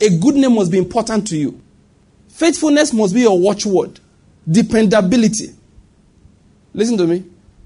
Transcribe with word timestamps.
A 0.00 0.08
good 0.18 0.34
name 0.34 0.54
must 0.54 0.70
be 0.70 0.78
important 0.78 1.28
to 1.28 1.36
you. 1.36 1.60
Faithfulness 2.28 2.92
must 2.92 3.14
be 3.14 3.20
your 3.20 3.38
watchword. 3.38 4.00
Dependability. 4.50 5.54
Listen 6.72 6.96
to 6.96 7.06
me. 7.06 7.24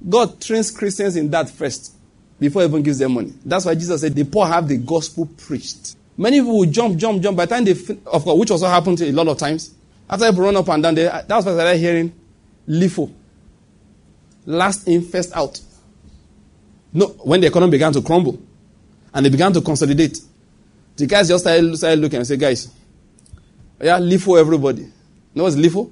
God 0.08 0.40
trains 0.40 0.70
Christians 0.70 1.16
in 1.16 1.30
that 1.30 1.48
first 1.48 1.94
before 2.38 2.64
even 2.64 2.82
gives 2.82 2.98
them 2.98 3.14
money. 3.14 3.32
That's 3.44 3.64
why 3.64 3.74
Jesus 3.74 4.00
said 4.00 4.14
the 4.14 4.24
poor 4.24 4.46
have 4.46 4.68
the 4.68 4.76
gospel 4.76 5.26
preached. 5.26 5.96
Many 6.16 6.40
people 6.40 6.58
will 6.58 6.70
jump, 6.70 6.96
jump, 6.96 7.22
jump. 7.22 7.36
By 7.36 7.46
the 7.46 7.54
time 7.54 7.64
they, 7.64 7.72
of 8.06 8.24
course, 8.24 8.38
which 8.38 8.50
also 8.50 8.66
happened 8.66 9.00
a 9.00 9.12
lot 9.12 9.28
of 9.28 9.38
times. 9.38 9.74
After 10.08 10.30
they 10.30 10.40
run 10.40 10.56
up 10.56 10.68
and 10.68 10.82
down, 10.82 10.94
they, 10.94 11.04
that's 11.04 11.28
what 11.28 11.48
I 11.48 11.54
started 11.54 11.78
hearing 11.78 12.12
LIFO. 12.68 13.10
Last 14.46 14.86
in, 14.86 15.02
first 15.02 15.34
out. 15.34 15.60
No, 16.92 17.06
when 17.24 17.40
the 17.40 17.46
economy 17.46 17.72
began 17.72 17.92
to 17.94 18.02
crumble 18.02 18.38
and 19.12 19.24
they 19.24 19.30
began 19.30 19.52
to 19.52 19.60
consolidate, 19.60 20.18
the 20.96 21.06
guys 21.06 21.28
just 21.28 21.44
started, 21.44 21.76
started 21.76 21.98
looking 22.00 22.18
and 22.18 22.26
say, 22.26 22.36
guys, 22.36 22.72
yeah, 23.80 23.98
LIFO 23.98 24.40
everybody. 24.40 24.82
You 24.82 24.92
know 25.34 25.44
what's 25.44 25.56
LIFO? 25.56 25.90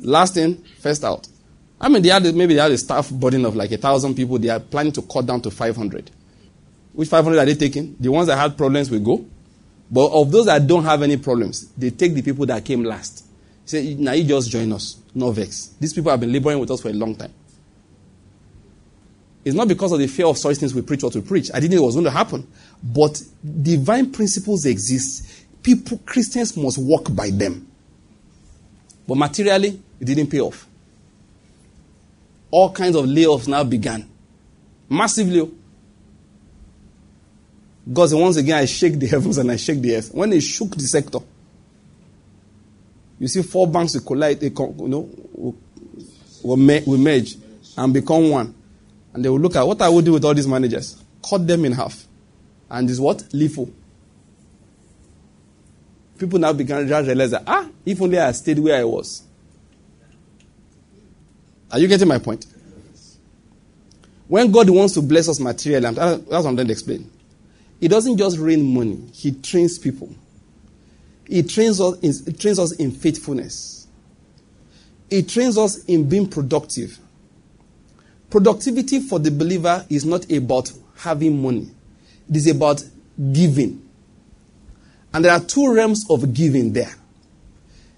Last 0.00 0.36
in, 0.36 0.62
first 0.80 1.04
out. 1.04 1.28
I 1.80 1.88
mean, 1.88 2.02
they 2.02 2.08
had 2.08 2.22
maybe 2.34 2.54
they 2.54 2.60
had 2.60 2.70
a 2.70 2.78
staff 2.78 3.10
burden 3.10 3.44
of 3.44 3.56
like 3.56 3.72
a 3.72 3.76
thousand 3.76 4.14
people. 4.14 4.38
They 4.38 4.48
are 4.48 4.60
planning 4.60 4.92
to 4.92 5.02
cut 5.02 5.26
down 5.26 5.40
to 5.42 5.50
500. 5.50 6.10
Which 6.92 7.08
500 7.08 7.38
are 7.38 7.44
they 7.44 7.54
taking? 7.54 7.96
The 7.98 8.10
ones 8.10 8.28
that 8.28 8.36
had 8.36 8.56
problems 8.56 8.90
will 8.90 9.00
go. 9.00 9.24
But 9.90 10.06
of 10.12 10.30
those 10.30 10.46
that 10.46 10.66
don't 10.66 10.84
have 10.84 11.02
any 11.02 11.16
problems, 11.16 11.68
they 11.72 11.90
take 11.90 12.14
the 12.14 12.22
people 12.22 12.46
that 12.46 12.64
came 12.64 12.84
last. 12.84 13.26
Say, 13.64 13.94
now 13.94 14.12
you 14.12 14.24
just 14.24 14.50
join 14.50 14.72
us. 14.72 14.96
No 15.14 15.30
vex. 15.30 15.74
These 15.78 15.92
people 15.92 16.10
have 16.10 16.20
been 16.20 16.32
laboring 16.32 16.58
with 16.58 16.70
us 16.70 16.80
for 16.80 16.88
a 16.88 16.92
long 16.92 17.14
time. 17.14 17.32
It's 19.44 19.56
not 19.56 19.66
because 19.66 19.92
of 19.92 19.98
the 19.98 20.06
fear 20.06 20.26
of 20.26 20.38
such 20.38 20.56
things 20.58 20.74
we 20.74 20.82
preach 20.82 21.02
what 21.02 21.14
we 21.14 21.20
preach. 21.20 21.50
I 21.52 21.58
didn't 21.58 21.76
know 21.76 21.82
it 21.82 21.86
was 21.86 21.94
going 21.96 22.04
to 22.04 22.10
happen. 22.10 22.46
But 22.82 23.20
divine 23.60 24.12
principles 24.12 24.66
exist. 24.66 25.46
People, 25.62 25.98
Christians 26.06 26.56
must 26.56 26.78
walk 26.78 27.14
by 27.14 27.30
them. 27.30 27.66
But 29.06 29.16
materially, 29.16 29.80
it 30.00 30.04
didn't 30.04 30.28
pay 30.28 30.40
off. 30.40 30.66
All 32.50 32.70
kinds 32.70 32.96
of 32.96 33.06
layoffs 33.06 33.48
now 33.48 33.64
began. 33.64 34.08
Massively. 34.88 35.50
God 37.92 38.12
once 38.12 38.36
again, 38.36 38.58
I 38.58 38.66
shake 38.66 38.98
the 38.98 39.06
heavens 39.08 39.38
and 39.38 39.50
I 39.50 39.56
shake 39.56 39.80
the 39.80 39.96
earth. 39.96 40.14
When 40.14 40.30
they 40.30 40.40
shook 40.40 40.70
the 40.70 40.82
sector, 40.82 41.18
you 43.18 43.28
see 43.28 43.42
four 43.42 43.66
banks 43.66 43.94
will 43.94 44.02
collide, 44.02 44.40
they, 44.40 44.48
you 44.48 44.88
know, 44.88 45.08
will, 46.42 46.56
merge 46.56 47.36
and 47.76 47.94
become 47.94 48.30
one. 48.30 48.54
And 49.12 49.24
they 49.24 49.28
will 49.28 49.40
look 49.40 49.56
at 49.56 49.66
what 49.66 49.80
I 49.82 49.88
will 49.88 50.02
do 50.02 50.12
with 50.12 50.24
all 50.24 50.34
these 50.34 50.46
managers. 50.46 51.02
Cut 51.28 51.46
them 51.46 51.64
in 51.64 51.72
half. 51.72 52.06
And 52.70 52.88
this 52.88 52.98
what? 52.98 53.18
LIFO. 53.18 53.70
People 56.18 56.38
now 56.38 56.52
began 56.52 56.86
to 56.86 57.02
realize 57.04 57.30
that, 57.32 57.42
ah, 57.46 57.68
if 57.84 58.00
only 58.00 58.18
I 58.18 58.32
stayed 58.32 58.58
where 58.58 58.80
I 58.80 58.84
was. 58.84 59.22
Are 61.70 61.78
you 61.78 61.88
getting 61.88 62.08
my 62.08 62.18
point? 62.18 62.46
When 64.28 64.50
God 64.50 64.70
wants 64.70 64.94
to 64.94 65.02
bless 65.02 65.28
us 65.28 65.40
materially, 65.40 65.94
that's 65.94 66.22
what 66.22 66.46
I'm 66.46 66.54
trying 66.54 66.66
to 66.66 66.72
explain. 66.72 67.10
He 67.80 67.88
doesn't 67.88 68.16
just 68.16 68.38
rain 68.38 68.62
money, 68.62 69.00
He 69.12 69.32
trains 69.32 69.78
people. 69.78 70.14
He 71.26 71.42
trains 71.42 71.80
us 71.80 71.98
he 72.00 72.32
trains 72.32 72.58
us 72.58 72.72
in 72.72 72.90
faithfulness. 72.90 73.86
He 75.08 75.22
trains 75.22 75.56
us 75.58 75.84
in 75.84 76.08
being 76.08 76.28
productive. 76.28 76.98
Productivity 78.32 79.00
for 79.00 79.18
the 79.18 79.30
believer 79.30 79.84
is 79.90 80.06
not 80.06 80.32
about 80.32 80.72
having 80.96 81.42
money, 81.42 81.68
it 82.30 82.36
is 82.36 82.46
about 82.46 82.82
giving. 83.30 83.86
And 85.12 85.22
there 85.22 85.32
are 85.32 85.40
two 85.40 85.70
realms 85.70 86.06
of 86.08 86.32
giving 86.32 86.72
there. 86.72 86.94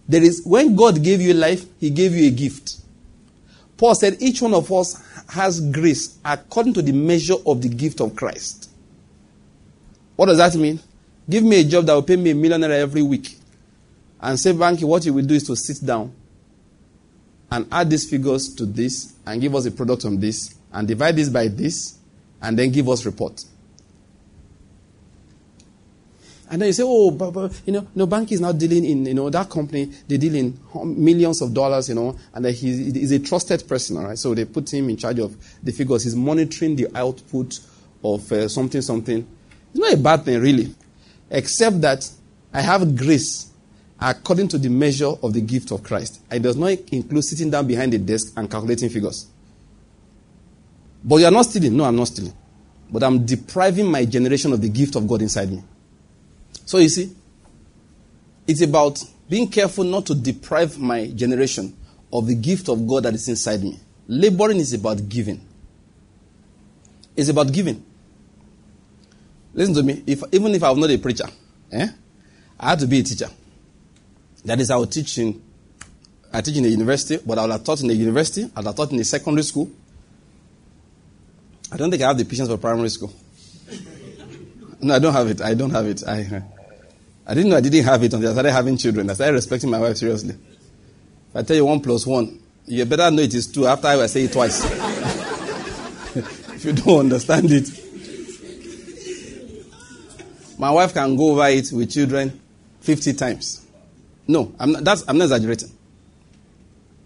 There 0.09 0.25
is 0.25 0.43
when 0.45 0.75
God 0.75 1.05
gave 1.05 1.21
you 1.21 1.35
life, 1.35 1.65
He 1.79 1.89
gave 1.89 2.17
you 2.17 2.27
a 2.27 2.31
gift. 2.33 2.79
Paul 3.77 3.95
said 3.95 4.17
each 4.21 4.43
one 4.43 4.55
of 4.55 4.73
us 4.73 5.01
has 5.29 5.61
grace 5.61 6.19
according 6.25 6.75
to 6.75 6.83
the 6.83 6.91
measure 6.91 7.37
of 7.47 7.63
the 7.63 7.69
gift 7.69 8.01
of 8.01 8.17
Christ. 8.17 8.69
What 10.17 10.27
does 10.27 10.39
that 10.39 10.57
mean? 10.57 10.81
Give 11.31 11.45
me 11.45 11.61
a 11.61 11.65
job 11.65 11.87
that 11.87 11.95
will 11.95 12.03
pay 12.03 12.17
me 12.17 12.33
a 12.33 12.35
millionaire 12.35 12.73
every 12.73 13.03
week. 13.03 13.39
And 14.21 14.37
say, 14.41 14.53
Banky, 14.53 14.83
what 14.83 15.07
you 15.07 15.15
will 15.15 15.25
do 15.25 15.35
is 15.35 15.45
to 15.45 15.55
sit 15.55 15.87
down 15.87 16.13
and 17.55 17.69
add 17.71 17.89
these 17.89 18.11
figures 18.11 18.53
to 18.53 18.67
this 18.67 19.15
and 19.25 19.41
give 19.41 19.55
us 19.55 19.65
a 19.65 19.71
product 19.71 20.05
on 20.05 20.19
this 20.19 20.57
and 20.73 20.89
divide 20.89 21.15
this 21.15 21.29
by 21.29 21.47
this 21.47 21.97
and 22.43 22.59
then 22.59 22.73
give 22.73 22.89
us 22.89 23.07
report. 23.07 23.45
And 26.51 26.61
then 26.61 26.67
you 26.67 26.73
say, 26.73 26.83
oh, 26.85 27.13
but, 27.13 27.31
but 27.31 27.61
you 27.65 27.73
know, 27.73 27.87
no, 27.95 28.07
bank 28.07 28.33
is 28.33 28.41
not 28.41 28.59
dealing 28.59 28.85
in, 28.85 29.07
you 29.07 29.15
know, 29.15 29.31
that 29.31 29.49
company, 29.49 29.85
they 30.09 30.17
deal 30.17 30.35
in 30.35 30.59
millions 30.97 31.41
of 31.43 31.55
dollars, 31.55 31.89
you 31.89 31.95
know, 31.95 32.19
and 32.35 32.45
he's, 32.47 32.93
he's 32.93 33.13
a 33.13 33.21
trusted 33.21 33.67
person, 33.69 33.99
all 33.99 34.07
right? 34.07 34.19
So 34.19 34.35
they 34.35 34.45
put 34.47 34.73
him 34.73 34.91
in 34.91 34.97
charge 34.97 35.21
of 35.21 35.37
the 35.63 35.71
figures. 35.71 36.03
He's 36.03 36.17
monitoring 36.17 36.75
the 36.75 36.89
output 36.95 37.61
of 38.03 38.31
uh, 38.33 38.49
something, 38.49 38.83
something. 38.83 39.27
It's 39.71 39.79
not 39.79 39.93
a 39.93 39.97
bad 39.97 40.25
thing, 40.25 40.41
really, 40.41 40.75
except 41.31 41.81
that 41.83 42.11
I 42.53 42.63
have 42.63 42.97
grace 42.97 43.53
according 44.05 44.49
to 44.49 44.59
the 44.59 44.69
measure 44.69 45.09
of 45.23 45.33
the 45.33 45.41
gift 45.41 45.71
of 45.71 45.83
Christ. 45.83 46.21
It 46.31 46.43
does 46.43 46.57
not 46.57 46.73
include 46.93 47.25
sitting 47.25 47.51
down 47.51 47.67
behind 47.67 47.95
a 47.95 47.99
desk 47.99 48.35
and 48.37 48.51
calculating 48.51 48.91
figures. 48.91 49.27
But 51.03 51.17
you 51.17 51.25
are 51.25 51.31
not 51.31 51.47
stealing. 51.47 51.75
No, 51.75 51.85
I'm 51.85 51.97
not 51.97 52.09
stealing. 52.09 52.35
But 52.91 53.03
I'm 53.03 53.25
depriving 53.25 53.91
my 53.91 54.05
generation 54.05 54.53
of 54.53 54.61
the 54.61 54.69
gift 54.69 54.95
of 54.97 55.09
God 55.09 55.23
inside 55.23 55.51
me. 55.51 55.63
So 56.67 56.79
you 56.79 56.91
see, 56.91 57.15
it's 58.47 58.61
about 58.61 59.03
being 59.29 59.49
careful 59.49 59.85
not 59.85 60.05
to 60.07 60.15
deprive 60.15 60.79
my 60.79 61.07
generation 61.07 61.75
of 62.13 62.27
the 62.27 62.35
gift 62.35 62.69
of 62.69 62.87
God 62.87 63.05
that 63.05 63.15
is 63.15 63.27
inside 63.29 63.63
me. 63.63 63.81
Laboring 64.07 64.59
is 64.59 64.75
about 64.75 65.09
giving. 65.09 65.41
It's 67.17 67.31
about 67.31 67.51
giving. 67.51 67.83
Listen 69.55 69.75
to 69.75 69.83
me. 69.83 70.03
If, 70.07 70.23
even 70.31 70.55
if 70.55 70.63
I'm 70.63 70.79
not 70.79 70.91
a 70.91 70.99
preacher, 70.99 71.27
eh, 71.73 71.89
I 72.61 72.69
had 72.69 72.81
to 72.81 72.87
be 72.87 73.01
a 73.01 73.03
teacher. 73.03 73.29
That 74.45 74.61
is, 74.61 74.71
I 74.71 74.77
will 74.77 74.87
teach 74.87 75.19
in, 75.19 75.43
I 76.33 76.41
teach 76.41 76.57
in 76.57 76.65
a 76.65 76.69
university, 76.69 77.19
but 77.25 77.39
I 77.39 77.43
will 77.43 77.53
have 77.53 77.65
taught 77.65 77.81
in 77.83 77.91
a 77.91 77.95
university, 77.95 78.45
I 78.55 78.61
will 78.61 78.67
have 78.67 78.77
taught 78.77 78.93
in 78.93 79.01
a 79.01 79.05
secondary 79.05 79.45
school. 79.45 79.71
I 81.73 81.77
don't 81.77 81.91
think 81.91 82.03
I 82.03 82.09
have 82.09 82.19
the 82.19 82.25
patience 82.25 82.49
for 82.49 82.59
primary 82.59 82.89
school. 82.91 83.13
No, 84.81 84.95
I 84.95 84.99
don't 84.99 85.13
have 85.13 85.29
it. 85.29 85.41
I 85.41 85.55
don't 85.55 85.71
have 85.71 85.87
it. 85.87 86.07
I, 86.07 86.43
I 87.27 87.35
didn't 87.35 87.51
know 87.51 87.57
I 87.57 87.61
didn't 87.61 87.85
have 87.85 88.03
it 88.03 88.13
until 88.13 88.29
I 88.29 88.33
started 88.33 88.53
having 88.53 88.77
children. 88.77 89.09
I 89.09 89.15
started 89.15 89.33
respecting 89.33 89.71
my 89.71 89.79
wife 89.79 89.97
seriously. 89.97 90.35
If 90.35 91.37
I 91.37 91.43
tell 91.43 91.57
you 91.57 91.65
one 91.65 91.81
plus 91.81 92.07
one, 92.07 92.39
you 92.67 92.85
better 92.85 93.11
know 93.11 93.23
it 93.23 93.33
is 93.33 93.47
two 93.47 93.67
after 93.67 93.89
I 93.89 94.07
say 94.07 94.25
it 94.25 94.33
twice. 94.33 94.65
if 96.15 96.65
you 96.65 96.73
don't 96.73 97.01
understand 97.01 97.51
it. 97.51 97.81
My 100.59 100.71
wife 100.71 100.95
can 100.95 101.17
go 101.17 101.33
over 101.33 101.49
it 101.49 101.73
with 101.73 101.91
children 101.91 102.41
50 102.81 103.15
times. 103.15 103.64
No, 104.27 104.55
I'm 104.59 104.73
not, 104.73 104.85
that's, 104.85 105.05
I'm 105.09 105.19
not 105.19 105.25
exaggerating. 105.25 105.71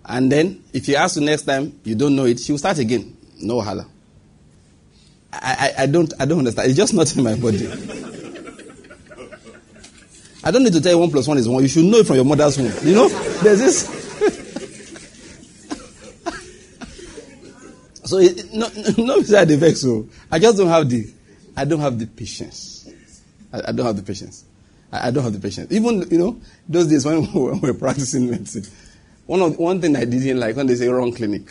And 0.05 0.31
then, 0.33 0.65
if 0.73 0.89
you 0.89 0.97
ask 0.97 1.17
the 1.17 1.21
next 1.21 1.43
time, 1.43 1.79
you 1.85 1.95
don't 1.95 2.17
know 2.17 2.25
it, 2.25 2.41
she 2.41 2.53
will 2.53 2.59
start 2.59 2.79
again. 2.79 3.17
No 3.41 3.61
holla. 3.61 3.87
I, 5.33 5.75
I, 5.77 5.83
I, 5.83 5.87
don't, 5.87 6.13
I 6.19 6.25
don't 6.25 6.39
understand. 6.39 6.69
It's 6.69 6.77
just 6.77 6.95
not 6.95 7.15
in 7.15 7.23
my 7.23 7.35
body. 7.35 7.67
I 10.45 10.51
don't 10.51 10.63
need 10.63 10.73
to 10.73 10.81
tell 10.81 10.93
you 10.93 10.99
one 10.99 11.11
plus 11.11 11.29
one 11.29 11.37
is 11.37 11.47
one. 11.49 11.63
You 11.63 11.69
should 11.69 11.85
know 11.85 11.99
it 11.99 12.07
from 12.07 12.17
your 12.17 12.25
mother's 12.25 12.57
womb. 12.57 12.73
You 12.83 12.95
know, 12.95 13.09
there's 13.09 13.59
this. 13.59 13.83
so 18.05 18.17
it, 18.19 18.55
no, 18.55 18.69
no, 18.69 19.05
no. 19.05 19.17
I 20.31 20.39
just 20.39 20.57
don't 20.57 20.69
have 20.69 20.89
the, 20.89 21.13
I 21.57 21.67
don't 21.67 21.81
have 21.81 21.99
the 21.99 22.07
patience. 22.07 22.89
I, 23.53 23.69
I 23.69 23.73
don't 23.73 23.85
have 23.85 23.97
the 23.97 24.03
patience. 24.03 24.45
I, 24.93 25.09
I, 25.09 25.11
don't 25.11 25.25
have 25.25 25.33
the 25.33 25.41
patience. 25.41 25.71
Even 25.73 26.07
you 26.11 26.19
know 26.19 26.41
those 26.69 26.87
days 26.87 27.05
when 27.05 27.33
we 27.35 27.59
were 27.61 27.75
practicing 27.75 28.31
medicine, 28.31 28.65
one 29.27 29.41
of 29.43 29.59
one 29.59 29.81
thing 29.81 29.97
I 29.97 30.05
didn't 30.05 30.41
like 30.41 30.57
when 30.57 30.67
they 30.67 30.77
say 30.77 30.89
wrong 30.89 31.13
clinic. 31.13 31.51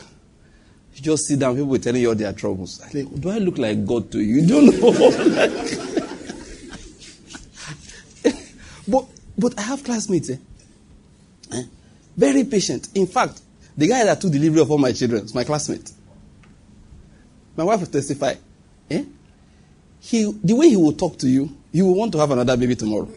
You 0.95 1.01
just 1.03 1.27
sit 1.27 1.39
down, 1.39 1.55
people 1.55 1.77
telling 1.77 2.01
you 2.01 2.09
all 2.09 2.15
their 2.15 2.33
troubles. 2.33 2.81
I 2.81 2.87
think, 2.87 3.21
do 3.21 3.29
I 3.29 3.37
look 3.37 3.59
like 3.59 3.85
God 3.85 4.11
to 4.13 4.19
you? 4.19 4.41
You 4.41 4.47
don't 4.47 4.81
know. 4.81 5.97
But, 8.87 9.05
but 9.37 9.59
I 9.59 9.63
have 9.63 9.83
classmates, 9.83 10.29
eh? 10.29 10.37
eh? 11.51 11.63
Very 12.15 12.45
patient. 12.45 12.89
In 12.95 13.05
fact, 13.05 13.41
the 13.75 13.87
guy 13.87 14.05
that 14.05 14.21
took 14.21 14.31
delivery 14.31 14.61
of 14.61 14.71
all 14.71 14.77
my 14.77 14.93
children 14.93 15.25
is 15.25 15.35
my 15.35 15.43
classmate. 15.43 15.91
My 17.55 17.63
wife 17.63 17.81
will 17.81 17.87
testify. 17.87 18.35
Eh? 18.89 19.03
He, 19.99 20.31
the 20.43 20.55
way 20.55 20.69
he 20.69 20.77
will 20.77 20.93
talk 20.93 21.17
to 21.19 21.27
you, 21.27 21.55
you 21.71 21.85
will 21.85 21.95
want 21.95 22.13
to 22.13 22.17
have 22.19 22.31
another 22.31 22.55
baby 22.55 22.75
tomorrow. 22.75 23.09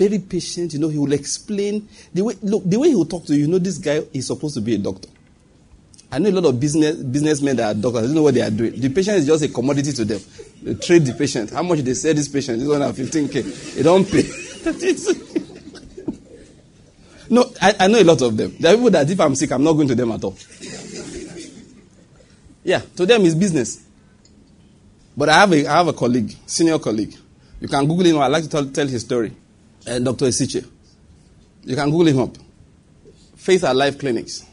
Very 0.00 0.18
patient, 0.18 0.72
you 0.72 0.78
know, 0.78 0.88
he 0.88 0.96
will 0.96 1.12
explain 1.12 1.86
the 2.14 2.24
way 2.24 2.34
look, 2.40 2.62
the 2.64 2.78
way 2.78 2.88
he 2.88 2.94
will 2.94 3.04
talk 3.04 3.26
to 3.26 3.34
you, 3.34 3.40
you 3.40 3.48
know 3.48 3.58
this 3.58 3.76
guy 3.76 4.02
is 4.14 4.28
supposed 4.28 4.54
to 4.54 4.62
be 4.62 4.74
a 4.74 4.78
doctor. 4.78 5.10
I 6.10 6.18
know 6.18 6.30
a 6.30 6.40
lot 6.40 6.46
of 6.46 6.58
business 6.58 6.96
businessmen 6.96 7.56
that 7.56 7.76
are 7.76 7.78
doctors. 7.78 8.00
They 8.00 8.06
don't 8.06 8.14
know 8.16 8.22
what 8.22 8.32
they 8.32 8.40
are 8.40 8.50
doing. 8.50 8.80
The 8.80 8.88
patient 8.88 9.18
is 9.18 9.26
just 9.26 9.44
a 9.44 9.48
commodity 9.48 9.92
to 9.92 10.06
them. 10.06 10.22
They 10.62 10.72
trade 10.72 11.04
the 11.04 11.12
patient. 11.12 11.50
How 11.50 11.62
much 11.62 11.80
they 11.80 11.92
sell 11.92 12.14
this 12.14 12.28
patient? 12.28 12.60
This 12.60 12.66
one 12.66 12.80
at 12.80 12.94
15k. 12.94 13.74
They 13.74 13.82
don't 13.82 14.06
pay. 14.10 14.24
no, 17.28 17.52
I, 17.60 17.74
I, 17.80 17.86
know 17.88 18.00
a 18.00 18.04
lot 18.04 18.22
of 18.22 18.34
them. 18.38 18.56
There 18.58 18.72
are 18.72 18.76
people 18.76 18.90
that 18.92 19.10
if 19.10 19.20
I'm 19.20 19.34
sick, 19.34 19.52
I'm 19.52 19.62
not 19.62 19.74
going 19.74 19.88
to 19.88 19.94
them 19.94 20.12
at 20.12 20.24
all. 20.24 20.34
Yeah, 22.64 22.80
to 22.96 23.04
them 23.04 23.26
it's 23.26 23.34
business. 23.34 23.84
But 25.14 25.28
I 25.28 25.40
have 25.40 25.52
a, 25.52 25.66
I 25.66 25.76
have 25.76 25.88
a 25.88 25.92
colleague, 25.92 26.34
senior 26.46 26.78
colleague. 26.78 27.14
You 27.60 27.68
can 27.68 27.86
Google 27.86 28.06
him. 28.06 28.18
I 28.18 28.28
like 28.28 28.44
to 28.44 28.48
tell, 28.48 28.64
tell 28.64 28.86
his 28.86 29.02
story. 29.02 29.36
Uh, 29.86 29.98
Dr. 29.98 30.26
Isichei. 30.26 30.66
You 31.64 31.76
can 31.76 31.90
Google 31.90 32.08
him 32.08 32.18
up. 32.20 32.36
Faith 33.36 33.64
Alive 33.64 33.98
Clinics. 33.98 34.44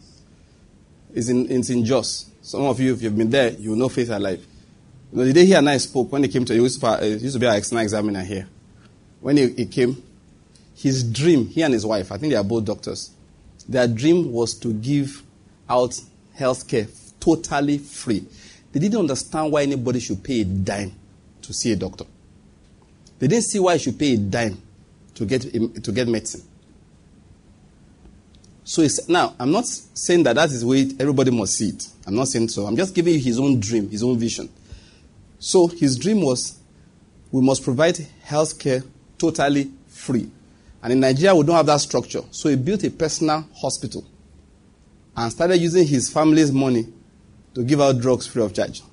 It's 1.14 1.30
in, 1.30 1.48
in 1.48 1.86
Jos. 1.86 2.30
Some 2.42 2.64
of 2.64 2.80
you, 2.80 2.94
if 2.94 3.02
you've 3.02 3.18
been 3.18 3.30
there, 3.30 3.52
you 3.52 3.76
know 3.76 3.90
Faith 3.90 4.10
Alive. 4.10 4.46
You 5.12 5.18
know, 5.18 5.26
the 5.26 5.34
day 5.34 5.46
he 5.46 5.54
and 5.54 5.70
I 5.70 5.78
spoke, 5.78 6.12
when 6.12 6.24
he 6.24 6.30
came 6.30 6.46
to, 6.46 6.54
he 6.54 6.60
used 6.60 6.80
to, 6.80 6.88
uh, 6.88 7.02
used 7.04 7.34
to 7.34 7.40
be 7.40 7.46
our 7.46 7.58
external 7.58 7.84
examiner 7.84 8.24
here. 8.24 8.48
When 9.20 9.38
he, 9.38 9.50
he 9.50 9.66
came, 9.66 10.02
his 10.76 11.04
dream, 11.04 11.48
he 11.48 11.62
and 11.62 11.74
his 11.74 11.86
wife, 11.86 12.12
I 12.12 12.18
think 12.18 12.32
they 12.32 12.38
are 12.38 12.44
both 12.44 12.66
doctors, 12.66 13.12
their 13.68 13.88
dream 13.88 14.32
was 14.32 14.54
to 14.60 14.72
give 14.74 15.24
out 15.70 16.00
health 16.36 16.68
care 16.68 16.88
totally 17.20 17.78
free. 17.80 18.24
They 18.72 18.80
didn't 18.80 19.00
understand 19.00 19.52
why 19.52 19.64
anybody 19.64 20.00
should 20.00 20.24
pay 20.24 20.42
a 20.42 20.46
dime 20.46 20.94
to 21.42 21.54
see 21.54 21.72
a 21.72 21.76
doctor. 21.76 22.06
They 23.20 23.28
didn't 23.28 23.46
see 23.46 23.60
why 23.60 23.74
you 23.74 23.80
should 23.80 24.00
pay 24.00 24.14
a 24.14 24.18
dime 24.18 24.62
to 25.18 25.26
get, 25.26 25.42
to 25.84 25.92
get 25.92 26.08
medicine. 26.08 26.44
So 28.64 28.86
now, 29.08 29.34
I'm 29.40 29.52
not 29.52 29.66
saying 29.66 30.24
that 30.24 30.36
that 30.36 30.50
is 30.50 30.62
the 30.62 30.68
way 30.68 30.90
everybody 31.00 31.32
must 31.32 31.56
see 31.56 31.70
it. 31.70 31.88
I'm 32.06 32.16
not 32.16 32.28
saying 32.28 32.50
so. 32.50 32.66
I'm 32.66 32.76
just 32.76 32.94
giving 32.94 33.14
you 33.16 33.20
his 33.20 33.40
own 33.40 33.60
dream, 33.60 33.90
his 33.90 34.04
own 34.04 34.18
vision. 34.20 34.50
So 35.40 35.68
his 35.68 35.98
dream 35.98 36.22
was 36.22 36.60
we 37.32 37.42
must 37.42 37.64
provide 37.64 37.98
health 38.24 38.60
care 38.60 38.84
totally 39.18 39.72
free. 39.88 40.30
And 40.84 40.94
in 40.94 41.00
Nigeria, 41.00 41.34
we 41.36 41.44
don't 41.44 41.56
have 41.56 41.66
that 41.66 41.82
structure. 41.82 42.22
So 42.32 42.50
he 42.50 42.56
built 42.56 42.84
a 42.84 42.92
personal 42.92 43.48
hospital 43.56 44.06
and 45.16 45.32
started 45.32 45.58
using 45.58 45.88
his 45.88 46.10
family's 46.10 46.52
money 46.52 46.88
to 47.56 47.64
give 47.64 47.82
out 47.82 48.00
drugs 48.00 48.28
free 48.28 48.44
of 48.44 48.54
charge. 48.54 48.84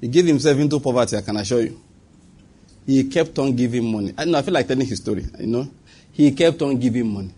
He 0.00 0.08
gave 0.08 0.26
himself 0.26 0.58
into 0.58 0.78
poverty, 0.78 1.16
I 1.16 1.22
can 1.22 1.36
assure 1.38 1.62
you. 1.62 1.80
He 2.86 3.04
kept 3.04 3.38
on 3.38 3.56
giving 3.56 3.90
money. 3.90 4.14
I 4.16 4.24
know, 4.24 4.38
I 4.38 4.42
feel 4.42 4.54
like 4.54 4.68
telling 4.68 4.86
his 4.86 4.98
story, 4.98 5.26
you 5.40 5.46
know. 5.46 5.68
He 6.12 6.30
kept 6.32 6.62
on 6.62 6.78
giving 6.78 7.12
money. 7.12 7.34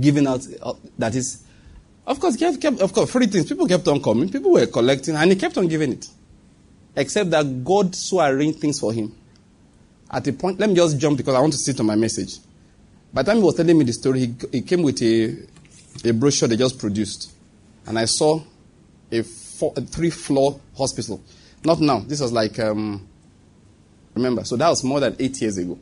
Giving 0.00 0.26
out, 0.26 0.40
uh, 0.62 0.72
that 0.98 1.14
is, 1.14 1.44
of 2.06 2.18
course, 2.18 2.36
kept, 2.36 2.60
kept, 2.60 2.80
of 2.80 2.92
course, 2.92 3.10
free 3.10 3.26
things. 3.26 3.46
People 3.46 3.68
kept 3.68 3.86
on 3.88 4.02
coming. 4.02 4.30
People 4.30 4.52
were 4.52 4.66
collecting, 4.66 5.14
and 5.14 5.30
he 5.30 5.36
kept 5.36 5.56
on 5.58 5.68
giving 5.68 5.92
it. 5.92 6.08
Except 6.96 7.30
that 7.30 7.64
God 7.64 7.94
so 7.94 8.20
arranged 8.20 8.58
things 8.60 8.80
for 8.80 8.92
him. 8.92 9.14
At 10.10 10.26
a 10.28 10.32
point, 10.32 10.58
let 10.58 10.68
me 10.68 10.74
just 10.74 10.98
jump 10.98 11.18
because 11.18 11.34
I 11.34 11.40
want 11.40 11.52
to 11.52 11.58
sit 11.58 11.78
on 11.80 11.86
my 11.86 11.96
message. 11.96 12.38
By 13.12 13.22
the 13.22 13.30
time 13.30 13.38
he 13.38 13.44
was 13.44 13.54
telling 13.54 13.76
me 13.76 13.84
the 13.84 13.92
story, 13.92 14.20
he, 14.20 14.34
he 14.50 14.62
came 14.62 14.82
with 14.82 15.00
a, 15.02 15.36
a 16.08 16.12
brochure 16.12 16.48
they 16.48 16.56
just 16.56 16.78
produced. 16.78 17.32
And 17.86 17.98
I 17.98 18.06
saw 18.06 18.40
a, 19.12 19.22
four, 19.22 19.72
a 19.76 19.82
three 19.82 20.10
floor 20.10 20.58
hospital. 20.76 21.20
Not 21.64 21.80
now. 21.80 22.00
This 22.00 22.20
was 22.20 22.32
like 22.32 22.58
um, 22.58 23.06
Remember, 24.14 24.44
so 24.44 24.56
that 24.56 24.68
was 24.68 24.84
more 24.84 25.00
than 25.00 25.16
eight 25.18 25.40
years 25.40 25.58
ago. 25.58 25.78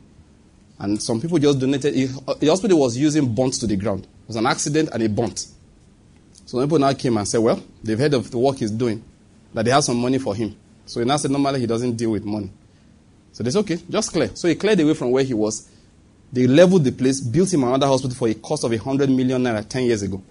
And 0.79 1.01
some 1.01 1.21
people 1.21 1.37
just 1.37 1.59
donated. 1.59 1.93
The 1.93 2.47
hospital 2.47 2.79
was 2.79 2.97
using 2.97 3.33
bonds 3.33 3.59
to 3.59 3.67
the 3.67 3.75
ground. 3.75 4.03
It 4.03 4.27
was 4.27 4.35
an 4.35 4.45
accident 4.45 4.89
and 4.91 5.03
a 5.03 5.09
bond. 5.09 5.45
So 6.45 6.61
people 6.61 6.79
now 6.79 6.93
came 6.93 7.17
and 7.17 7.27
said, 7.27 7.39
well, 7.39 7.63
they've 7.83 7.97
heard 7.97 8.13
of 8.13 8.29
the 8.29 8.37
work 8.37 8.57
he's 8.57 8.71
doing, 8.71 9.03
that 9.53 9.65
they 9.65 9.71
have 9.71 9.83
some 9.83 9.97
money 9.97 10.19
for 10.19 10.35
him. 10.35 10.55
So 10.85 10.99
he 10.99 11.05
now 11.05 11.17
said, 11.17 11.31
normally 11.31 11.61
he 11.61 11.67
doesn't 11.67 11.95
deal 11.95 12.11
with 12.11 12.25
money. 12.25 12.51
So 13.31 13.43
they 13.43 13.51
said, 13.51 13.59
okay, 13.59 13.79
just 13.89 14.11
clear. 14.11 14.35
So 14.35 14.47
he 14.47 14.55
cleared 14.55 14.79
away 14.79 14.93
from 14.93 15.11
where 15.11 15.23
he 15.23 15.33
was. 15.33 15.69
They 16.31 16.47
leveled 16.47 16.83
the 16.83 16.91
place, 16.91 17.21
built 17.21 17.53
him 17.53 17.63
another 17.63 17.87
hospital 17.87 18.15
for 18.15 18.27
a 18.27 18.33
cost 18.33 18.63
of 18.63 18.71
a 18.71 18.77
100 18.77 19.09
million 19.09 19.43
naira 19.43 19.67
10 19.67 19.83
years 19.83 20.01
ago. 20.01 20.21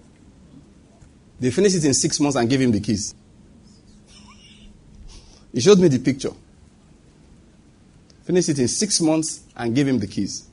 They 1.41 1.51
finished 1.51 1.77
it 1.77 1.85
in 1.85 1.95
six 1.95 2.21
months 2.21 2.37
and 2.37 2.49
gave 2.49 2.61
him 2.61 2.73
the 2.73 2.81
keys. 2.81 3.15
He 5.53 5.61
showed 5.61 5.79
me 5.79 5.89
the 5.89 5.99
picture 5.99 6.31
finished 8.25 8.49
it 8.49 8.59
in 8.59 8.69
six 8.69 9.01
months, 9.01 9.43
and 9.57 9.75
gave 9.75 9.89
him 9.89 9.99
the 9.99 10.07
keys. 10.07 10.49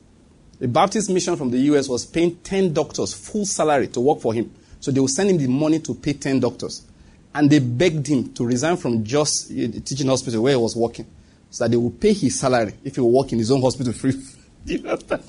A 0.62 0.68
Baptist 0.68 1.10
mission 1.10 1.36
from 1.38 1.51
the 1.51 1.57
US 1.74 1.88
was 1.88 2.06
paying 2.06 2.36
10 2.38 2.74
doctors 2.74 3.13
full 3.13 3.45
salary 3.45 3.88
to 3.89 4.01
work 4.01 4.19
for 4.19 4.33
him. 4.33 4.54
So 4.80 4.92
they 4.92 5.00
would 5.00 5.10
send 5.10 5.30
him 5.30 5.38
the 5.38 5.48
money 5.48 5.80
to 5.80 5.94
pay 5.94 6.13
10 6.13 6.39
doctors. 6.42 6.86
And 7.33 7.50
they 7.50 7.60
begged 7.60 8.07
him 8.07 8.33
to 8.33 8.45
resign 8.45 8.75
from 8.77 9.04
just 9.04 9.51
eh, 9.51 9.68
the 9.68 9.80
teaching 9.80 10.07
hospital 10.07 10.44
where 10.44 10.54
he 10.54 10.57
was 10.62 10.75
working 10.75 11.06
so 11.50 11.63
that 11.63 11.71
they 11.71 11.77
would 11.77 12.00
pay 12.00 12.13
his 12.13 12.39
salary 12.39 12.74
if 12.83 12.95
he 12.95 13.01
would 13.01 13.10
work 13.10 13.31
in 13.31 13.39
his 13.39 13.51
own 13.51 13.62
hospital 13.62 13.94
free. 13.94 14.21
you 14.66 14.80
understand? 14.80 15.24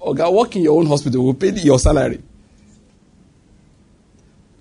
Or 0.00 0.12
okay, 0.12 0.28
work 0.28 0.56
in 0.56 0.62
your 0.62 0.78
own 0.78 0.86
hospital 0.86 1.24
will 1.24 1.34
pay 1.34 1.50
your 1.50 1.78
salary. 1.78 2.20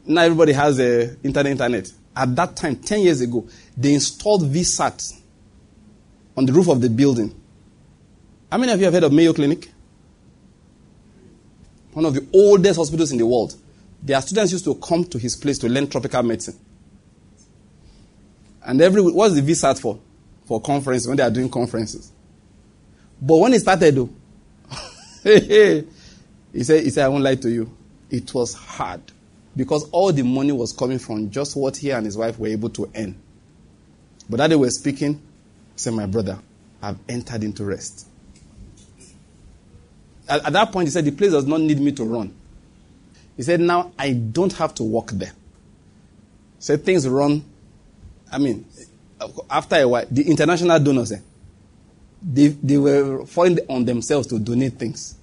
Now 0.06 0.22
everybody 0.22 0.54
has 0.54 0.80
a 0.80 1.18
internet 1.24 1.52
internet. 1.52 1.92
At 2.16 2.36
that 2.36 2.56
time, 2.56 2.76
10 2.76 3.00
years 3.00 3.22
ago, 3.22 3.48
they 3.76 3.94
installed 3.94 4.44
VSAT 4.44 5.21
on 6.36 6.46
the 6.46 6.54
roof 6.54 6.68
of 6.68 6.82
the 6.82 6.90
building. 6.90 7.36
How 8.52 8.58
many 8.58 8.72
of 8.72 8.80
you 8.80 8.86
have 8.86 8.94
heard 8.94 9.04
of 9.04 9.14
Mayo 9.14 9.34
Clinic? 9.34 9.70
One 11.94 12.06
of 12.06 12.14
the 12.14 12.26
oldest 12.34 12.78
hospitals 12.78 13.12
in 13.12 13.18
the 13.18 13.26
world. 13.26 13.56
Their 14.04 14.22
students 14.22 14.52
used 14.52 14.66
to 14.66 14.76
come 14.76 15.04
to 15.06 15.18
his 15.18 15.36
place 15.36 15.58
to 15.60 15.70
learn 15.70 15.88
tropical 15.88 16.24
medicine. 16.24 16.58
And 18.64 18.82
every 18.82 19.02
what's 19.02 19.36
the 19.36 19.42
VSAT 19.42 19.80
for? 19.80 20.00
For 20.46 20.62
conferences 20.62 21.08
when 21.08 21.18
they 21.18 21.24
are 21.24 21.30
doing 21.32 21.50
conferences. 21.50 22.12
But 23.22 23.38
when 23.38 23.54
he 23.54 23.60
started, 23.60 23.96
though, 23.96 24.10
he 25.24 26.64
said, 26.64 26.84
he 26.84 26.90
said, 26.90 27.06
I 27.06 27.08
won't 27.10 27.24
lie 27.24 27.36
to 27.36 27.50
you. 27.50 27.72
It 28.10 28.34
was 28.34 28.54
hard 28.54 29.02
because 29.56 29.90
all 29.92 30.12
the 30.12 30.24
money 30.24 30.52
was 30.52 30.74
coming 30.74 31.00
from 31.00 31.30
just 31.30 31.56
what 31.56 31.78
he 31.78 31.92
and 31.92 32.06
his 32.06 32.18
wife 32.18 32.40
were 32.40 32.48
able 32.48 32.70
to 32.70 32.90
earn. 32.96 33.20
But 34.30 34.38
that 34.38 34.48
they 34.48 34.56
were 34.56 34.70
speaking, 34.70 35.22
said, 35.76 35.94
My 35.94 36.06
brother, 36.06 36.40
I've 36.82 36.98
entered 37.08 37.44
into 37.44 37.64
rest. 37.66 38.08
At, 40.28 40.46
at, 40.46 40.54
that 40.54 40.72
point, 40.72 40.88
he 40.88 40.92
said, 40.92 41.06
The 41.06 41.12
place 41.12 41.32
does 41.32 41.46
not 41.46 41.62
need 41.62 41.80
me 41.80 41.92
to 41.94 42.04
run. 42.04 42.34
He 43.38 43.44
said, 43.44 43.60
Now 43.60 43.92
I 43.98 44.14
don't 44.14 44.54
have 44.54 44.74
to 44.76 44.84
walk 44.84 45.12
there. 45.12 45.32
He 46.58 46.62
said, 46.62 46.84
Things 46.84 47.08
run. 47.08 47.44
I 48.32 48.38
mean, 48.38 48.66
after 49.50 49.76
a 49.78 49.88
while, 49.88 50.06
the 50.10 50.24
international 50.24 50.80
donors, 50.80 51.12
eh, 51.12 51.20
they, 52.22 52.48
they 52.48 52.78
were 52.78 53.26
falling 53.26 53.60
on 53.68 53.86
themselves 53.86 54.28
to 54.28 54.40
donate 54.40 54.74
things. 54.74 55.16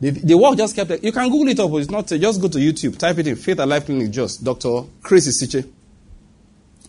The, 0.00 0.10
the 0.10 0.36
work 0.36 0.56
just 0.58 0.74
kept. 0.74 1.02
You 1.02 1.12
can 1.12 1.30
Google 1.30 1.48
it 1.48 1.60
up. 1.60 1.70
It's 1.74 1.90
not. 1.90 2.06
Just 2.08 2.40
go 2.40 2.48
to 2.48 2.58
YouTube. 2.58 2.98
Type 2.98 3.16
it 3.18 3.28
in. 3.28 3.36
Faith 3.36 3.58
Alive 3.60 3.86
Clinic. 3.86 4.10
Just 4.10 4.44
Dr. 4.44 4.82
Chris 5.00 5.28
Isichei. 5.28 5.66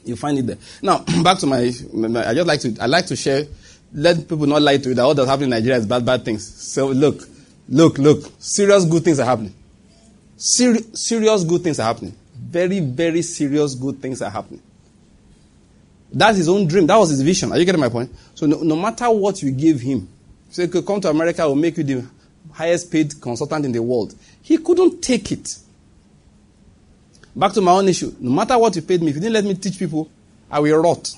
You 0.05 0.15
find 0.15 0.37
it 0.37 0.47
there. 0.47 0.57
Now, 0.81 0.99
back 1.23 1.39
to 1.39 1.47
my, 1.47 1.57
I 1.57 2.33
just 2.33 2.47
like 2.47 2.59
to, 2.61 2.77
I 2.79 2.85
like 2.85 3.07
to 3.07 3.15
share, 3.15 3.45
let 3.93 4.27
people 4.27 4.45
not 4.45 4.61
lie 4.61 4.77
to 4.77 4.89
you 4.89 4.95
that 4.95 5.01
all 5.01 5.13
that's 5.13 5.27
happening 5.27 5.47
in 5.47 5.51
Nigeria 5.51 5.77
is 5.77 5.85
bad, 5.85 6.05
bad 6.05 6.23
things. 6.23 6.45
So 6.71 6.87
look, 6.87 7.21
look, 7.69 7.97
look, 7.97 8.31
serious 8.39 8.85
good 8.85 9.03
things 9.03 9.19
are 9.19 9.25
happening. 9.25 9.53
Seri- 10.37 10.83
serious 10.93 11.43
good 11.43 11.63
things 11.63 11.79
are 11.79 11.83
happening. 11.83 12.15
Very, 12.35 12.79
very 12.79 13.21
serious 13.21 13.73
good 13.75 14.01
things 14.01 14.21
are 14.21 14.29
happening. 14.29 14.61
That's 16.11 16.37
his 16.37 16.47
own 16.49 16.67
dream. 16.67 16.87
That 16.87 16.97
was 16.97 17.09
his 17.09 17.21
vision. 17.21 17.51
Are 17.51 17.57
you 17.57 17.65
getting 17.65 17.81
my 17.81 17.89
point? 17.89 18.13
So 18.35 18.45
no, 18.45 18.61
no 18.61 18.75
matter 18.75 19.09
what 19.09 19.41
you 19.41 19.51
give 19.51 19.81
him, 19.81 20.07
say, 20.49 20.67
come 20.67 21.01
to 21.01 21.09
America, 21.09 21.43
I 21.43 21.45
will 21.45 21.55
make 21.55 21.77
you 21.77 21.83
the 21.83 22.05
highest 22.51 22.91
paid 22.91 23.19
consultant 23.21 23.65
in 23.65 23.71
the 23.71 23.81
world. 23.81 24.15
He 24.41 24.57
couldn't 24.57 25.01
take 25.01 25.31
it. 25.31 25.57
Back 27.35 27.53
to 27.53 27.61
my 27.61 27.71
own 27.71 27.87
issue. 27.89 28.13
No 28.19 28.31
matter 28.31 28.57
what 28.57 28.75
you 28.75 28.81
paid 28.81 29.01
me, 29.01 29.09
if 29.09 29.15
you 29.15 29.21
didn't 29.21 29.33
let 29.33 29.43
me 29.43 29.55
teach 29.55 29.77
people, 29.77 30.09
I 30.49 30.59
will 30.59 30.77
rot. 30.77 31.13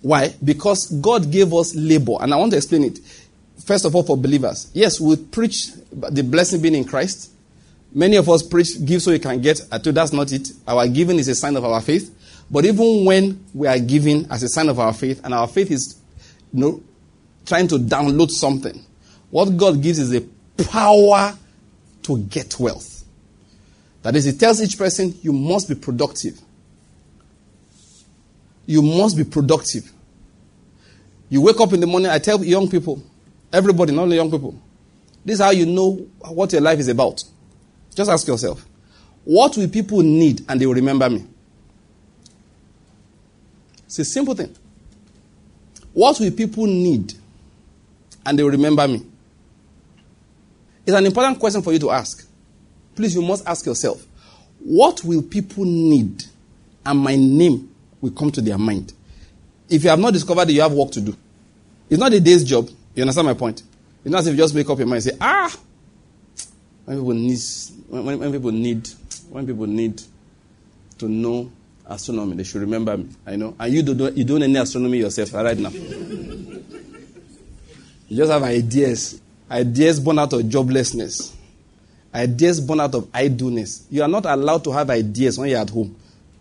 Why? 0.00 0.34
Because 0.42 0.86
God 0.86 1.30
gave 1.30 1.52
us 1.52 1.74
labor. 1.74 2.16
And 2.20 2.32
I 2.32 2.36
want 2.36 2.52
to 2.52 2.56
explain 2.56 2.84
it. 2.84 2.98
First 3.64 3.84
of 3.84 3.94
all, 3.94 4.02
for 4.02 4.16
believers. 4.16 4.70
Yes, 4.74 5.00
we 5.00 5.16
preach 5.16 5.68
the 5.92 6.22
blessing 6.22 6.60
being 6.60 6.74
in 6.74 6.84
Christ. 6.84 7.30
Many 7.94 8.16
of 8.16 8.28
us 8.28 8.42
preach, 8.42 8.84
give 8.84 9.02
so 9.02 9.10
you 9.10 9.20
can 9.20 9.40
get. 9.40 9.60
I 9.70 9.78
told 9.78 9.96
that's 9.96 10.12
not 10.12 10.32
it. 10.32 10.48
Our 10.66 10.88
giving 10.88 11.18
is 11.18 11.28
a 11.28 11.34
sign 11.34 11.56
of 11.56 11.64
our 11.64 11.80
faith. 11.80 12.14
But 12.50 12.64
even 12.64 13.04
when 13.04 13.44
we 13.54 13.66
are 13.66 13.78
giving 13.78 14.26
as 14.30 14.42
a 14.42 14.48
sign 14.48 14.68
of 14.68 14.78
our 14.78 14.92
faith, 14.92 15.20
and 15.24 15.32
our 15.32 15.46
faith 15.46 15.70
is 15.70 15.96
you 16.52 16.60
know, 16.60 16.82
trying 17.46 17.68
to 17.68 17.76
download 17.76 18.30
something, 18.30 18.84
what 19.30 19.56
God 19.56 19.82
gives 19.82 19.98
is 19.98 20.14
a 20.14 20.22
power 20.64 21.36
to 22.02 22.18
get 22.18 22.58
wealth. 22.58 23.01
That 24.02 24.16
is, 24.16 24.26
it 24.26 24.38
tells 24.38 24.60
each 24.60 24.76
person, 24.76 25.14
you 25.22 25.32
must 25.32 25.68
be 25.68 25.74
productive. 25.74 26.40
You 28.66 28.82
must 28.82 29.16
be 29.16 29.24
productive. 29.24 29.90
You 31.28 31.40
wake 31.40 31.60
up 31.60 31.72
in 31.72 31.80
the 31.80 31.86
morning, 31.86 32.10
I 32.10 32.18
tell 32.18 32.42
young 32.44 32.68
people, 32.68 33.02
everybody, 33.52 33.92
not 33.92 34.02
only 34.02 34.16
young 34.16 34.30
people, 34.30 34.60
this 35.24 35.34
is 35.34 35.40
how 35.40 35.50
you 35.50 35.66
know 35.66 35.92
what 36.28 36.52
your 36.52 36.60
life 36.60 36.78
is 36.78 36.88
about. 36.88 37.22
Just 37.94 38.10
ask 38.10 38.26
yourself, 38.26 38.64
what 39.24 39.56
will 39.56 39.68
people 39.68 40.02
need 40.02 40.44
and 40.48 40.60
they 40.60 40.66
will 40.66 40.74
remember 40.74 41.08
me? 41.08 41.24
It's 43.86 43.98
a 44.00 44.04
simple 44.04 44.34
thing. 44.34 44.54
What 45.92 46.18
will 46.18 46.30
people 46.32 46.66
need 46.66 47.14
and 48.24 48.38
they 48.38 48.42
will 48.42 48.50
remember 48.50 48.88
me? 48.88 49.06
It's 50.84 50.96
an 50.96 51.06
important 51.06 51.38
question 51.38 51.62
for 51.62 51.72
you 51.72 51.78
to 51.78 51.90
ask. 51.90 52.26
Please, 52.94 53.14
you 53.14 53.22
must 53.22 53.46
ask 53.46 53.64
yourself, 53.66 54.06
what 54.60 55.02
will 55.04 55.22
people 55.22 55.64
need 55.64 56.24
and 56.84 56.98
my 56.98 57.16
name 57.16 57.70
will 58.00 58.10
come 58.10 58.30
to 58.32 58.40
their 58.40 58.58
mind? 58.58 58.92
If 59.68 59.84
you 59.84 59.90
have 59.90 59.98
not 59.98 60.12
discovered 60.12 60.50
it, 60.50 60.52
you 60.52 60.60
have 60.60 60.72
work 60.72 60.90
to 60.92 61.00
do. 61.00 61.16
It's 61.88 61.98
not 61.98 62.12
a 62.12 62.20
day's 62.20 62.44
job. 62.44 62.68
You 62.94 63.02
understand 63.02 63.26
my 63.26 63.34
point? 63.34 63.62
It's 64.04 64.10
not 64.10 64.18
as 64.18 64.26
if 64.26 64.34
you 64.34 64.38
just 64.38 64.54
make 64.54 64.68
up 64.68 64.78
your 64.78 64.86
mind 64.86 65.04
and 65.04 65.12
say, 65.12 65.16
ah, 65.20 65.56
when 66.84 66.96
people 66.98 67.14
need, 67.14 67.38
when, 67.88 68.18
when 68.18 68.32
people 68.32 68.52
need, 68.52 68.88
when 69.30 69.46
people 69.46 69.66
need 69.66 70.02
to 70.98 71.08
know 71.08 71.50
astronomy, 71.86 72.36
they 72.36 72.44
should 72.44 72.60
remember 72.60 72.96
me. 72.96 73.08
I 73.26 73.36
know. 73.36 73.54
And 73.58 73.72
you 73.72 73.82
don't, 73.82 74.16
you 74.16 74.24
don't 74.24 74.42
any 74.42 74.56
astronomy 74.56 74.98
yourself 74.98 75.32
right 75.34 75.56
now. 75.56 75.70
you 75.70 76.62
just 78.10 78.30
have 78.30 78.42
ideas. 78.42 79.20
Ideas 79.50 80.00
born 80.00 80.18
out 80.18 80.32
of 80.32 80.40
joblessness. 80.42 81.34
Ideas 82.14 82.60
born 82.60 82.80
out 82.80 82.94
of 82.94 83.08
idleness. 83.14 83.86
You 83.90 84.02
are 84.02 84.08
not 84.08 84.26
allowed 84.26 84.64
to 84.64 84.72
have 84.72 84.90
ideas 84.90 85.38
when 85.38 85.48
you're 85.48 85.60
at 85.60 85.70
home. 85.70 85.96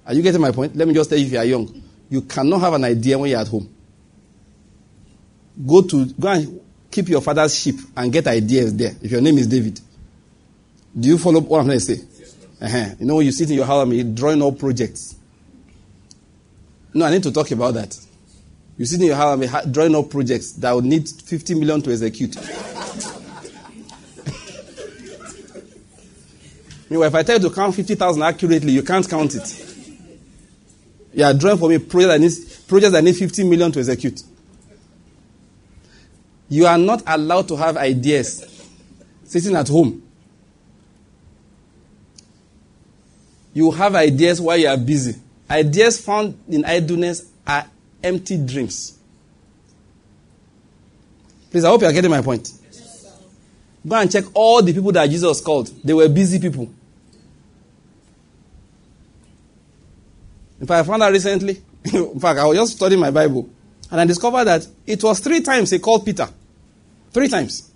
Are 0.06 0.14
you 0.14 0.22
getting 0.22 0.42
my 0.42 0.52
point? 0.52 0.76
Let 0.76 0.88
me 0.88 0.94
just 0.94 1.10
tell 1.10 1.18
you 1.18 1.26
if 1.26 1.32
you 1.32 1.38
are 1.38 1.46
young. 1.46 1.84
You 2.10 2.22
cannot 2.24 2.60
have 2.60 2.74
an 2.74 2.84
idea 2.84 3.18
when 3.18 3.30
you're 3.30 3.40
at 3.40 3.48
home. 3.48 3.74
Go 5.66 5.82
to 5.82 6.06
go 6.06 6.28
and 6.28 6.62
keep 6.90 7.08
your 7.08 7.22
father's 7.22 7.58
sheep 7.58 7.76
and 7.96 8.12
get 8.12 8.28
ideas 8.28 8.76
there. 8.76 8.92
If 9.02 9.12
your 9.12 9.22
name 9.22 9.38
is 9.38 9.48
David. 9.48 9.80
Do 11.00 11.08
you 11.08 11.18
follow 11.18 11.40
what 11.40 11.60
I'm 11.60 11.68
going 11.68 11.80
to 11.80 11.86
say? 11.86 12.04
Uh-huh. 12.62 12.96
You 13.00 13.06
know, 13.06 13.20
you 13.22 13.32
sit 13.32 13.50
in 13.50 13.56
your 13.56 13.66
house 13.66 13.84
and 13.84 13.94
you're 13.94 14.04
drawing 14.04 14.44
up 14.44 14.60
projects. 14.60 15.16
No, 16.94 17.06
I 17.06 17.12
need 17.12 17.24
to 17.24 17.32
talk 17.32 17.50
about 17.52 17.76
that. 17.76 17.98
You 18.78 18.86
sit 18.86 19.00
in 19.00 19.08
your 19.08 19.16
house 19.16 19.42
and 19.42 19.74
drawing 19.74 19.96
up 19.96 20.10
projects 20.10 20.52
that 20.54 20.74
would 20.74 20.86
need 20.86 21.08
50 21.08 21.56
million 21.56 21.82
to 21.84 21.92
execute. 21.92 22.36
Meanwhile, 26.92 27.08
if 27.08 27.16
I 27.16 27.24
tell 27.24 27.38
you 27.42 27.48
to 27.48 27.56
count 27.56 27.74
50,000 27.74 28.22
accurately, 28.22 28.74
you 28.74 28.84
can't 28.84 29.10
count 29.10 29.34
it. 29.34 29.78
You 31.14 31.24
are 31.24 31.34
drawing 31.34 31.58
for 31.58 31.70
me 31.70 31.78
projects 31.78 32.12
that 32.12 32.20
need, 32.20 32.68
projects 32.68 32.92
that 32.92 33.02
need 33.02 33.16
50 33.16 33.46
million 33.46 33.72
to 33.72 33.80
execute. 33.80 34.22
You 36.50 36.66
are 36.66 36.78
not 36.78 37.02
allowed 37.08 37.48
to 37.48 37.56
have 37.56 37.78
ideas 37.78 38.68
sitting 39.24 39.56
at 39.56 39.70
home. 39.70 40.04
You 43.54 43.72
have 43.72 43.96
ideas 43.96 44.42
while 44.42 44.58
you 44.58 44.68
are 44.68 44.76
busy. 44.76 45.16
Ideas 45.50 46.04
found 46.04 46.38
in 46.50 46.66
idleness 46.66 47.26
are 47.48 47.68
empty 48.04 48.38
dreams. 48.38 49.00
Please, 51.50 51.64
I 51.64 51.70
hope 51.70 51.80
you 51.80 51.88
are 51.88 51.94
getting 51.94 52.12
my 52.12 52.22
point. 52.22 52.52
Go 53.88 53.96
and 53.96 54.12
check 54.12 54.26
all 54.34 54.62
the 54.62 54.74
people 54.74 54.92
that 54.92 55.10
Jesus 55.10 55.40
called. 55.40 55.72
They 55.86 55.94
were 55.94 56.10
busy 56.10 56.38
people. 56.38 56.70
In 60.62 60.68
fact, 60.68 60.86
I 60.86 60.88
found 60.88 61.02
out 61.02 61.12
recently, 61.12 61.60
in 61.84 62.20
fact, 62.20 62.40
I 62.40 62.46
was 62.46 62.56
just 62.56 62.74
studying 62.74 63.02
my 63.02 63.10
Bible, 63.10 63.50
and 63.90 64.00
I 64.00 64.06
discovered 64.06 64.46
that 64.46 64.68
it 64.86 65.04
was 65.04 65.20
three 65.20 65.42
times 65.42 65.72
he 65.72 65.80
called 65.80 66.06
Peter. 66.06 66.30
Three 67.12 67.28
times. 67.28 67.72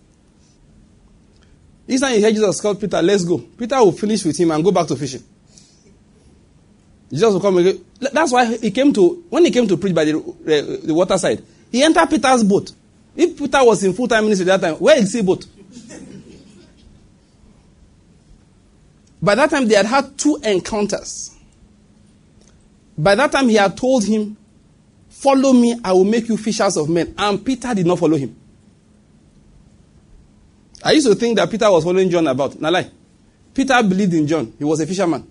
Each 1.88 2.00
time 2.00 2.14
you 2.14 2.20
hear 2.20 2.32
Jesus 2.32 2.62
call 2.62 2.76
Peter, 2.76 3.02
let's 3.02 3.24
go. 3.24 3.40
Peter 3.40 3.78
will 3.78 3.92
finish 3.92 4.24
with 4.24 4.38
him 4.38 4.52
and 4.52 4.64
go 4.64 4.72
back 4.72 4.88
to 4.88 4.96
fishing. 4.96 5.24
Jesus 7.12 7.34
will 7.34 7.42
come 7.42 7.58
again. 7.58 7.84
That's 8.00 8.32
why 8.32 8.56
he 8.58 8.70
came 8.72 8.94
to, 8.94 9.26
when 9.30 9.46
he 9.46 9.52
came 9.52 9.68
to 9.68 9.78
preach 9.78 9.94
by 9.94 10.06
the, 10.06 10.18
uh, 10.18 10.22
the 10.46 11.44
he 11.72 11.84
entered 11.84 12.10
Peter's 12.10 12.44
boat. 12.44 12.72
If 13.16 13.38
Peter 13.38 13.64
was 13.64 13.84
in 13.84 13.94
full 13.94 14.08
time 14.08 14.26
ministry 14.26 14.50
at 14.50 14.62
that 14.62 14.68
time, 14.68 14.80
where 14.80 14.98
is 14.98 15.12
he 15.12 15.22
boat? 15.24 15.46
by 19.22 19.34
that 19.36 19.50
time, 19.50 19.68
they 19.68 19.76
had 19.76 19.88
had 19.88 20.18
two 20.18 20.40
encounters. 20.44 21.35
By 22.98 23.16
that 23.16 23.32
time, 23.32 23.50
he 23.50 23.56
had 23.56 23.76
told 23.76 24.04
him, 24.06 24.38
Follow 25.10 25.54
me, 25.54 25.80
I 25.84 25.94
will 25.94 26.04
make 26.04 26.28
you 26.28 26.38
fishers 26.38 26.78
of 26.78 26.90
men. 26.90 27.16
And 27.18 27.44
Peter 27.44 27.74
did 27.74 27.86
not 27.86 28.00
follow 28.00 28.18
him. 28.18 28.36
I 30.84 30.92
used 30.92 31.08
to 31.08 31.16
think 31.16 31.38
that 31.38 31.50
Peter 31.50 31.70
was 31.72 31.84
following 31.84 32.10
John 32.10 32.28
about. 32.28 32.60
Now, 32.60 32.70
lie. 32.70 32.92
Peter 33.54 33.82
believed 33.82 34.14
in 34.14 34.28
John. 34.28 34.54
He 34.58 34.64
was 34.64 34.80
a 34.82 34.86
fisherman. 34.86 35.28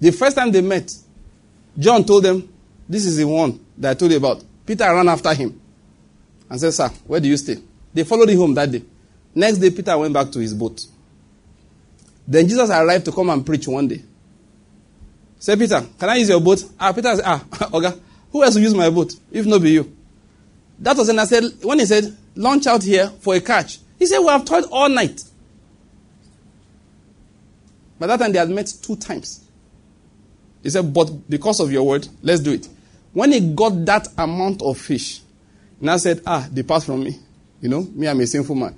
The 0.00 0.12
first 0.12 0.36
time 0.36 0.52
they 0.52 0.60
met, 0.60 0.92
John 1.78 2.04
told 2.04 2.24
them, 2.24 2.48
This 2.88 3.06
is 3.06 3.16
the 3.16 3.24
one 3.24 3.58
that 3.78 3.92
I 3.92 3.94
told 3.94 4.10
you 4.10 4.18
about. 4.18 4.44
Peter 4.66 4.84
ran 4.84 5.08
after 5.08 5.32
him 5.34 5.60
and 6.48 6.60
said, 6.60 6.72
Sir, 6.74 6.88
where 7.06 7.20
do 7.20 7.28
you 7.28 7.36
stay? 7.36 7.56
They 7.92 8.04
followed 8.04 8.28
him 8.28 8.38
home 8.38 8.54
that 8.54 8.70
day. 8.70 8.82
Next 9.34 9.58
day, 9.58 9.70
Peter 9.70 9.96
went 9.96 10.12
back 10.12 10.30
to 10.30 10.38
his 10.38 10.54
boat. 10.54 10.80
Then 12.26 12.46
Jesus 12.46 12.70
arrived 12.70 13.06
to 13.06 13.12
come 13.12 13.30
and 13.30 13.44
preach 13.44 13.66
one 13.66 13.88
day. 13.88 14.02
Say, 15.44 15.56
Peter, 15.56 15.84
can 16.00 16.08
I 16.08 16.14
use 16.14 16.30
your 16.30 16.40
boat? 16.40 16.64
Ah, 16.80 16.90
Peter 16.94 17.14
said, 17.16 17.24
Ah, 17.26 17.44
okay. 17.74 17.92
Who 18.32 18.42
else 18.42 18.54
will 18.54 18.62
use 18.62 18.72
my 18.72 18.88
boat 18.88 19.12
if 19.30 19.44
not 19.44 19.60
be 19.60 19.72
you? 19.72 19.94
That 20.78 20.96
was 20.96 21.08
when 21.08 21.18
I 21.18 21.26
said, 21.26 21.44
when 21.60 21.80
he 21.80 21.84
said, 21.84 22.16
launch 22.34 22.66
out 22.66 22.82
here 22.82 23.10
for 23.20 23.34
a 23.34 23.42
catch. 23.42 23.78
He 23.98 24.06
said, 24.06 24.20
We 24.20 24.28
have 24.28 24.46
toiled 24.46 24.68
all 24.72 24.88
night. 24.88 25.22
By 27.98 28.06
that 28.06 28.20
time, 28.20 28.32
they 28.32 28.38
had 28.38 28.48
met 28.48 28.72
two 28.80 28.96
times. 28.96 29.44
He 30.62 30.70
said, 30.70 30.94
But 30.94 31.28
because 31.28 31.60
of 31.60 31.70
your 31.70 31.86
word, 31.86 32.08
let's 32.22 32.40
do 32.40 32.54
it. 32.54 32.66
When 33.12 33.30
he 33.30 33.40
got 33.54 33.84
that 33.84 34.08
amount 34.16 34.62
of 34.62 34.78
fish, 34.78 35.20
now 35.78 35.98
said, 35.98 36.22
Ah, 36.26 36.48
depart 36.50 36.84
from 36.84 37.04
me. 37.04 37.18
You 37.60 37.68
know, 37.68 37.82
me, 37.82 38.08
I'm 38.08 38.18
a 38.18 38.26
sinful 38.26 38.56
man. 38.56 38.74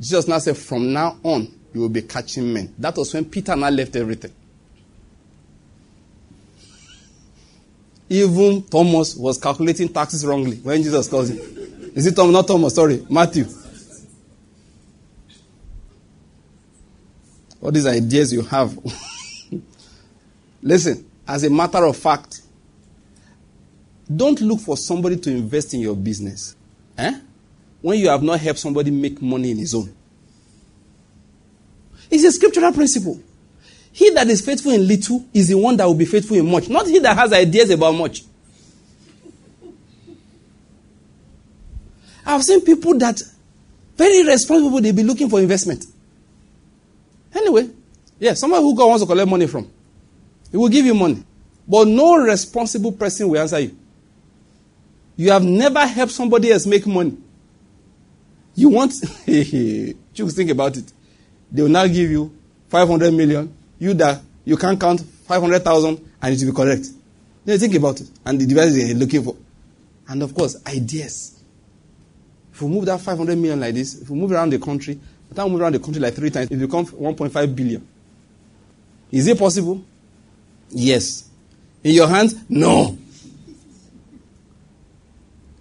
Jesus 0.00 0.26
now 0.26 0.38
said, 0.40 0.56
From 0.56 0.92
now 0.92 1.16
on, 1.22 1.46
you 1.72 1.82
will 1.82 1.88
be 1.88 2.02
catching 2.02 2.52
men. 2.52 2.74
That 2.76 2.96
was 2.96 3.14
when 3.14 3.26
Peter 3.26 3.54
now 3.54 3.70
left 3.70 3.94
everything. 3.94 4.32
Even 8.08 8.62
Thomas 8.62 9.14
was 9.16 9.38
calculating 9.38 9.88
taxes 9.88 10.24
wrongly 10.24 10.56
when 10.58 10.82
Jesus 10.82 11.08
calls 11.08 11.30
him. 11.30 11.38
Is 11.94 12.06
it 12.06 12.16
Thomas? 12.16 12.32
Not 12.32 12.46
Thomas, 12.46 12.74
sorry. 12.74 13.04
Matthew. 13.08 13.46
All 17.60 17.70
these 17.70 17.86
ideas 17.86 18.32
you 18.32 18.42
have. 18.42 18.78
Listen, 20.62 21.08
as 21.26 21.44
a 21.44 21.50
matter 21.50 21.84
of 21.84 21.96
fact, 21.96 22.40
don't 24.14 24.40
look 24.40 24.60
for 24.60 24.76
somebody 24.76 25.16
to 25.16 25.30
invest 25.30 25.74
in 25.74 25.80
your 25.80 25.96
business. 25.96 26.56
Eh? 26.96 27.20
When 27.82 27.98
you 27.98 28.08
have 28.08 28.22
not 28.22 28.40
helped 28.40 28.58
somebody 28.58 28.90
make 28.90 29.20
money 29.20 29.50
in 29.50 29.58
his 29.58 29.74
own. 29.74 29.94
It's 32.10 32.24
a 32.24 32.32
scriptural 32.32 32.72
principle. 32.72 33.20
He 33.92 34.10
that 34.10 34.28
is 34.28 34.40
faithful 34.40 34.72
in 34.72 34.86
little 34.86 35.24
is 35.34 35.48
the 35.48 35.56
one 35.56 35.76
that 35.76 35.86
will 35.86 35.94
be 35.94 36.04
faithful 36.04 36.36
in 36.36 36.50
much, 36.50 36.68
not 36.68 36.86
he 36.86 36.98
that 37.00 37.16
has 37.16 37.32
ideas 37.32 37.70
about 37.70 37.92
much. 37.94 38.22
I've 42.24 42.44
seen 42.44 42.62
people 42.62 42.96
that 42.98 43.20
very 43.96 44.24
responsible, 44.24 44.80
they 44.80 44.92
be 44.92 45.02
looking 45.02 45.28
for 45.28 45.40
investment. 45.40 45.84
Anyway, 47.34 47.70
yeah, 48.18 48.34
someone 48.34 48.60
who 48.60 48.76
God 48.76 48.86
wants 48.86 49.02
to 49.02 49.06
collect 49.06 49.28
money 49.28 49.46
from. 49.46 49.70
He 50.50 50.56
will 50.56 50.68
give 50.68 50.86
you 50.86 50.94
money. 50.94 51.24
But 51.66 51.88
no 51.88 52.16
responsible 52.16 52.92
person 52.92 53.28
will 53.28 53.40
answer 53.40 53.58
you. 53.58 53.76
You 55.16 55.32
have 55.32 55.42
never 55.42 55.84
helped 55.86 56.12
somebody 56.12 56.52
else 56.52 56.64
make 56.64 56.86
money. 56.86 57.16
You 58.54 58.70
want, 58.70 58.92
just 59.26 60.36
think 60.36 60.50
about 60.50 60.76
it. 60.76 60.92
They 61.50 61.62
will 61.62 61.68
now 61.68 61.86
give 61.86 62.10
you 62.10 62.32
500 62.68 63.12
million. 63.12 63.54
You 63.78 63.94
that 63.94 64.20
you 64.44 64.56
can't 64.56 64.80
count 64.80 65.00
500,000 65.00 66.10
and 66.22 66.34
it 66.34 66.44
will 66.44 66.52
be 66.52 66.56
correct. 66.56 66.86
Then 67.44 67.58
think 67.58 67.74
about 67.74 68.00
it. 68.00 68.08
And 68.24 68.40
the 68.40 68.46
device 68.46 68.74
you're 68.74 68.96
looking 68.96 69.22
for. 69.22 69.36
And 70.08 70.22
of 70.22 70.34
course, 70.34 70.56
ideas. 70.66 71.40
If 72.52 72.62
we 72.62 72.68
move 72.68 72.86
that 72.86 73.00
500 73.00 73.36
million 73.36 73.60
like 73.60 73.74
this, 73.74 74.00
if 74.02 74.10
we 74.10 74.18
move 74.18 74.32
around 74.32 74.50
the 74.52 74.58
country, 74.58 74.98
by 75.30 75.36
time 75.36 75.46
we 75.46 75.52
move 75.52 75.60
around 75.60 75.74
the 75.74 75.78
country 75.78 76.00
like 76.00 76.14
three 76.14 76.30
times, 76.30 76.50
it 76.50 76.56
becomes 76.58 76.90
1.5 76.90 77.54
billion. 77.54 77.86
Is 79.10 79.28
it 79.28 79.38
possible? 79.38 79.82
Yes. 80.70 81.28
In 81.84 81.94
your 81.94 82.08
hands? 82.08 82.34
No. 82.48 82.98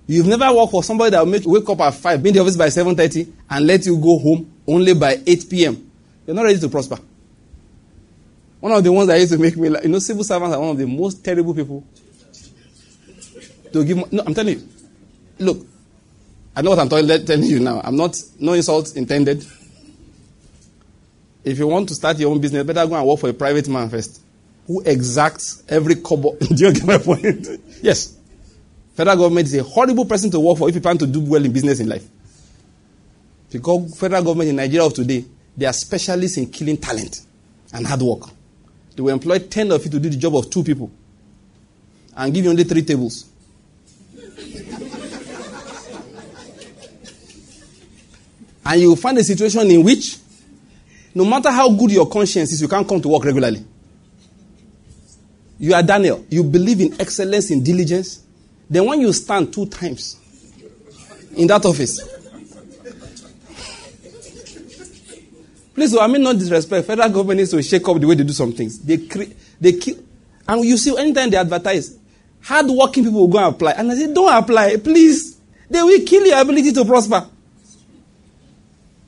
You've 0.08 0.28
never 0.28 0.52
worked 0.54 0.72
for 0.72 0.84
somebody 0.84 1.12
that 1.12 1.28
make 1.28 1.46
you 1.46 1.52
wake 1.52 1.70
up 1.70 1.82
at 1.82 1.94
5, 1.94 2.24
be 2.24 2.30
in 2.30 2.36
the 2.36 2.42
office 2.42 2.56
by 2.56 2.68
7.30, 2.68 3.32
and 3.50 3.68
let 3.68 3.86
you 3.86 3.98
go 3.98 4.18
home 4.18 4.50
only 4.66 4.94
by 4.94 5.22
8 5.26 5.50
p.m. 5.50 5.92
You're 6.26 6.36
not 6.36 6.44
ready 6.44 6.60
to 6.60 6.70
prosper. 6.70 6.98
One 8.60 8.72
of 8.72 8.84
the 8.84 8.92
ones 8.92 9.08
that 9.08 9.20
used 9.20 9.34
to 9.34 9.38
make 9.38 9.56
me, 9.56 9.70
like, 9.70 9.84
you 9.84 9.90
know, 9.90 10.00
civil 10.00 10.24
servants 10.24 10.56
are 10.56 10.60
one 10.60 10.72
of 10.72 10.78
the 10.78 10.88
most 10.88 11.24
terrible 11.24 11.54
people 11.54 11.84
to 13.72 13.84
give. 13.84 14.12
No, 14.12 14.24
I'm 14.26 14.34
telling 14.34 14.60
you. 14.60 14.68
Look, 15.40 15.66
I 16.56 16.62
know 16.62 16.72
what 16.72 16.80
I'm 16.80 16.90
telling 16.90 17.44
you 17.44 17.60
now. 17.60 17.82
I'm 17.84 17.96
not, 17.96 18.20
no 18.40 18.54
insults 18.54 18.94
intended. 18.94 19.46
if 21.44 21.58
you 21.60 21.68
want 21.68 21.88
to 21.90 21.96
start 21.96 22.18
your 22.18 22.32
own 22.32 22.42
business, 22.42 22.64
better 22.66 22.86
go 22.88 22.96
and 22.96 23.08
work 23.08 23.20
for 23.20 23.30
a 23.30 23.34
private 23.34 23.68
man 23.70 23.90
first 23.90 24.22
who 24.68 24.82
exacts 24.82 25.64
every 25.70 25.96
kobo. 25.96 26.36
Do 26.40 26.66
you 26.68 26.74
get 26.74 26.84
my 26.86 26.98
point? 26.98 27.48
yes. 27.82 28.18
Federal 28.96 29.16
government 29.16 29.48
is 29.48 29.56
a 29.56 29.64
horrible 29.64 30.06
person 30.06 30.30
to 30.32 30.40
work 30.40 30.58
for 30.58 30.68
if 30.68 30.76
you 30.76 30.82
plan 30.82 30.98
to 30.98 31.08
do 31.08 31.22
well 31.22 31.44
in 31.46 31.54
business 31.54 31.80
in 31.80 31.88
life. 31.88 32.06
Because 33.52 33.98
federal 33.98 34.24
government 34.24 34.50
in 34.50 34.56
Nigeria 34.56 34.86
of 34.88 34.94
today, 34.96 35.24
they 35.56 35.68
are 35.68 35.74
specialists 35.74 36.38
in 36.38 36.48
killing 36.48 36.78
talent 36.78 37.22
and 37.72 37.86
hard 37.86 38.02
work. 38.02 38.24
They 38.98 39.04
will 39.04 39.14
employ 39.14 39.38
10 39.38 39.72
of 39.72 39.86
you 39.86 39.92
to 39.92 40.00
do 40.00 40.10
the 40.10 40.18
job 40.18 40.36
of 40.36 40.50
two 40.50 40.64
people 40.64 40.90
and 42.16 42.34
give 42.34 42.44
you 42.44 42.50
only 42.50 42.64
three 42.64 42.82
tables. 42.82 43.30
and 48.66 48.82
you 48.82 48.90
will 48.90 48.96
find 48.96 49.20
a 49.20 49.24
situation 49.24 49.70
in 49.70 49.84
which, 49.84 50.18
no 51.14 51.26
matter 51.26 51.52
how 51.52 51.70
good 51.70 51.92
your 51.92 52.10
conscience 52.10 52.52
is, 52.54 52.60
you 52.60 52.68
can't 52.68 52.88
come 52.88 53.00
to 53.00 53.08
work 53.08 53.24
regularly. 53.24 53.64
You 55.60 55.76
are 55.76 55.84
Daniel. 55.84 56.26
You 56.32 56.44
believe 56.44 56.82
in 56.82 57.00
excellence, 57.00 57.52
in 57.52 57.64
diligence. 57.64 58.24
Then 58.68 58.84
when 58.88 59.00
you 59.02 59.14
stand 59.14 59.54
two 59.54 59.68
times 59.68 60.18
in 61.36 61.46
that 61.46 61.64
office, 61.66 62.17
please, 65.78 65.94
oh, 65.94 66.02
I 66.02 66.08
mean 66.08 66.24
not 66.24 66.36
disrespect. 66.40 66.88
Federal 66.88 67.10
government 67.10 67.38
needs 67.38 67.52
to 67.52 67.62
shake 67.62 67.88
up 67.88 68.00
the 68.00 68.08
way 68.08 68.16
they 68.16 68.24
do 68.24 68.34
some 68.34 68.52
things. 68.52 68.80
They 68.80 68.98
create, 68.98 69.38
they 69.62 69.74
kill, 69.74 69.96
and 70.48 70.66
you 70.66 70.76
see 70.76 70.98
anytime 70.98 71.30
they 71.30 71.38
advertise, 71.38 71.96
hard-working 72.42 73.04
people 73.04 73.20
will 73.20 73.28
go 73.28 73.38
and 73.38 73.54
apply, 73.54 73.74
and 73.74 73.92
I 73.92 73.96
say, 73.96 74.12
don't 74.12 74.44
apply, 74.44 74.78
please. 74.78 75.38
They 75.70 75.84
will 75.84 76.04
kill 76.04 76.26
your 76.26 76.42
ability 76.42 76.72
to 76.72 76.84
prosper. 76.84 77.28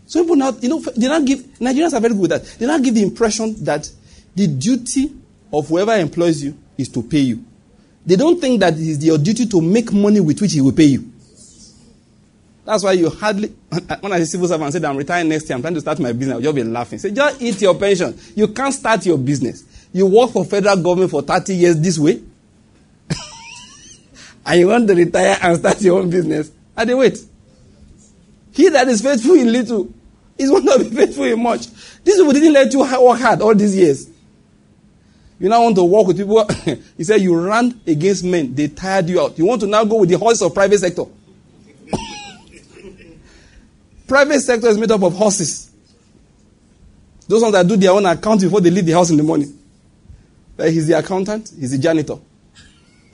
So 0.06 0.22
people 0.22 0.36
now, 0.36 0.52
you 0.62 0.70
know, 0.70 0.80
they 0.80 1.08
not 1.08 1.26
give 1.26 1.40
Nigerians 1.60 1.94
are 1.94 2.02
very 2.02 2.14
good 2.14 2.34
at 2.34 2.44
that. 2.44 2.60
They 2.60 2.68
not 2.68 2.84
give 2.84 2.94
the 2.94 3.02
impression 3.02 3.64
that 3.64 3.90
the 4.36 4.46
duty 4.46 5.12
of 5.52 5.68
whoever 5.68 5.96
employs 5.96 6.44
you 6.44 6.56
is 6.78 6.90
to 6.90 7.02
pay 7.02 7.20
you. 7.22 7.44
They 8.06 8.16
don't 8.16 8.40
think 8.40 8.60
that 8.60 8.74
it 8.74 8.80
is 8.80 9.04
your 9.04 9.18
duty 9.18 9.48
to 9.48 9.60
make 9.60 9.92
money 9.92 10.20
with 10.20 10.40
which 10.40 10.54
he 10.54 10.62
will 10.62 10.72
pay 10.72 10.86
you. 10.86 11.12
That's 12.70 12.84
why 12.84 12.92
you 12.92 13.10
hardly, 13.10 13.48
when 14.02 14.14
I 14.14 14.20
see 14.20 14.26
civil 14.26 14.48
servant 14.48 14.72
say 14.72 14.86
I'm 14.86 14.96
retiring 14.96 15.28
next 15.28 15.50
year, 15.50 15.56
I'm 15.56 15.62
trying 15.64 15.74
to 15.74 15.82
start 15.82 15.98
my 15.98 16.12
business, 16.12 16.36
I'll 16.36 16.42
just 16.42 16.54
be 16.54 16.64
laughing. 16.64 17.00
Say, 17.00 17.10
just 17.10 17.42
eat 17.42 17.60
your 17.64 17.74
pension. 17.74 18.16
You 18.36 18.50
can't 18.50 18.72
start 18.72 19.04
your 19.08 19.18
business. 19.18 19.64
You 19.92 20.06
work 20.06 20.30
for 20.30 20.46
federal 20.46 20.76
government 20.76 21.10
for 21.10 21.24
30 21.24 21.56
years 21.56 21.82
this 21.82 21.98
way, 21.98 22.22
and 24.46 24.60
you 24.60 24.68
want 24.68 24.88
to 24.88 24.94
retire 24.94 25.36
and 25.42 25.58
start 25.58 25.82
your 25.82 26.00
own 26.00 26.12
business. 26.12 26.52
And 26.78 26.88
they 26.88 26.94
wait. 26.94 27.18
He 28.52 28.70
that 28.70 28.88
is 28.88 29.02
faithful 29.02 29.34
in 29.34 29.52
little 29.52 29.92
is 30.38 30.52
going 30.52 30.64
to 30.68 30.78
be 30.78 30.96
faithful 30.96 31.24
in 31.24 31.42
much. 31.42 31.66
These 32.04 32.18
people 32.18 32.34
didn't 32.34 32.54
let 32.54 32.72
you 32.72 32.82
work 32.82 33.20
hard 33.20 33.42
all 33.42 33.56
these 33.56 33.76
years. 33.76 34.08
You 35.40 35.50
now 35.50 35.64
want 35.64 35.76
to 35.78 35.84
work 35.84 36.06
with 36.06 36.18
people. 36.18 36.48
he 36.98 37.04
said 37.04 37.20
you 37.20 37.36
ran 37.36 37.82
against 37.88 38.24
men. 38.24 38.54
They 38.54 38.68
tired 38.68 39.10
you 39.10 39.22
out. 39.22 39.40
You 39.40 39.46
want 39.46 39.62
to 39.62 39.68
now 39.68 39.84
go 39.86 39.96
with 40.02 40.10
the 40.10 40.20
horse 40.20 40.44
of 40.44 40.54
private 40.54 40.78
sector. 40.78 41.06
Private 44.10 44.42
sector 44.42 44.68
is 44.68 44.78
made 44.78 44.92
up 44.92 45.01
of 45.04 45.16
horses. 45.16 45.72
Those 47.28 47.44
ones 47.44 47.54
that 47.54 47.68
do 47.68 47.78
their 47.78 47.92
own 47.92 48.06
account 48.08 48.42
before 48.42 48.60
they 48.60 48.72
leave 48.72 48.86
the 48.86 48.92
house 48.92 49.12
in 49.12 49.18
the 49.18 49.24
morning. 49.24 49.56
Like 50.58 50.72
he's 50.74 50.88
the 50.88 50.98
accountant, 50.98 51.51
he's 51.58 51.72
the 51.72 51.78
janitor. 51.78 52.16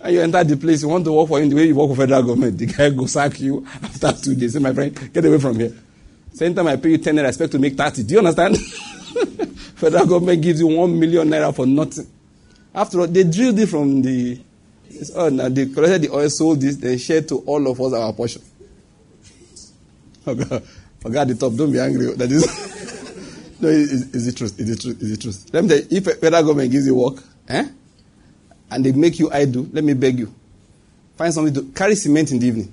and 0.00 0.14
you 0.14 0.20
enter 0.22 0.44
the 0.44 0.56
place, 0.56 0.82
you 0.82 0.88
want 0.88 1.04
to 1.04 1.12
work 1.12 1.28
for 1.28 1.40
him 1.40 1.50
the 1.50 1.56
way 1.56 1.64
you 1.66 1.74
work 1.74 1.90
for 1.90 1.96
federal 1.96 2.22
government. 2.22 2.56
The 2.56 2.66
guy 2.66 2.90
go 2.90 3.06
sack 3.06 3.40
you 3.40 3.66
after 3.82 4.12
two 4.12 4.34
days. 4.36 4.52
Say, 4.54 4.60
my 4.60 4.72
friend, 4.72 5.12
get 5.12 5.24
away 5.24 5.38
from 5.40 5.58
here. 5.58 5.76
Same 6.32 6.54
time 6.54 6.68
I 6.68 6.76
pay 6.76 6.90
you 6.90 6.98
10 6.98 7.16
naira, 7.16 7.26
I 7.26 7.28
expect 7.28 7.52
to 7.52 7.58
make 7.58 7.74
30. 7.74 8.04
Do 8.04 8.14
you 8.14 8.18
understand? 8.20 8.56
Federal 9.76 10.06
government 10.06 10.40
gives 10.42 10.60
you 10.60 10.68
1 10.68 10.98
million 10.98 11.28
naira 11.28 11.54
for 11.54 11.66
nothing. 11.66 12.06
After 12.74 13.00
all, 13.00 13.06
they 13.06 13.24
drilled 13.24 13.58
it 13.58 13.66
from 13.66 14.00
the. 14.02 14.40
Oh, 15.14 15.28
now 15.28 15.48
they 15.48 15.66
collected 15.66 16.02
the 16.02 16.10
oil, 16.10 16.28
sold 16.28 16.60
this, 16.60 16.76
they 16.76 16.98
shared 16.98 17.28
to 17.28 17.38
all 17.40 17.66
of 17.66 17.80
us 17.80 17.92
our 17.92 18.12
portion. 18.12 18.42
Oh 20.26 20.34
God, 20.34 20.62
God, 21.02 21.28
the 21.28 21.34
top, 21.34 21.54
don't 21.54 21.70
be 21.72 21.78
angry. 21.78 22.14
That 22.14 22.30
is. 22.32 22.46
no, 23.60 23.68
it's, 23.68 23.92
it's 23.92 24.26
the 24.26 24.32
truth. 24.32 24.58
It's 24.58 24.70
the 24.70 24.76
truth. 24.76 24.98
It's 25.00 25.10
the 25.10 25.16
truth. 25.16 25.46
Let 25.52 25.64
me 25.64 25.68
tell 25.68 25.78
you, 25.78 25.86
if 25.90 26.04
federal 26.20 26.42
government 26.42 26.70
gives 26.70 26.86
you 26.86 26.94
work, 26.94 27.22
eh? 27.48 27.68
And 28.70 28.84
they 28.84 28.92
make 28.92 29.18
you 29.18 29.30
idle, 29.30 29.66
let 29.72 29.84
me 29.84 29.92
beg 29.94 30.18
you. 30.18 30.34
Find 31.16 31.32
something 31.32 31.54
to 31.54 31.62
carry 31.72 31.94
cement 31.94 32.32
in 32.32 32.38
the 32.38 32.46
evening. 32.46 32.72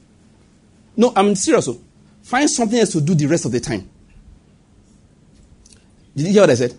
No, 0.96 1.14
I'm 1.16 1.36
serious. 1.36 1.68
Oh. 1.68 1.80
Find 2.24 2.50
something 2.50 2.80
else 2.80 2.92
to 2.92 3.02
do 3.02 3.14
the 3.14 3.26
rest 3.26 3.46
of 3.46 3.52
the 3.52 3.60
time. 3.60 3.90
Did 6.16 6.28
you 6.28 6.34
hear 6.34 6.42
what 6.44 6.50
I 6.50 6.56
said? 6.56 6.76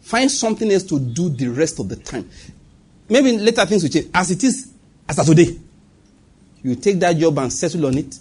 Find 0.00 0.30
something 0.30 0.70
else 0.70 0.84
to 0.84 1.00
do 1.00 1.28
the 1.28 1.48
rest 1.48 1.80
of 1.80 1.88
the 1.88 1.96
time. 1.96 2.30
Maybe 3.08 3.36
later 3.38 3.64
things 3.66 3.82
will 3.82 3.90
change. 3.90 4.08
As 4.12 4.30
it 4.30 4.42
is, 4.42 4.72
as 5.08 5.18
of 5.18 5.26
today, 5.26 5.58
you 6.62 6.74
take 6.74 6.98
that 7.00 7.16
job 7.16 7.38
and 7.38 7.52
settle 7.52 7.86
on 7.86 7.96
it. 7.98 8.18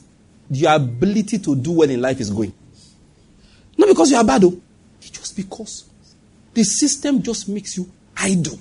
Your 0.49 0.75
ability 0.75 1.39
to 1.39 1.55
do 1.55 1.71
well 1.71 1.89
in 1.89 2.01
life 2.01 2.19
is 2.19 2.29
going. 2.29 2.53
Not 3.77 3.89
because 3.89 4.11
you 4.11 4.17
are 4.17 4.23
bad, 4.23 4.41
though. 4.41 4.61
It's 4.99 5.09
just 5.09 5.35
because 5.35 5.85
the 6.53 6.63
system 6.63 7.21
just 7.21 7.49
makes 7.49 7.77
you 7.77 7.89
idle. 8.15 8.59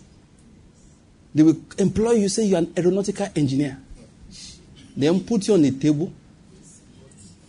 They 1.35 1.43
will 1.43 1.57
employ 1.79 2.13
you, 2.13 2.29
say 2.29 2.45
you're 2.45 2.59
an 2.59 2.73
aeronautical 2.77 3.29
engineer. 3.37 3.79
Then 4.97 5.21
put 5.21 5.47
you 5.49 5.55
on 5.55 5.63
the 5.63 5.73
table 5.73 6.13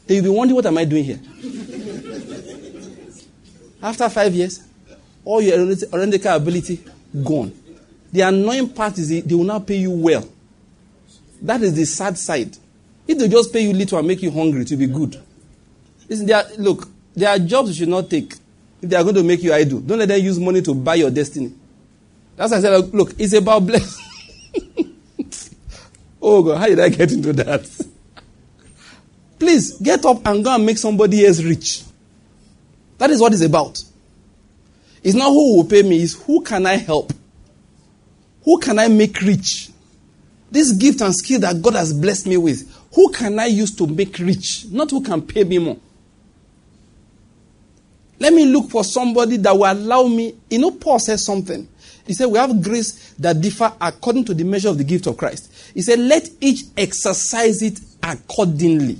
then 0.08 0.16
you'll 0.18 0.24
be 0.26 0.30
wondering, 0.30 0.56
what 0.56 0.66
am 0.66 0.78
I 0.78 0.86
doing 0.86 1.04
here? 1.04 1.20
After 3.82 4.08
five 4.10 4.34
years, 4.34 4.64
all 5.24 5.42
your 5.42 5.56
aeronautical 5.56 6.36
ability 6.36 6.84
gone. 7.24 7.52
The 8.16 8.22
annoying 8.22 8.70
part 8.70 8.98
is 8.98 9.10
they 9.10 9.36
will 9.36 9.44
not 9.44 9.68
pay 9.68 9.76
you 9.76 9.92
well. 9.92 10.26
That 11.42 11.62
is 11.62 11.74
the 11.74 11.84
sad 11.84 12.18
side. 12.18 12.58
If 13.06 13.18
they 13.18 13.28
just 13.28 13.52
pay 13.52 13.60
you 13.60 13.74
little 13.74 14.00
and 14.00 14.08
make 14.08 14.22
you 14.22 14.32
hungry, 14.32 14.64
to 14.64 14.78
be 14.78 14.88
good. 14.88 15.22
Listen, 16.08 16.26
there 16.26 16.38
are, 16.38 16.46
look, 16.58 16.88
there 17.14 17.28
are 17.28 17.38
jobs 17.38 17.72
you 17.72 17.76
should 17.76 17.90
not 17.90 18.10
take 18.10 18.32
if 18.82 18.90
they 18.90 18.96
are 18.96 19.04
going 19.04 19.16
to 19.16 19.24
make 19.24 19.44
you 19.44 19.52
idle. 19.52 19.82
Don't 19.82 20.00
let 20.00 20.08
them 20.08 20.22
use 20.22 20.40
money 20.40 20.62
to 20.62 20.74
buy 20.74 20.96
your 20.96 21.12
destiny. 21.12 21.52
That's 22.38 22.54
why 22.54 22.60
I 22.60 22.62
said, 22.62 22.94
look, 22.94 23.20
it's 23.20 23.34
about 23.34 23.68
blessing. 23.68 24.06
oh 26.22 26.42
God, 26.42 26.58
how 26.58 26.68
did 26.68 26.80
I 26.80 26.88
get 26.88 27.12
into 27.12 27.34
that? 27.34 27.70
Please 29.40 29.78
get 29.80 30.06
up 30.06 30.26
and 30.26 30.42
go 30.42 30.56
and 30.56 30.66
make 30.66 30.78
somebody 30.78 31.26
else 31.26 31.44
rich. 31.44 31.84
That 32.98 33.10
is 33.10 33.20
what 33.20 33.34
it's 33.34 33.42
about. 33.42 33.84
It's 35.04 35.16
not 35.16 35.32
who 35.32 35.58
will 35.58 35.66
pay 35.66 35.84
me, 35.84 36.02
it's 36.02 36.14
who 36.14 36.42
can 36.44 36.66
I 36.66 36.78
help? 36.78 37.12
Who 38.46 38.60
can 38.60 38.80
I 38.80 38.88
make 38.88 39.20
rich? 39.22 39.70
This 40.50 40.72
gift 40.72 41.02
and 41.02 41.14
skill 41.14 41.42
that 41.42 41.62
God 41.62 41.74
has 41.74 41.92
blessed 41.94 42.28
me 42.28 42.38
with, 42.38 42.72
who 42.94 43.12
can 43.12 43.38
I 43.40 43.48
use 43.48 43.76
to 43.76 43.88
make 43.88 44.18
rich? 44.20 44.66
Not 44.72 44.92
who 44.92 45.02
can 45.02 45.22
pay 45.22 45.44
me 45.44 45.58
more. 45.58 45.78
Let 48.20 48.32
me 48.34 48.46
look 48.46 48.70
for 48.70 48.84
somebody 48.84 49.38
that 49.38 49.54
will 49.54 49.70
allow 49.70 50.04
me. 50.08 50.36
You 50.50 50.60
know, 50.60 50.72
Paul 50.72 51.00
says 51.00 51.26
something. 51.26 51.68
He 52.08 52.14
said, 52.14 52.28
We 52.28 52.38
have 52.38 52.62
grace 52.62 53.14
that 53.20 53.42
differ 53.42 53.74
according 53.82 54.26
to 54.26 54.34
the 54.34 54.44
measure 54.44 54.70
of 54.70 54.78
the 54.78 54.84
gift 54.84 55.08
of 55.08 55.18
Christ. 55.18 55.52
He 55.74 55.82
said, 55.82 56.00
Let 56.00 56.30
each 56.40 56.62
exercise 56.78 57.62
it 57.62 57.80
accordingly. 58.02 58.98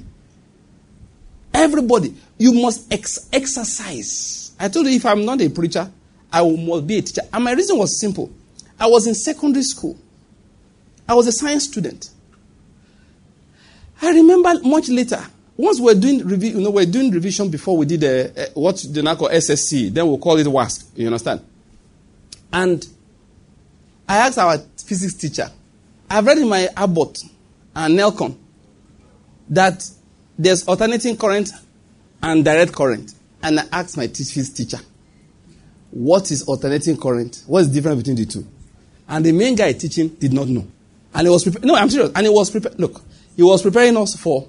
Everybody, 1.54 2.16
you 2.38 2.52
must 2.52 2.92
ex- 2.92 3.30
exercise. 3.32 4.52
I 4.60 4.68
told 4.68 4.88
you 4.88 4.94
if 4.94 5.06
I'm 5.06 5.24
not 5.24 5.40
a 5.40 5.50
preacher, 5.50 5.90
I 6.34 6.44
must 6.44 6.86
be 6.86 6.98
a 6.98 7.02
teacher. 7.02 7.22
And 7.32 7.44
my 7.44 7.54
reason 7.54 7.78
was 7.78 7.98
simple. 8.00 8.30
I 8.80 8.88
was 8.88 9.08
in 9.08 9.16
secondary 9.16 9.64
school. 9.64 9.98
I 11.08 11.14
was 11.14 11.28
a 11.28 11.32
science 11.32 11.66
student. 11.66 12.10
I 14.02 14.12
remember 14.12 14.54
much 14.64 14.90
later, 14.90 15.22
once 15.58 15.80
we 15.80 15.86
were 15.86 16.00
doing 16.00 16.22
revi- 16.22 16.54
you 16.54 16.62
know, 16.62 16.70
we 16.72 16.84
are 16.84 16.88
doing 16.88 17.12
revision 17.12 17.50
before 17.50 17.78
we 17.78 17.86
did 17.86 18.04
a, 18.04 18.48
a, 18.48 18.60
what 18.60 18.84
they 18.90 19.02
now 19.02 19.16
call 19.16 19.30
SSC, 19.30 19.94
then 19.94 20.06
we'll 20.08 20.18
call 20.18 20.38
it 20.38 20.48
WASC. 20.48 20.86
You 20.96 21.08
understand? 21.08 21.42
And 22.52 22.86
I 24.08 24.18
asked 24.18 24.38
our 24.38 24.58
physics 24.78 25.14
teacher, 25.14 25.50
I've 26.10 26.26
read 26.26 26.40
in 26.40 26.50
my 26.50 26.70
Abbott 26.76 27.22
and 27.76 27.98
Nelkon 27.98 28.36
that 29.50 29.90
there's 30.38 30.68
alternating 30.68 31.18
current 31.18 31.52
and 32.22 32.44
direct 32.44 32.74
current. 32.74 33.14
And 33.42 33.60
I 33.60 33.64
asked 33.72 33.98
my 33.98 34.08
physics 34.08 34.50
teacher, 34.50 34.80
what 35.92 36.32
is 36.32 36.44
alternating 36.44 36.98
current? 36.98 37.44
What's 37.48 37.68
the 37.70 37.76
difference 37.76 37.98
between 38.00 38.18
the 38.18 38.26
two? 38.26 38.46
And 39.08 39.26
the 39.26 39.32
main 39.32 39.56
guy 39.56 39.74
teaching 39.74 40.10
did 40.10 40.34
not 40.34 40.48
know. 40.48 40.68
And 41.14 41.28
he 41.28 41.32
was 41.32 41.44
prepared. 41.44 41.66
No, 41.66 41.76
I'm 41.76 41.90
serious. 41.90 42.12
And 42.16 42.26
he 42.26 42.30
was 42.32 42.50
prepared. 42.50 42.80
Look, 42.80 43.02
he 43.36 43.44
was 43.44 43.62
preparing 43.62 43.96
us 43.98 44.16
for 44.16 44.48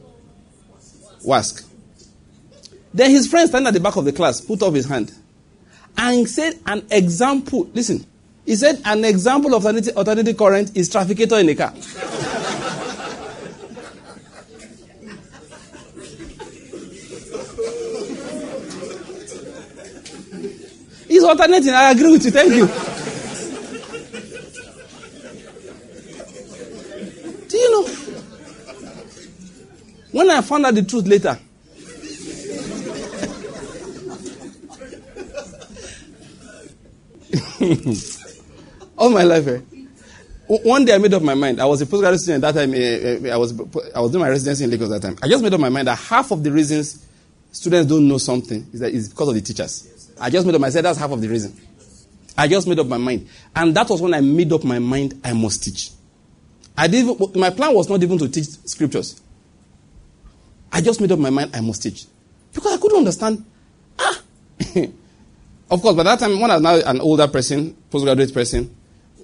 WASC. 1.25 1.65
Then 2.93 3.11
his 3.11 3.27
friend 3.27 3.49
standing 3.49 3.69
at 3.69 3.75
the 3.75 3.81
back 3.81 3.97
of 3.97 4.05
the 4.05 4.13
class 4.13 4.41
put 4.41 4.63
up 4.63 4.73
his 4.73 4.87
hand 4.87 5.13
and 5.99 6.29
said 6.29 6.59
an 6.67 6.87
example. 6.91 7.69
Listen, 7.75 8.07
he 8.45 8.57
said 8.57 8.81
an 8.85 9.05
example 9.05 9.55
of 9.55 9.67
alternative, 9.67 9.97
alternative 9.97 10.37
current 10.37 10.77
is 10.77 10.89
trafficator 10.89 11.41
in 11.41 11.49
a 11.49 11.55
car. 11.55 11.73
He's 21.09 21.23
alternating. 21.23 21.73
I 21.73 21.91
agree 21.93 22.11
with 22.11 22.25
you. 22.25 22.31
Thank 22.31 22.55
you. 22.55 22.96
You 27.57 27.71
know? 27.71 27.87
When 30.13 30.31
I 30.31 30.41
found 30.41 30.67
out 30.67 30.75
the 30.75 30.83
truth 30.83 31.07
later, 31.07 31.39
all 38.99 39.11
my 39.11 39.23
life, 39.23 39.47
eh? 39.49 39.61
One 40.47 40.85
day 40.85 40.95
I 40.95 40.99
made 40.99 41.13
up 41.13 41.23
my 41.23 41.35
mind. 41.35 41.61
I 41.61 41.65
was 41.65 41.81
a 41.81 41.87
postgraduate 41.87 42.21
student 42.21 42.45
at 42.45 42.55
that 42.55 42.61
time. 42.61 42.73
Uh, 42.73 43.29
uh, 43.29 43.35
I 43.35 43.37
was 43.37 43.53
I 43.95 44.01
was 44.01 44.13
doing 44.13 44.23
my 44.23 44.29
residency 44.29 44.65
in 44.65 44.71
Lagos 44.71 44.93
at 44.93 45.01
that 45.03 45.09
time. 45.09 45.19
I 45.23 45.29
just 45.29 45.43
made 45.43 45.53
up 45.53 45.61
my 45.61 45.69
mind 45.69 45.89
that 45.89 45.99
half 45.99 46.31
of 46.31 46.45
the 46.45 46.53
reasons 46.53 47.05
students 47.51 47.89
don't 47.89 48.07
know 48.07 48.19
something 48.19 48.65
is 48.73 49.09
because 49.09 49.29
of 49.29 49.35
the 49.35 49.41
teachers. 49.41 50.13
I 50.21 50.31
just 50.31 50.47
made 50.47 50.55
up 50.55 50.61
my 50.61 50.69
mind. 50.69 50.85
That's 50.85 50.99
half 50.99 51.11
of 51.11 51.21
the 51.21 51.29
reason. 51.29 51.57
I 52.39 52.47
just 52.47 52.69
made 52.69 52.79
up 52.79 52.87
my 52.87 52.99
mind, 52.99 53.29
and 53.57 53.75
that 53.75 53.89
was 53.89 54.01
when 54.01 54.15
I 54.15 54.21
made 54.21 54.53
up 54.53 54.63
my 54.63 54.79
mind. 54.79 55.21
I 55.25 55.33
must 55.33 55.65
teach. 55.65 55.91
I 56.77 56.87
did. 56.89 57.07
My 57.37 57.51
plan 57.51 57.75
was 57.75 57.89
not 57.89 58.03
even 58.03 58.19
to 58.19 58.29
teach 58.29 58.47
scriptures. 58.65 59.21
I 60.73 60.81
just 60.81 61.01
made 61.01 61.13
up 61.13 61.19
my 61.19 61.31
mind. 61.31 61.53
I 61.55 61.61
must 61.61 61.83
teach 61.83 62.07
because 62.53 62.75
I 62.75 62.81
couldn't 62.81 62.99
understand. 62.99 63.45
Ah, 63.99 64.21
of 65.71 65.83
course. 65.83 65.97
By 65.97 66.03
that 66.03 66.19
time, 66.19 66.39
when 66.39 66.51
I 66.51 66.55
was 66.55 66.63
now 66.63 66.75
an 66.91 67.01
older 67.01 67.29
person, 67.29 67.75
postgraduate 67.91 68.33
person, 68.35 68.75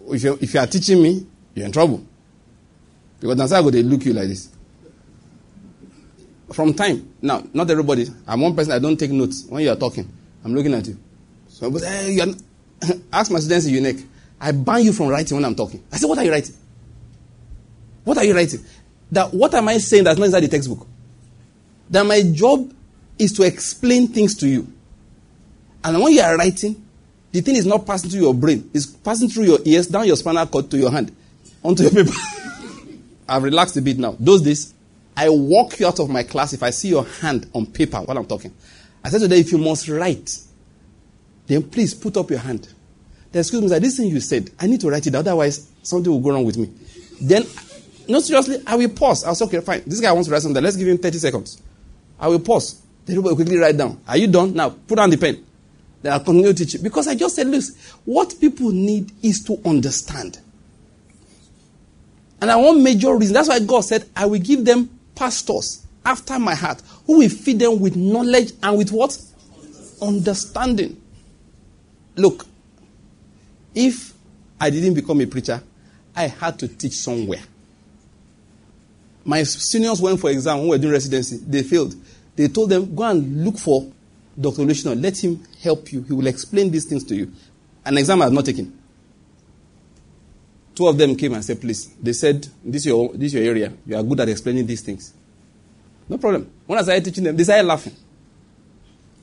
if 0.09 0.23
you, 0.23 0.39
if 0.41 0.55
you 0.55 0.61
are 0.61 0.67
teaching 0.67 1.03
me, 1.03 1.27
you're 1.55 1.67
in 1.67 1.73
trouble. 1.73 2.05
Because 3.21 3.37
that's 3.37 3.53
how 3.53 3.69
they 3.71 3.83
look 3.83 4.05
you 4.05 4.13
like 4.13 4.29
this. 4.29 4.49
From 6.53 6.75
time. 6.75 7.15
Now, 7.23 7.43
not 7.55 7.71
everybody. 7.71 8.07
I'm 8.27 8.41
one 8.41 8.55
person, 8.55 8.73
I 8.73 8.79
don't 8.79 8.97
take 8.97 9.11
notes 9.11 9.47
when 9.49 9.63
you 9.63 9.71
are 9.71 9.77
talking. 9.77 10.11
I'm 10.45 10.55
looking 10.55 10.75
at 10.75 10.87
you. 10.87 10.99
So, 11.49 11.71
but, 11.71 11.83
hey, 11.83 12.13
you 12.13 12.37
ask 13.13 13.31
my 13.31 13.39
students 13.39 13.67
in 13.67 13.75
unique. 13.75 14.05
I 14.41 14.53
ban 14.53 14.83
you 14.83 14.93
from 14.93 15.09
writing 15.09 15.37
when 15.37 15.45
I'm 15.45 15.55
talking. 15.55 15.83
I 15.93 15.97
said, 15.99 16.09
what 16.09 16.19
are 16.19 16.25
you 16.25 16.33
writing? 16.33 16.55
What 18.05 18.19
are 18.19 18.25
you 18.25 18.35
writing? 18.35 18.65
That 19.11 19.33
what 19.33 19.55
am 19.55 19.69
I 19.69 19.79
saying 19.79 20.05
that's 20.05 20.19
not 20.19 20.27
inside 20.27 20.41
the 20.41 20.49
textbook? 20.49 20.87
That 21.91 22.05
my 22.05 22.23
job 22.23 22.73
is 23.19 23.33
to 23.35 23.43
explain 23.45 24.09
things 24.09 24.35
to 24.37 24.49
you. 24.49 24.73
And 25.85 26.01
when 26.01 26.13
you 26.13 26.23
are 26.23 26.37
writing, 26.37 26.83
the 27.33 27.41
thing 27.41 27.57
is 27.57 27.67
not 27.67 27.87
passing 27.87 28.11
through 28.11 28.23
your 28.23 28.35
brain. 28.35 28.71
It's 28.73 28.87
passing 28.87 29.29
through 29.29 29.45
your 29.45 29.59
ears, 29.65 29.87
down 29.87 30.07
your 30.07 30.17
spinal 30.17 30.47
cord 30.47 30.71
to 30.71 30.79
your 30.79 30.91
hand, 30.91 31.15
onto 31.63 31.83
your 31.83 31.93
paper. 31.93 32.13
I've 33.29 33.43
relaxed 33.43 33.77
a 33.77 33.83
bit 33.83 33.99
now. 33.99 34.17
Those 34.19 34.43
days, 34.43 34.75
I 35.17 35.29
walk 35.29 35.79
you 35.81 35.87
out 35.87 35.99
of 36.01 36.11
my 36.11 36.23
class 36.23 36.53
if 36.53 36.63
I 36.63 36.71
see 36.71 36.89
your 36.89 37.05
hand 37.05 37.49
on 37.55 37.67
paper 37.67 37.99
while 37.99 38.19
I'm 38.19 38.27
talking. 38.27 38.53
I 39.05 39.09
said 39.09 39.21
today, 39.21 39.41
if 39.41 39.53
you 39.53 39.59
must 39.59 39.89
write, 39.89 40.39
then 41.47 41.63
please 41.65 41.95
put 41.95 42.17
up 42.17 42.31
your 42.31 42.39
hand. 42.39 42.69
Then, 43.31 43.41
excuse 43.41 43.63
me, 43.63 43.69
sir, 43.69 43.81
this 43.81 43.97
thing 43.97 44.09
you 44.09 44.21
said, 44.21 44.51
I 44.61 44.67
need 44.67 44.81
to 44.83 44.91
write 44.91 45.07
it, 45.07 45.15
otherwise 45.15 45.69
something 45.83 46.11
will 46.13 46.21
go 46.21 46.31
wrong 46.31 46.45
with 46.45 46.59
me. 46.59 46.71
Then, 47.21 47.45
no, 48.09 48.21
seriously, 48.21 48.59
I 48.67 48.77
will 48.77 48.89
pause. 48.89 49.25
I'll 49.25 49.35
say, 49.35 49.45
okay, 49.47 49.61
fine. 49.61 49.83
This 49.87 50.01
guy 50.01 50.13
wants 50.13 50.29
to 50.29 50.33
write 50.33 50.43
something. 50.43 50.63
Let's 50.63 50.77
give 50.77 50.89
him 50.89 50.99
30 50.99 51.19
seconds. 51.19 51.63
I 52.19 52.29
will 52.29 52.41
pause. 52.41 52.81
Then 53.05 53.17
everybody 53.17 53.37
quickly 53.37 53.59
write 53.59 53.77
down. 53.77 54.01
Are 54.07 54.17
you 54.17 54.29
done? 54.29 54.55
Now, 54.55 54.71
put 54.71 54.97
down 54.97 55.11
the 55.11 55.17
pen. 55.17 55.45
Then 56.03 56.13
I'll 56.13 56.21
continue 56.21 56.53
teaching. 56.53 56.83
Because 56.83 57.09
I 57.09 57.15
just 57.15 57.37
said, 57.37 57.47
listen, 57.47 57.77
what 58.05 58.35
people 58.41 58.71
need 58.71 59.13
is 59.23 59.45
to 59.45 59.61
understand. 59.65 60.39
And 62.41 62.51
I 62.51 62.57
want 62.57 62.81
major 62.81 63.17
reason. 63.17 63.35
That's 63.35 63.49
why 63.49 63.61
God 63.61 63.83
said, 63.83 64.09
I 64.17 64.27
will 64.27 64.41
give 64.41 64.65
them 64.65 64.91
pastors 65.15 65.87
after 66.05 66.39
my 66.39 66.55
heart 66.55 66.83
who 67.07 67.19
will 67.19 67.29
feed 67.29 67.61
them 67.61 67.79
with 67.81 67.95
knowledge 67.95 68.53
and 68.63 68.77
with 68.79 68.91
what? 68.91 69.17
Understanding. 70.01 71.01
Look, 72.17 72.47
if 73.75 74.13
I 74.61 74.71
didn't 74.71 74.95
become 74.95 75.21
a 75.21 75.27
preacher, 75.27 75.63
I 76.15 76.27
had 76.27 76.59
to 76.59 76.69
teach 76.69 76.95
somewhere. 76.95 77.41
My 79.25 79.43
seniors 79.45 80.01
went 80.01 80.21
for 80.21 80.31
exam 80.31 80.59
when 80.59 80.65
we 80.65 80.71
were 80.71 80.79
doing 80.79 80.93
residency. 80.93 81.39
They 81.39 81.63
failed. 81.63 81.95
They 82.35 82.49
told 82.49 82.71
them, 82.71 82.95
go 82.95 83.05
and 83.05 83.45
look 83.45 83.59
for 83.59 83.91
Dr. 84.41 84.63
Olushina. 84.63 85.01
Let 85.01 85.23
him 85.23 85.43
help 85.63 85.93
you. 85.93 86.03
He 86.03 86.13
will 86.13 86.27
explain 86.27 86.71
these 86.71 86.85
things 86.85 87.05
to 87.05 87.15
you. 87.15 87.33
An 87.85 87.99
exam 87.99 88.23
I 88.23 88.25
have 88.25 88.33
not 88.33 88.45
taken. 88.45 88.79
Two 90.75 90.89
of 90.89 90.97
them 90.97 91.15
came 91.17 91.35
and 91.35 91.45
said, 91.45 91.61
please. 91.61 91.89
They 92.01 92.15
said, 92.15 92.47
this 92.65 92.83
is 92.83 92.87
your, 92.87 93.13
this 93.13 93.27
is 93.27 93.35
your 93.35 93.45
area. 93.45 93.73
You 93.87 93.97
are 93.97 94.03
good 94.03 94.21
at 94.21 94.29
explaining 94.29 94.67
these 94.67 94.81
things. 94.81 95.13
No 96.09 96.19
problem. 96.19 96.51
When 96.67 96.79
I 96.79 96.83
started 96.83 97.05
teaching 97.05 97.25
them, 97.25 97.37
they 97.37 97.45
started 97.45 97.67
laughing. 97.67 97.95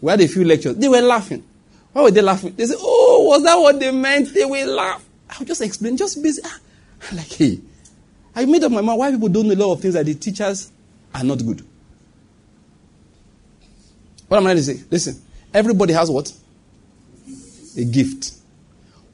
We 0.02 0.12
had 0.12 0.22
a 0.22 0.28
few 0.28 0.46
lectures. 0.46 0.76
They 0.76 0.88
were 0.88 1.02
laughing. 1.02 1.44
Why 1.92 2.04
were 2.04 2.12
they 2.12 2.22
laughing? 2.22 2.54
They 2.56 2.66
said, 2.66 2.78
oh, 2.80 3.26
was 3.30 3.44
that 3.44 3.56
what 3.56 3.80
they 3.80 3.92
meant? 3.92 4.34
They 4.34 4.46
will 4.46 4.76
laugh. 4.76 5.04
I'll 5.32 5.46
just 5.46 5.62
explain, 5.62 5.98
just 5.98 6.22
busy. 6.22 6.42
Ah, 6.46 6.60
like, 7.14 7.28
hey, 7.28 7.60
I 8.36 8.46
made 8.46 8.64
up 8.64 8.72
my 8.72 8.82
mind 8.82 9.00
why 9.00 9.12
people 9.12 9.30
don't 9.30 9.48
know 9.48 9.54
a 9.54 9.56
lot 9.56 9.74
of 9.74 9.82
things 9.82 9.94
that 9.94 10.06
the 10.06 10.14
teachers 10.14 10.72
are 11.14 11.24
not 11.24 11.40
good. 11.46 11.66
What 14.28 14.38
am 14.38 14.44
I 14.44 14.50
trying 14.54 14.58
to 14.58 14.64
say? 14.64 14.84
Listen, 14.90 15.22
everybody 15.54 15.94
has 15.94 16.10
what? 16.10 16.32
A 17.78 17.84
gift. 17.84 18.34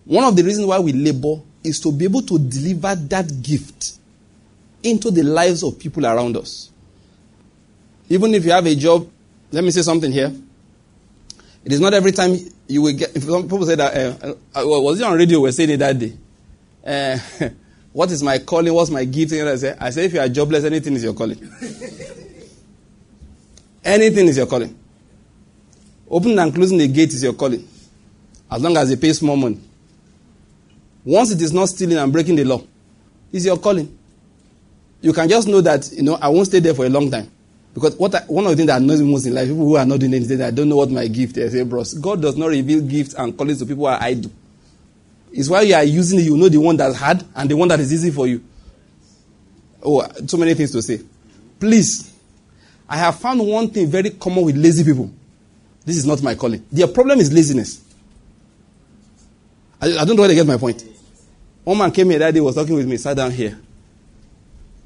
One 0.03 0.23
of 0.23 0.35
the 0.35 0.43
reasons 0.43 0.67
why 0.67 0.79
we 0.79 0.91
labor 0.93 1.41
is 1.63 1.79
to 1.81 1.91
be 1.91 2.05
able 2.05 2.21
to 2.23 2.37
deliver 2.37 2.93
that 2.95 3.41
gift 3.41 3.93
into 4.83 5.09
the 5.09 5.23
lives 5.23 5.63
of 5.63 5.79
people 5.79 6.05
around 6.05 6.37
us. 6.37 6.69
Even 8.09 8.33
if 8.33 8.45
you 8.45 8.51
have 8.51 8.65
a 8.65 8.75
job, 8.75 9.09
let 9.51 9.63
me 9.63 9.71
say 9.71 9.81
something 9.81 10.11
here. 10.11 10.31
It 11.63 11.71
is 11.71 11.79
not 11.79 11.93
every 11.93 12.11
time 12.11 12.35
you 12.67 12.83
will 12.83 12.93
get. 12.93 13.15
If 13.15 13.23
some 13.23 13.43
people 13.43 13.65
say 13.65 13.75
that. 13.75 14.23
Uh, 14.23 14.29
uh, 14.29 14.67
was 14.67 14.99
it 14.99 15.03
on 15.03 15.17
radio? 15.17 15.39
We 15.39 15.51
saying 15.51 15.71
it 15.71 15.77
that 15.77 15.97
day. 15.97 16.13
Uh, 16.85 17.17
what 17.95 18.11
is 18.11 18.21
my 18.21 18.39
calling? 18.39 18.73
What's 18.73 18.91
my 18.91 19.05
gift? 19.05 19.31
And 19.31 19.47
I 19.47 19.55
say, 19.55 19.73
I 19.79 19.89
say, 19.89 20.03
if 20.03 20.13
you 20.13 20.19
are 20.19 20.27
jobless, 20.27 20.65
anything 20.65 20.95
is 20.95 21.03
your 21.05 21.13
calling. 21.13 21.37
anything 23.85 24.27
is 24.27 24.35
your 24.35 24.47
calling. 24.47 24.77
Opening 26.09 26.37
and 26.39 26.53
closing 26.53 26.77
the 26.77 26.89
gate 26.89 27.13
is 27.13 27.23
your 27.23 27.31
calling. 27.31 27.65
As 28.51 28.61
long 28.61 28.75
as 28.75 28.91
you 28.91 28.97
pay 28.97 29.13
small 29.13 29.37
money. 29.37 29.57
Once 31.05 31.31
it 31.31 31.41
is 31.41 31.53
not 31.53 31.69
stealing 31.69 31.95
and 31.97 32.11
breaking 32.11 32.35
the 32.35 32.43
law, 32.43 32.61
it's 33.31 33.45
your 33.45 33.57
calling. 33.57 33.97
You 34.99 35.13
can 35.13 35.29
just 35.29 35.47
know 35.47 35.61
that, 35.61 35.89
you 35.93 36.03
know, 36.03 36.15
I 36.15 36.27
won't 36.27 36.47
stay 36.47 36.59
there 36.59 36.73
for 36.73 36.85
a 36.85 36.89
long 36.89 37.09
time. 37.09 37.31
Because 37.73 37.95
what 37.95 38.13
I, 38.13 38.23
one 38.27 38.43
of 38.43 38.51
the 38.51 38.57
things 38.57 38.67
that 38.67 38.81
annoys 38.81 39.01
me 39.01 39.09
most 39.09 39.25
in 39.25 39.33
life, 39.33 39.47
people 39.47 39.63
who 39.67 39.77
are 39.77 39.85
not 39.85 40.01
doing 40.01 40.15
anything, 40.15 40.41
I 40.41 40.51
don't 40.51 40.67
know 40.67 40.75
what 40.75 40.91
my 40.91 41.07
gift 41.07 41.37
is. 41.37 41.53
Say, 41.53 41.63
bros, 41.63 41.93
God 41.93 42.21
does 42.21 42.35
not 42.35 42.47
reveal 42.47 42.81
gifts 42.81 43.13
and 43.13 43.37
callings 43.37 43.59
to 43.59 43.65
people 43.65 43.85
who 43.85 43.91
are 43.91 44.01
idle. 44.01 44.31
It's 45.35 45.49
why 45.49 45.63
you 45.63 45.75
are 45.75 45.83
using 45.83 46.19
it, 46.19 46.23
you 46.23 46.37
know 46.37 46.47
the 46.47 46.57
one 46.57 46.77
that's 46.77 46.95
hard 46.95 47.21
and 47.35 47.51
the 47.51 47.57
one 47.57 47.67
that 47.67 47.81
is 47.81 47.91
easy 47.91 48.09
for 48.09 48.25
you. 48.25 48.41
Oh, 49.83 50.07
so 50.25 50.37
many 50.37 50.53
things 50.53 50.71
to 50.71 50.81
say. 50.81 51.01
Please, 51.59 52.13
I 52.87 52.95
have 52.97 53.19
found 53.19 53.45
one 53.45 53.67
thing 53.69 53.87
very 53.87 54.11
common 54.11 54.45
with 54.45 54.55
lazy 54.55 54.85
people. 54.85 55.11
This 55.83 55.97
is 55.97 56.05
not 56.05 56.23
my 56.23 56.35
calling. 56.35 56.65
Their 56.71 56.87
problem 56.87 57.19
is 57.19 57.33
laziness. 57.33 57.83
I, 59.81 59.97
I 59.97 60.05
don't 60.05 60.15
know 60.15 60.21
where 60.21 60.29
they 60.29 60.35
get 60.35 60.47
my 60.47 60.55
point. 60.55 60.85
One 61.65 61.79
man 61.79 61.91
came 61.91 62.11
here 62.11 62.19
that 62.19 62.33
day, 62.33 62.39
was 62.39 62.55
talking 62.55 62.75
with 62.75 62.87
me, 62.87 62.95
sat 62.95 63.17
down 63.17 63.31
here. 63.31 63.59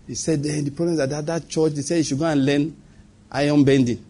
He 0.07 0.15
said, 0.15 0.43
eh, 0.47 0.61
the 0.61 0.71
problem 0.71 0.93
is 0.93 0.97
that, 0.97 1.09
that 1.11 1.25
that 1.27 1.47
church, 1.47 1.73
they 1.73 1.83
said 1.83 1.97
you 1.97 2.03
should 2.03 2.17
go 2.17 2.25
and 2.25 2.43
learn 2.43 2.75
iron 3.31 3.63
bending 3.63 4.03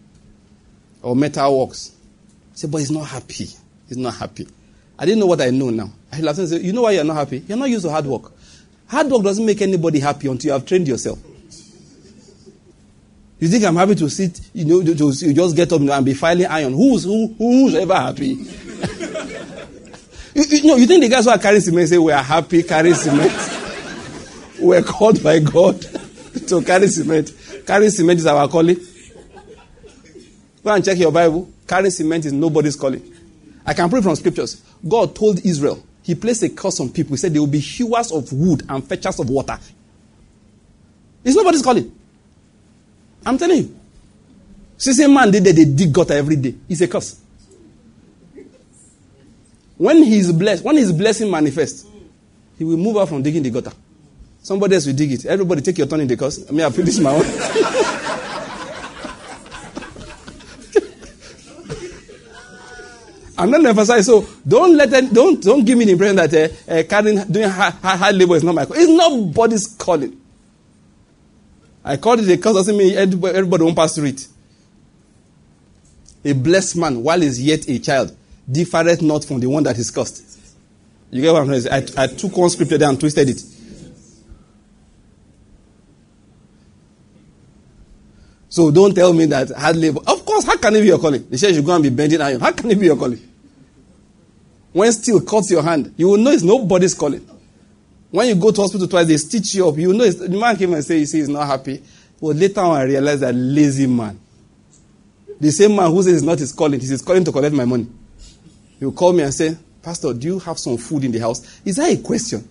or 1.01 1.17
metal 1.17 1.59
works. 1.59 1.91
I 2.53 2.55
said, 2.55 2.71
but 2.71 2.77
he's 2.77 2.91
not 2.91 3.07
happy. 3.07 3.49
He's 3.89 3.97
not 3.97 4.15
happy. 4.15 4.47
I 4.99 5.05
didn't 5.05 5.19
know 5.19 5.27
what 5.27 5.39
I 5.39 5.49
know 5.49 5.69
now. 5.69 5.89
I 6.11 6.19
laughed 6.19 6.39
and 6.39 6.49
said, 6.49 6.61
you 6.61 6.73
know 6.73 6.81
why 6.81 6.91
you're 6.91 7.05
not 7.05 7.15
happy? 7.15 7.41
You're 7.47 7.57
not 7.57 7.69
used 7.69 7.85
to 7.85 7.91
hard 7.91 8.05
work. 8.05 8.33
Hard 8.87 9.07
work 9.07 9.23
doesn't 9.23 9.45
make 9.45 9.61
anybody 9.61 9.99
happy 9.99 10.27
until 10.27 10.49
you 10.49 10.53
have 10.53 10.65
trained 10.65 10.89
yourself. 10.89 11.19
You 13.39 13.47
think 13.47 13.63
I'm 13.63 13.77
happy 13.77 13.95
to 13.95 14.09
sit, 14.09 14.41
you 14.53 14.65
know, 14.65 14.83
to, 14.83 14.93
to 14.93 15.33
just 15.33 15.55
get 15.55 15.71
up 15.71 15.79
and 15.79 16.05
be 16.05 16.13
filing 16.13 16.47
iron? 16.47 16.73
Who's 16.73 17.05
who, 17.05 17.33
who's 17.37 17.75
ever 17.75 17.95
happy? 17.95 18.25
you, 20.35 20.43
you, 20.43 20.77
you 20.79 20.85
think 20.85 21.03
the 21.03 21.07
guys 21.09 21.23
who 21.23 21.31
are 21.31 21.37
carrying 21.37 21.61
cement 21.61 21.87
say 21.87 21.97
we 21.97 22.11
are 22.11 22.21
happy 22.21 22.63
carrying 22.63 22.95
cement? 22.95 23.31
We're 24.59 24.83
called 24.83 25.23
by 25.23 25.39
God 25.39 25.81
to 26.49 26.61
carry 26.61 26.89
cement. 26.89 27.31
Carrying 27.65 27.91
cement 27.91 28.19
is 28.19 28.25
our 28.25 28.49
calling. 28.49 28.75
Go 30.61 30.73
and 30.73 30.83
check 30.83 30.97
your 30.97 31.13
Bible. 31.13 31.49
Carrying 31.65 31.91
cement 31.91 32.25
is 32.25 32.33
nobody's 32.33 32.75
calling. 32.75 33.01
I 33.65 33.73
can 33.73 33.89
prove 33.89 34.03
from 34.03 34.17
scriptures. 34.17 34.61
God 34.87 35.15
told 35.15 35.45
Israel, 35.45 35.83
He 36.03 36.15
placed 36.15 36.43
a 36.43 36.49
curse 36.49 36.79
on 36.79 36.89
people. 36.89 37.11
He 37.11 37.17
said 37.17 37.33
they 37.33 37.39
will 37.39 37.47
be 37.47 37.59
hewers 37.59 38.11
of 38.11 38.31
wood 38.33 38.63
and 38.69 38.83
fetchers 38.83 39.19
of 39.19 39.29
water. 39.29 39.57
It's 41.23 41.35
nobody's 41.35 41.61
calling. 41.61 41.95
I'm 43.25 43.37
telling 43.37 43.57
you. 43.57 43.79
See, 44.77 44.93
same 44.93 45.13
man 45.13 45.29
did 45.29 45.43
they 45.43 45.65
dig 45.65 45.91
gutter 45.91 46.13
every 46.13 46.37
day. 46.37 46.55
It's 46.69 46.81
a 46.81 46.87
curse. 46.87 47.19
When 49.77 50.03
he's 50.03 50.31
blessed, 50.31 50.63
when 50.63 50.77
his 50.77 50.91
blessing 50.91 51.29
manifests, 51.29 51.85
he 52.57 52.63
will 52.63 52.77
move 52.77 52.97
out 52.97 53.09
from 53.09 53.21
digging 53.21 53.43
the 53.43 53.49
gutter. 53.49 53.71
Somebody 54.41 54.75
else 54.75 54.85
will 54.87 54.93
dig 54.95 55.11
it. 55.11 55.25
Everybody 55.25 55.61
take 55.61 55.77
your 55.77 55.87
turn 55.87 56.01
in 56.01 56.07
the 56.07 56.17
curse. 56.17 56.47
I 56.47 56.51
mean, 56.51 56.65
I 56.65 56.69
finish 56.69 56.97
my 56.99 57.11
own. 57.11 57.23
I'm 63.39 63.49
not 63.49 63.65
emphasizing. 63.65 64.03
So 64.03 64.27
don't 64.45 64.75
let 64.75 64.89
them, 64.89 65.13
don't 65.13 65.41
don't 65.41 65.63
give 65.63 65.77
me 65.77 65.85
the 65.85 65.93
impression 65.93 66.17
that 66.17 66.33
uh, 66.33 66.71
uh, 66.71 66.83
carrying 66.83 67.23
doing 67.31 67.49
hard, 67.49 67.73
hard 67.75 68.15
labor 68.15 68.35
is 68.35 68.43
not 68.43 68.53
my. 68.53 68.63
It's 68.63 68.89
nobody's 68.91 69.65
calling. 69.65 70.19
I 71.83 71.95
called 71.95 72.19
it 72.19 72.29
a 72.29 72.37
curse 72.37 72.53
doesn't 72.53 72.77
mean 72.77 72.97
everybody, 72.97 73.37
everybody 73.37 73.63
won't 73.63 73.77
pass 73.77 73.95
through 73.95 74.07
it. 74.07 74.27
A 76.25 76.33
blessed 76.33 76.75
man, 76.75 77.01
while 77.01 77.21
he's 77.21 77.41
yet 77.41 77.67
a 77.69 77.79
child, 77.79 78.15
differeth 78.51 79.01
not 79.01 79.23
from 79.23 79.39
the 79.39 79.47
one 79.47 79.63
that 79.63 79.77
is 79.77 79.89
cursed. 79.89 80.37
You 81.09 81.21
get 81.21 81.31
what 81.31 81.43
I'm 81.43 81.47
trying 81.47 81.61
to 81.61 81.69
say? 81.69 81.95
I, 81.97 82.03
I 82.03 82.07
took 82.07 82.35
one 82.35 82.49
scripture 82.49 82.77
there 82.77 82.89
and 82.89 82.99
twisted 82.99 83.29
it. 83.29 83.41
So 88.49 88.69
don't 88.69 88.93
tell 88.93 89.13
me 89.13 89.25
that 89.27 89.51
hard 89.51 89.77
labor. 89.77 90.01
Of 90.05 90.25
course, 90.25 90.43
how 90.43 90.57
can 90.57 90.75
it 90.75 90.81
be 90.81 90.87
your 90.87 90.99
calling? 90.99 91.29
They 91.29 91.37
say 91.37 91.51
you 91.51 91.61
go 91.61 91.73
and 91.73 91.83
be 91.83 91.89
bending 91.89 92.19
iron. 92.19 92.41
How 92.41 92.51
can 92.51 92.69
it 92.69 92.79
be 92.79 92.87
your 92.87 92.97
calling? 92.97 93.28
When 94.71 94.91
steel 94.91 95.21
cuts 95.21 95.51
your 95.51 95.63
hand, 95.63 95.93
you 95.97 96.09
will 96.09 96.17
know 96.17 96.31
it's 96.31 96.43
nobody's 96.43 96.93
calling. 96.93 97.27
When 98.11 98.27
you 98.27 98.35
go 98.35 98.51
to 98.51 98.61
hospital 98.61 98.87
twice, 98.87 99.07
they 99.07 99.17
stitch 99.17 99.55
you 99.55 99.67
up. 99.67 99.77
You 99.77 99.93
know 99.93 100.09
the 100.09 100.29
man 100.29 100.55
came 100.55 100.73
and 100.73 100.83
say, 100.83 100.99
you 100.99 101.05
see, 101.05 101.19
he's 101.19 101.29
not 101.29 101.47
happy. 101.47 101.83
But 102.19 102.35
later 102.35 102.61
on, 102.61 102.77
I 102.77 102.83
realized 102.83 103.21
that 103.21 103.33
lazy 103.33 103.87
man. 103.87 104.19
The 105.39 105.51
same 105.51 105.75
man 105.75 105.89
who 105.91 106.03
says 106.03 106.15
it's 106.15 106.23
not 106.23 106.39
his 106.39 106.51
calling, 106.51 106.79
he's 106.79 107.01
calling 107.01 107.23
to 107.23 107.31
collect 107.31 107.55
my 107.55 107.65
money. 107.65 107.87
He 108.77 108.85
will 108.85 108.91
call 108.91 109.13
me 109.13 109.23
and 109.23 109.33
say, 109.33 109.57
Pastor, 109.81 110.13
do 110.13 110.27
you 110.27 110.39
have 110.39 110.59
some 110.59 110.77
food 110.77 111.05
in 111.05 111.11
the 111.11 111.19
house? 111.19 111.61
Is 111.63 111.77
that 111.77 111.91
a 111.91 111.97
question? 112.01 112.47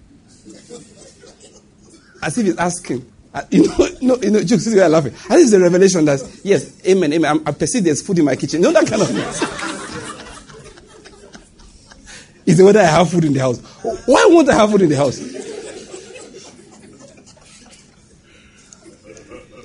As 2.22 2.36
if 2.38 2.46
he's 2.46 2.56
asking. 2.56 3.04
Uh, 3.34 3.42
you 3.50 3.66
know, 3.66 3.76
no, 4.02 4.16
you 4.16 4.30
know, 4.30 4.38
you 4.38 4.82
are 4.82 4.88
laughing. 4.88 5.12
And 5.28 5.38
this 5.38 5.46
is 5.48 5.52
a 5.52 5.60
revelation 5.60 6.04
that, 6.06 6.20
yes, 6.42 6.84
amen, 6.86 7.12
amen. 7.12 7.42
I 7.44 7.52
perceive 7.52 7.84
there's 7.84 8.00
food 8.00 8.18
in 8.18 8.24
my 8.24 8.36
kitchen. 8.36 8.62
You 8.62 8.72
know 8.72 8.80
that 8.80 8.88
kind 8.88 9.02
of 9.02 9.08
thing. 9.08 9.67
Is 12.48 12.62
whether 12.62 12.80
I 12.80 12.84
have 12.84 13.10
food 13.10 13.26
in 13.26 13.34
the 13.34 13.40
house. 13.40 13.58
Why 14.06 14.24
won't 14.30 14.48
I 14.48 14.54
have 14.54 14.70
food 14.70 14.80
in 14.80 14.88
the 14.88 14.96
house? 14.96 15.18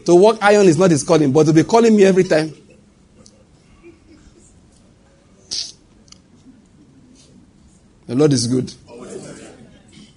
To 0.03 0.13
work 0.13 0.37
iron 0.41 0.65
is 0.67 0.77
not 0.77 0.91
his 0.91 1.01
calling, 1.01 1.31
but 1.31 1.45
to 1.45 1.53
be 1.53 1.63
calling 1.63 1.95
me 1.95 2.03
every 2.03 2.25
time. 2.25 2.53
The 8.05 8.15
Lord 8.15 8.33
is 8.33 8.47
good. 8.47 8.73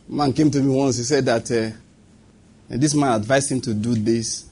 Man 0.08 0.32
came 0.32 0.50
to 0.50 0.60
me 0.60 0.74
once. 0.74 0.96
He 0.96 1.04
said 1.04 1.24
that 1.26 1.48
uh, 1.52 1.70
this 2.68 2.94
man 2.96 3.12
advised 3.12 3.52
him 3.52 3.60
to 3.60 3.74
do 3.74 3.94
this, 3.94 4.46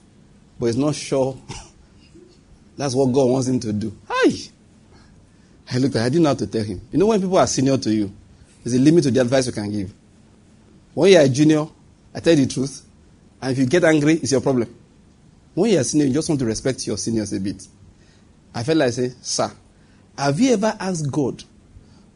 but 0.60 0.66
he's 0.66 0.76
not 0.76 0.94
sure 0.94 1.36
that's 2.76 2.94
what 2.94 3.06
God 3.06 3.24
wants 3.28 3.48
him 3.48 3.58
to 3.58 3.72
do. 3.72 3.92
Hi. 4.08 4.53
I 5.72 5.78
looked 5.78 5.96
at 5.96 6.02
I 6.02 6.08
didn't 6.08 6.22
know 6.22 6.30
how 6.30 6.34
to 6.34 6.46
tell 6.46 6.62
him. 6.62 6.80
You 6.92 6.98
know, 6.98 7.06
when 7.06 7.20
people 7.20 7.38
are 7.38 7.46
senior 7.46 7.76
to 7.78 7.90
you, 7.92 8.12
there's 8.62 8.74
a 8.74 8.78
limit 8.78 9.04
to 9.04 9.10
the 9.10 9.20
advice 9.20 9.46
you 9.46 9.52
can 9.52 9.70
give. 9.70 9.92
When 10.94 11.10
you're 11.12 11.22
a 11.22 11.28
junior, 11.28 11.66
I 12.14 12.20
tell 12.20 12.38
you 12.38 12.46
the 12.46 12.52
truth. 12.52 12.82
And 13.42 13.52
if 13.52 13.58
you 13.58 13.66
get 13.66 13.84
angry, 13.84 14.14
it's 14.14 14.32
your 14.32 14.40
problem. 14.40 14.74
When 15.54 15.70
you're 15.70 15.80
a 15.80 15.84
senior, 15.84 16.06
you 16.06 16.14
just 16.14 16.28
want 16.28 16.38
to 16.40 16.44
respect 16.46 16.86
your 16.86 16.96
seniors 16.96 17.32
a 17.32 17.40
bit. 17.40 17.66
I 18.54 18.62
felt 18.62 18.78
like 18.78 18.92
say, 18.92 19.12
Sir, 19.20 19.50
have 20.16 20.38
you 20.38 20.52
ever 20.52 20.76
asked 20.78 21.10
God 21.10 21.42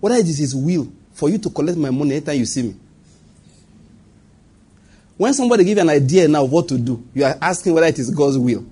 whether 0.01 0.17
it 0.17 0.27
is 0.27 0.39
His 0.39 0.55
will 0.55 0.91
for 1.13 1.29
you 1.29 1.39
to 1.39 1.51
collect 1.51 1.77
my 1.77 1.91
money 1.91 2.17
anytime 2.17 2.39
you 2.39 2.47
see 2.47 2.63
me? 2.63 2.77
When 5.17 5.35
somebody 5.35 5.65
give 5.65 5.77
you 5.77 5.83
an 5.83 5.91
idea 5.91 6.29
now 6.29 6.45
of 6.45 6.53
what 6.53 6.69
to 6.69 6.79
do, 6.79 7.05
you 7.13 7.25
are 7.25 7.37
asking 7.43 7.75
whether 7.75 7.89
it 7.89 7.99
is 7.99 8.11
God's 8.11 8.39
will. 8.39 8.65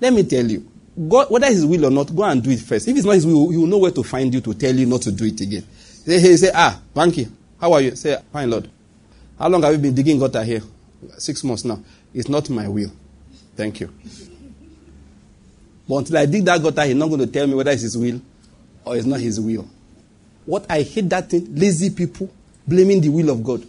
Let 0.00 0.12
me 0.12 0.22
tell 0.22 0.46
you, 0.46 0.66
God, 1.08 1.30
whether 1.30 1.46
His 1.46 1.64
will 1.64 1.86
or 1.86 1.90
not, 1.90 2.14
go 2.14 2.24
and 2.24 2.42
do 2.42 2.50
it 2.50 2.60
first. 2.60 2.88
If 2.88 2.96
it's 2.96 3.06
not 3.06 3.14
His 3.14 3.26
will, 3.26 3.50
He 3.50 3.56
will 3.56 3.66
know 3.66 3.78
where 3.78 3.90
to 3.90 4.02
find 4.02 4.32
you 4.32 4.40
to 4.40 4.54
tell 4.54 4.74
you 4.74 4.86
not 4.86 5.02
to 5.02 5.12
do 5.12 5.24
it 5.24 5.40
again. 5.40 5.66
Say, 5.72 6.36
say, 6.36 6.50
ah, 6.54 6.80
Banky, 6.94 7.30
how 7.60 7.72
are 7.72 7.80
you? 7.80 7.96
Say, 7.96 8.16
fine, 8.32 8.50
Lord. 8.50 8.68
How 9.38 9.48
long 9.48 9.62
have 9.62 9.72
you 9.72 9.78
been 9.78 9.94
digging 9.94 10.18
gutter 10.18 10.44
here? 10.44 10.62
Six 11.18 11.42
months 11.44 11.64
now. 11.64 11.80
It's 12.12 12.28
not 12.28 12.50
my 12.50 12.68
will. 12.68 12.92
Thank 13.56 13.80
you. 13.80 13.92
But 15.88 15.96
until 15.96 16.18
I 16.18 16.26
dig 16.26 16.44
that 16.44 16.62
gutter, 16.62 16.84
he's 16.84 16.94
not 16.94 17.08
going 17.08 17.20
to 17.20 17.26
tell 17.26 17.46
me 17.46 17.54
whether 17.54 17.70
it's 17.70 17.82
his 17.82 17.96
will 17.96 18.20
or 18.84 18.96
it's 18.96 19.06
not 19.06 19.20
his 19.20 19.40
will. 19.40 19.68
What 20.46 20.66
I 20.70 20.82
hate 20.82 21.08
that 21.10 21.30
thing, 21.30 21.54
lazy 21.54 21.90
people 21.90 22.30
blaming 22.66 23.00
the 23.00 23.08
will 23.08 23.30
of 23.30 23.42
God. 23.42 23.64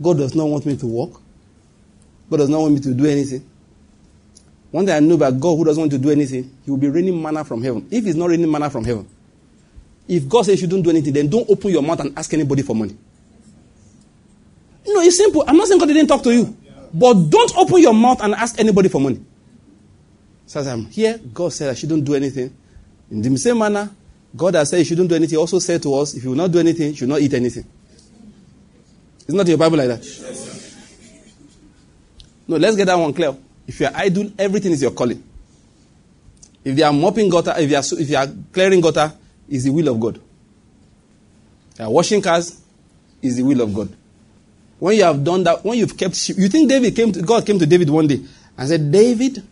God 0.00 0.18
does 0.18 0.34
not 0.34 0.46
want 0.46 0.66
me 0.66 0.76
to 0.76 0.86
work. 0.86 1.20
God 2.30 2.38
does 2.38 2.48
not 2.48 2.60
want 2.60 2.74
me 2.74 2.80
to 2.80 2.94
do 2.94 3.06
anything. 3.06 3.48
One 4.74 4.84
day 4.86 4.96
I 4.96 4.98
know 4.98 5.14
about 5.14 5.38
God 5.38 5.54
who 5.54 5.64
doesn't 5.64 5.80
want 5.80 5.92
to 5.92 5.98
do 5.98 6.10
anything, 6.10 6.50
he 6.64 6.68
will 6.72 6.78
be 6.78 6.88
raining 6.88 7.22
manna 7.22 7.44
from 7.44 7.62
heaven. 7.62 7.86
If 7.92 8.06
he's 8.06 8.16
not 8.16 8.30
raining 8.30 8.50
manna 8.50 8.68
from 8.68 8.84
heaven, 8.84 9.08
if 10.08 10.28
God 10.28 10.46
says 10.46 10.60
you 10.60 10.66
don't 10.66 10.82
do 10.82 10.90
anything, 10.90 11.12
then 11.12 11.28
don't 11.28 11.48
open 11.48 11.70
your 11.70 11.80
mouth 11.80 12.00
and 12.00 12.12
ask 12.18 12.34
anybody 12.34 12.62
for 12.62 12.74
money. 12.74 12.96
No, 14.84 15.00
it's 15.00 15.16
simple. 15.16 15.44
I'm 15.46 15.56
not 15.56 15.68
saying 15.68 15.78
God 15.78 15.86
didn't 15.86 16.08
talk 16.08 16.24
to 16.24 16.34
you. 16.34 16.56
But 16.92 17.14
don't 17.30 17.56
open 17.56 17.82
your 17.82 17.94
mouth 17.94 18.20
and 18.20 18.34
ask 18.34 18.58
anybody 18.58 18.88
for 18.88 19.00
money. 19.00 19.20
So 20.46 20.58
as 20.58 20.66
I'm 20.66 20.86
here, 20.86 21.20
God 21.32 21.52
said 21.52 21.70
I 21.70 21.74
shouldn't 21.74 22.04
do 22.04 22.16
anything. 22.16 22.52
In 23.12 23.22
the 23.22 23.36
same 23.36 23.60
manner, 23.60 23.88
God 24.34 24.54
has 24.54 24.70
said 24.70 24.78
you 24.78 24.84
shouldn't 24.86 25.08
do 25.08 25.14
anything. 25.14 25.34
He 25.34 25.40
also 25.40 25.60
said 25.60 25.84
to 25.84 25.94
us, 25.94 26.14
if 26.14 26.24
you 26.24 26.30
will 26.30 26.36
not 26.36 26.50
do 26.50 26.58
anything, 26.58 26.88
you 26.88 26.96
should 26.96 27.08
not 27.08 27.20
eat 27.20 27.32
anything. 27.32 27.64
It's 29.20 29.30
not 29.30 29.46
that 29.46 29.50
your 29.50 29.58
Bible 29.58 29.78
like 29.78 29.86
that? 29.86 30.04
Yes, 30.04 30.50
no, 32.48 32.56
let's 32.56 32.74
get 32.74 32.86
that 32.86 32.96
one 32.96 33.14
clear. 33.14 33.36
If 33.66 33.80
you 33.80 33.86
are 33.86 33.92
idle, 33.94 34.30
everything 34.38 34.72
is 34.72 34.82
your 34.82 34.90
calling. 34.90 35.22
If 36.64 36.78
you 36.78 36.84
are 36.84 36.92
mopping 36.92 37.28
gutter, 37.28 37.54
if 37.58 37.70
you 37.70 37.76
are, 37.76 38.00
if 38.00 38.10
you 38.10 38.16
are 38.16 38.26
clearing 38.52 38.80
gutter, 38.80 39.12
is 39.48 39.64
the 39.64 39.70
will 39.70 39.88
of 39.88 40.00
God. 40.00 40.20
You 41.78 41.84
are 41.84 41.90
washing 41.90 42.22
cars, 42.22 42.60
is 43.20 43.36
the 43.36 43.42
will 43.42 43.60
of 43.60 43.74
God. 43.74 43.94
When 44.78 44.96
you 44.96 45.04
have 45.04 45.22
done 45.22 45.44
that, 45.44 45.64
when 45.64 45.78
you've 45.78 45.96
kept 45.96 46.14
sheep, 46.14 46.36
you 46.38 46.48
think 46.48 46.68
David 46.68 46.94
came 46.96 47.12
to, 47.12 47.22
God 47.22 47.46
came 47.46 47.58
to 47.58 47.66
David 47.66 47.90
one 47.90 48.06
day 48.06 48.22
and 48.56 48.68
said, 48.68 48.90
David, 48.90 49.42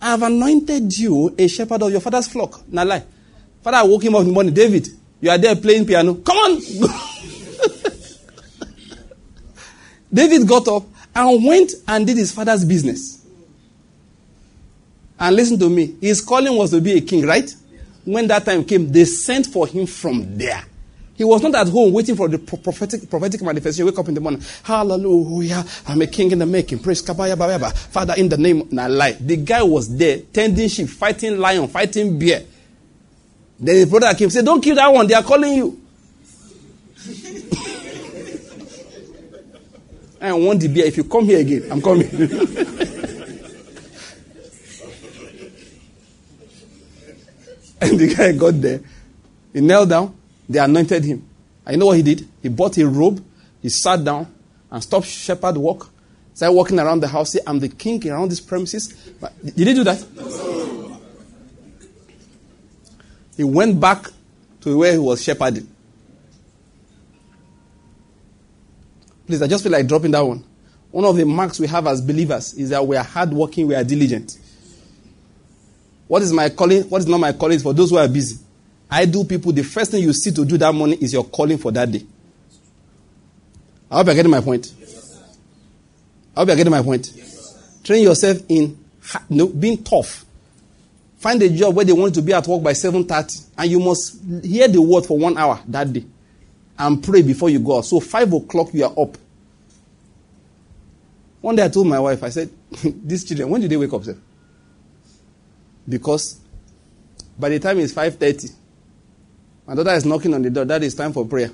I 0.00 0.10
have 0.10 0.22
anointed 0.22 0.96
you 0.96 1.34
a 1.38 1.46
shepherd 1.48 1.82
of 1.82 1.90
your 1.90 2.00
father's 2.00 2.26
flock. 2.28 2.62
Now 2.68 2.84
lie. 2.84 3.04
Father 3.62 3.88
woke 3.88 4.04
him 4.04 4.14
up 4.14 4.22
in 4.22 4.28
the 4.28 4.32
morning. 4.32 4.54
David, 4.54 4.88
you 5.20 5.30
are 5.30 5.38
there 5.38 5.54
playing 5.56 5.86
piano. 5.86 6.14
Come 6.14 6.36
on. 6.36 6.60
David 10.12 10.48
got 10.48 10.66
up 10.68 10.84
and 11.14 11.44
went 11.44 11.72
and 11.86 12.06
did 12.06 12.16
his 12.16 12.32
father's 12.32 12.64
business. 12.64 13.19
And 15.20 15.36
listen 15.36 15.58
to 15.58 15.68
me. 15.68 15.96
His 16.00 16.22
calling 16.22 16.56
was 16.56 16.70
to 16.70 16.80
be 16.80 16.96
a 16.96 17.00
king, 17.02 17.26
right? 17.26 17.54
When 18.06 18.26
that 18.28 18.46
time 18.46 18.64
came, 18.64 18.90
they 18.90 19.04
sent 19.04 19.46
for 19.46 19.66
him 19.66 19.84
from 19.86 20.38
there. 20.38 20.64
He 21.14 21.24
was 21.24 21.42
not 21.42 21.54
at 21.54 21.68
home 21.68 21.92
waiting 21.92 22.16
for 22.16 22.28
the 22.28 22.38
prophetic, 22.38 23.10
prophetic 23.10 23.42
manifestation. 23.42 23.84
Wake 23.84 23.98
up 23.98 24.08
in 24.08 24.14
the 24.14 24.22
morning. 24.22 24.42
Hallelujah. 24.62 25.62
I'm 25.86 26.00
a 26.00 26.06
king 26.06 26.30
in 26.30 26.38
the 26.38 26.46
making. 26.46 26.78
Praise 26.78 27.02
Kabaya 27.02 27.36
Baba. 27.36 27.68
Father, 27.68 28.14
in 28.16 28.30
the 28.30 28.38
name, 28.38 28.66
na 28.70 28.86
lie. 28.86 29.12
The 29.12 29.36
guy 29.36 29.62
was 29.62 29.94
there, 29.94 30.20
tending 30.32 30.70
sheep, 30.70 30.88
fighting 30.88 31.38
lion, 31.38 31.68
fighting 31.68 32.18
bear. 32.18 32.42
Then 33.58 33.76
his 33.76 33.90
brother 33.90 34.14
came 34.14 34.30
said, 34.30 34.46
Don't 34.46 34.62
kill 34.62 34.76
that 34.76 34.90
one. 34.90 35.06
They 35.06 35.12
are 35.12 35.22
calling 35.22 35.52
you. 35.52 35.78
I 40.22 40.32
want 40.32 40.60
the 40.60 40.68
beer. 40.68 40.86
If 40.86 40.96
you 40.96 41.04
come 41.04 41.26
here 41.26 41.40
again, 41.40 41.70
I'm 41.70 41.82
coming. 41.82 42.08
and 47.82 47.98
the 47.98 48.14
guy 48.14 48.32
got 48.32 48.60
there. 48.60 48.80
He 49.52 49.60
knelt 49.60 49.88
down. 49.88 50.14
They 50.48 50.58
anointed 50.58 51.04
him. 51.04 51.26
And 51.64 51.74
you 51.74 51.78
know 51.78 51.86
what 51.86 51.96
he 51.96 52.02
did? 52.02 52.28
He 52.42 52.48
bought 52.48 52.76
a 52.78 52.86
robe, 52.86 53.24
he 53.62 53.68
sat 53.68 54.02
down 54.02 54.32
and 54.70 54.82
stopped 54.82 55.06
shepherd 55.06 55.56
work. 55.56 55.88
Started 56.34 56.54
walking 56.54 56.78
around 56.78 57.00
the 57.00 57.08
house. 57.08 57.32
Say, 57.32 57.40
I'm 57.46 57.58
the 57.58 57.68
king 57.68 58.08
around 58.08 58.30
these 58.30 58.40
premises. 58.40 58.92
But 59.20 59.32
did 59.44 59.66
he 59.66 59.74
do 59.74 59.84
that? 59.84 60.04
He 63.36 63.44
went 63.44 63.80
back 63.80 64.06
to 64.62 64.78
where 64.78 64.92
he 64.92 64.98
was 64.98 65.22
shepherding. 65.22 65.68
Please, 69.26 69.42
I 69.42 69.46
just 69.46 69.62
feel 69.62 69.72
like 69.72 69.86
dropping 69.86 70.10
that 70.12 70.20
one. 70.20 70.44
One 70.90 71.04
of 71.04 71.16
the 71.16 71.24
marks 71.24 71.60
we 71.60 71.66
have 71.68 71.86
as 71.86 72.00
believers 72.00 72.54
is 72.54 72.70
that 72.70 72.84
we 72.86 72.96
are 72.96 73.04
hardworking, 73.04 73.66
we 73.66 73.74
are 73.74 73.84
diligent. 73.84 74.38
What 76.10 76.22
is 76.22 76.32
my 76.32 76.48
calling? 76.48 76.82
What 76.90 77.02
is 77.02 77.06
not 77.06 77.20
my 77.20 77.32
calling 77.32 77.60
for 77.60 77.72
those 77.72 77.90
who 77.90 77.96
are 77.96 78.08
busy? 78.08 78.36
Idle 78.90 79.24
people, 79.24 79.52
the 79.52 79.62
first 79.62 79.92
thing 79.92 80.02
you 80.02 80.12
see 80.12 80.32
to 80.32 80.44
do 80.44 80.58
that 80.58 80.74
morning 80.74 80.98
is 81.00 81.12
your 81.12 81.22
calling 81.22 81.56
for 81.56 81.70
that 81.70 81.88
day. 81.88 82.04
I 83.88 83.98
hope 83.98 84.06
you're 84.06 84.16
getting 84.16 84.30
my 84.32 84.40
point. 84.40 84.74
I 86.34 86.40
hope 86.40 86.48
you're 86.48 86.56
getting 86.56 86.72
my 86.72 86.82
point. 86.82 87.12
Train 87.84 88.02
yourself 88.02 88.38
in 88.48 88.76
no, 89.28 89.46
being 89.46 89.84
tough. 89.84 90.24
Find 91.18 91.40
a 91.44 91.48
job 91.48 91.76
where 91.76 91.84
they 91.84 91.92
want 91.92 92.16
you 92.16 92.22
to 92.22 92.26
be 92.26 92.32
at 92.32 92.44
work 92.44 92.60
by 92.60 92.72
7.30 92.72 93.46
and 93.58 93.70
you 93.70 93.78
must 93.78 94.20
hear 94.42 94.66
the 94.66 94.82
word 94.82 95.06
for 95.06 95.16
one 95.16 95.38
hour 95.38 95.60
that 95.68 95.92
day 95.92 96.04
and 96.76 97.04
pray 97.04 97.22
before 97.22 97.50
you 97.50 97.60
go 97.60 97.78
out. 97.78 97.84
So 97.84 98.00
5 98.00 98.32
o'clock 98.32 98.74
you 98.74 98.84
are 98.84 99.00
up. 99.00 99.16
One 101.40 101.54
day 101.54 101.66
I 101.66 101.68
told 101.68 101.86
my 101.86 102.00
wife, 102.00 102.20
I 102.24 102.30
said, 102.30 102.50
these 102.82 103.22
children, 103.22 103.48
when 103.48 103.60
do 103.60 103.68
they 103.68 103.76
wake 103.76 103.92
up, 103.92 104.02
sir? 104.02 104.16
Because 105.90 106.40
by 107.38 107.50
the 107.50 107.58
time 107.58 107.80
it's 107.80 107.92
5.30, 107.92 108.54
My 109.70 109.76
daughter 109.76 109.90
is 109.90 110.04
knocking 110.04 110.34
on 110.34 110.42
the 110.42 110.50
door. 110.50 110.64
That 110.64 110.82
is 110.82 110.96
time 110.96 111.12
for 111.12 111.24
prayer. 111.24 111.52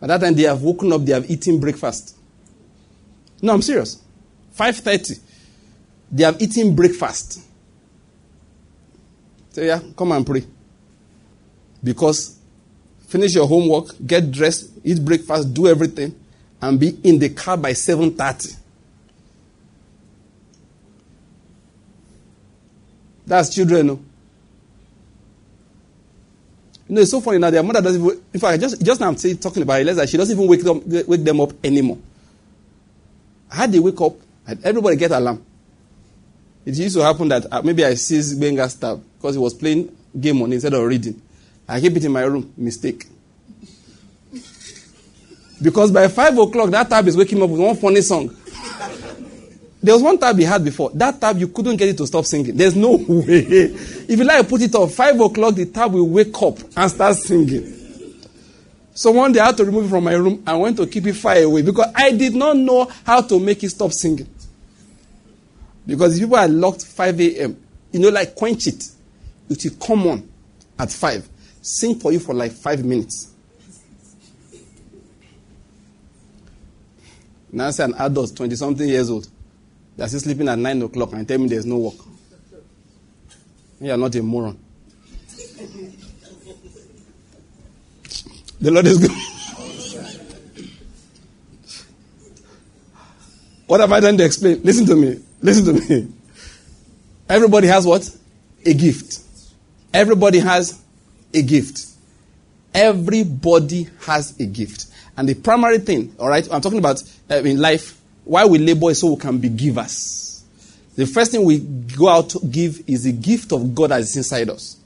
By 0.00 0.06
that 0.06 0.22
time, 0.22 0.34
they 0.34 0.44
have 0.44 0.62
woken 0.62 0.90
up, 0.94 1.04
they 1.04 1.12
have 1.12 1.30
eaten 1.30 1.60
breakfast. 1.60 2.16
No, 3.42 3.52
I'm 3.52 3.60
serious. 3.60 4.02
5.30. 4.58 5.20
They 6.10 6.24
have 6.24 6.40
eaten 6.40 6.74
breakfast. 6.74 7.42
Say, 9.50 9.66
yeah, 9.66 9.80
come 9.94 10.12
and 10.12 10.24
pray. 10.24 10.42
Because 11.84 12.38
finish 13.08 13.34
your 13.34 13.46
homework, 13.46 13.94
get 14.06 14.30
dressed, 14.30 14.70
eat 14.82 15.04
breakfast, 15.04 15.52
do 15.52 15.68
everything, 15.68 16.18
and 16.62 16.80
be 16.80 16.98
in 17.04 17.18
the 17.18 17.28
car 17.28 17.58
by 17.58 17.72
7.30. 17.72 18.56
That's 23.30 23.48
children. 23.48 23.86
You 23.86 24.00
know, 26.88 27.00
it's 27.00 27.12
so 27.12 27.20
funny 27.20 27.38
now. 27.38 27.48
Their 27.48 27.62
mother 27.62 27.80
doesn't 27.80 28.04
even, 28.04 28.20
in 28.34 28.40
fact, 28.40 28.60
just, 28.60 28.84
just 28.84 29.00
now 29.00 29.06
I'm 29.06 29.16
saying, 29.16 29.38
talking 29.38 29.62
about 29.62 29.86
that 29.86 30.08
she 30.08 30.16
doesn't 30.16 30.36
even 30.36 30.50
wake 30.50 30.64
them, 30.64 30.82
wake 31.06 31.22
them 31.22 31.40
up 31.40 31.52
anymore. 31.64 31.98
How 33.48 33.68
they 33.68 33.78
wake 33.78 34.00
up, 34.00 34.14
everybody 34.64 34.96
get 34.96 35.12
alarm. 35.12 35.44
It 36.66 36.76
used 36.76 36.96
to 36.96 37.04
happen 37.04 37.28
that 37.28 37.46
uh, 37.52 37.62
maybe 37.62 37.84
I 37.84 37.94
seized 37.94 38.40
Benga's 38.40 38.74
tab 38.74 39.00
because 39.16 39.36
he 39.36 39.40
was 39.40 39.54
playing 39.54 39.96
game 40.18 40.42
on 40.42 40.52
instead 40.52 40.74
of 40.74 40.82
reading. 40.82 41.22
I 41.68 41.80
keep 41.80 41.96
it 41.96 42.04
in 42.04 42.10
my 42.10 42.22
room. 42.22 42.52
Mistake. 42.56 43.06
Because 45.62 45.92
by 45.92 46.08
5 46.08 46.36
o'clock, 46.36 46.70
that 46.70 46.90
tab 46.90 47.06
is 47.06 47.16
waking 47.16 47.40
up 47.40 47.50
with 47.50 47.60
one 47.60 47.76
funny 47.76 48.00
song. 48.00 48.36
There 49.82 49.94
was 49.94 50.02
one 50.02 50.18
tab 50.18 50.36
he 50.36 50.44
had 50.44 50.62
before. 50.62 50.90
That 50.90 51.20
tab, 51.20 51.38
you 51.38 51.48
couldn't 51.48 51.76
get 51.76 51.88
it 51.88 51.96
to 51.98 52.06
stop 52.06 52.26
singing. 52.26 52.54
There's 52.54 52.76
no 52.76 52.96
way. 52.96 53.46
If 53.46 54.10
you 54.10 54.24
like 54.24 54.46
put 54.46 54.60
it 54.60 54.74
off, 54.74 54.92
5 54.92 55.20
o'clock, 55.20 55.54
the 55.54 55.66
tab 55.66 55.92
will 55.92 56.06
wake 56.08 56.42
up 56.42 56.58
and 56.76 56.90
start 56.90 57.16
singing. 57.16 57.76
So 58.92 59.12
one 59.12 59.32
day 59.32 59.40
I 59.40 59.46
had 59.46 59.56
to 59.56 59.64
remove 59.64 59.86
it 59.86 59.88
from 59.88 60.04
my 60.04 60.12
room 60.12 60.42
and 60.46 60.60
went 60.60 60.76
to 60.76 60.86
keep 60.86 61.06
it 61.06 61.14
far 61.14 61.36
away 61.36 61.62
because 61.62 61.90
I 61.94 62.10
did 62.12 62.34
not 62.34 62.56
know 62.56 62.90
how 63.06 63.22
to 63.22 63.40
make 63.40 63.64
it 63.64 63.70
stop 63.70 63.92
singing. 63.92 64.28
Because 65.86 66.16
if 66.16 66.20
people 66.20 66.36
are 66.36 66.48
locked 66.48 66.84
5 66.84 67.20
a.m., 67.20 67.56
you 67.92 68.00
know, 68.00 68.10
like 68.10 68.34
quench 68.34 68.66
it. 68.66 68.84
It 69.48 69.64
will 69.64 69.86
come 69.86 70.06
on 70.06 70.28
at 70.78 70.92
5. 70.92 71.28
Sing 71.62 71.94
for 71.94 72.12
you 72.12 72.20
for 72.20 72.34
like 72.34 72.52
5 72.52 72.84
minutes. 72.84 73.32
Now 77.50 77.70
say 77.70 77.84
an 77.84 77.94
adult, 77.94 78.36
20 78.36 78.54
something 78.54 78.88
years 78.88 79.10
old, 79.10 79.26
that's 80.00 80.12
still 80.12 80.20
sleeping 80.20 80.48
at 80.48 80.58
9 80.58 80.80
o'clock 80.80 81.12
and 81.12 81.28
tell 81.28 81.36
me 81.36 81.46
there's 81.46 81.66
no 81.66 81.76
work. 81.76 81.94
You 83.82 83.92
are 83.92 83.98
not 83.98 84.14
a 84.14 84.22
moron. 84.22 84.58
The 88.58 88.70
Lord 88.70 88.86
is 88.86 88.96
good. 88.96 89.10
what 93.66 93.80
have 93.80 93.92
I 93.92 94.00
done 94.00 94.16
to 94.16 94.24
explain? 94.24 94.62
Listen 94.62 94.86
to 94.86 94.96
me. 94.96 95.20
Listen 95.42 95.66
to 95.66 95.72
me. 95.74 96.08
Everybody 97.28 97.66
has 97.66 97.84
what? 97.84 98.08
A 98.64 98.72
gift. 98.72 99.20
Everybody 99.92 100.38
has 100.38 100.80
a 101.34 101.42
gift. 101.42 101.84
Everybody 102.72 103.86
has 104.06 104.40
a 104.40 104.46
gift. 104.46 104.86
And 105.18 105.28
the 105.28 105.34
primary 105.34 105.80
thing, 105.80 106.14
all 106.18 106.30
right, 106.30 106.48
I'm 106.50 106.62
talking 106.62 106.78
about 106.78 107.02
uh, 107.30 107.34
in 107.34 107.58
life, 107.60 107.99
why 108.24 108.44
we 108.44 108.58
labor 108.58 108.90
is 108.90 109.00
so 109.00 109.08
we 109.14 109.16
can 109.16 109.38
be 109.38 109.48
givers. 109.48 110.44
The 110.96 111.06
first 111.06 111.30
thing 111.30 111.44
we 111.44 111.58
go 111.58 112.08
out 112.08 112.30
to 112.30 112.40
give 112.40 112.82
is 112.86 113.04
the 113.04 113.12
gift 113.12 113.52
of 113.52 113.74
God 113.74 113.90
that 113.90 114.00
is 114.00 114.16
inside 114.16 114.50
us. 114.50 114.76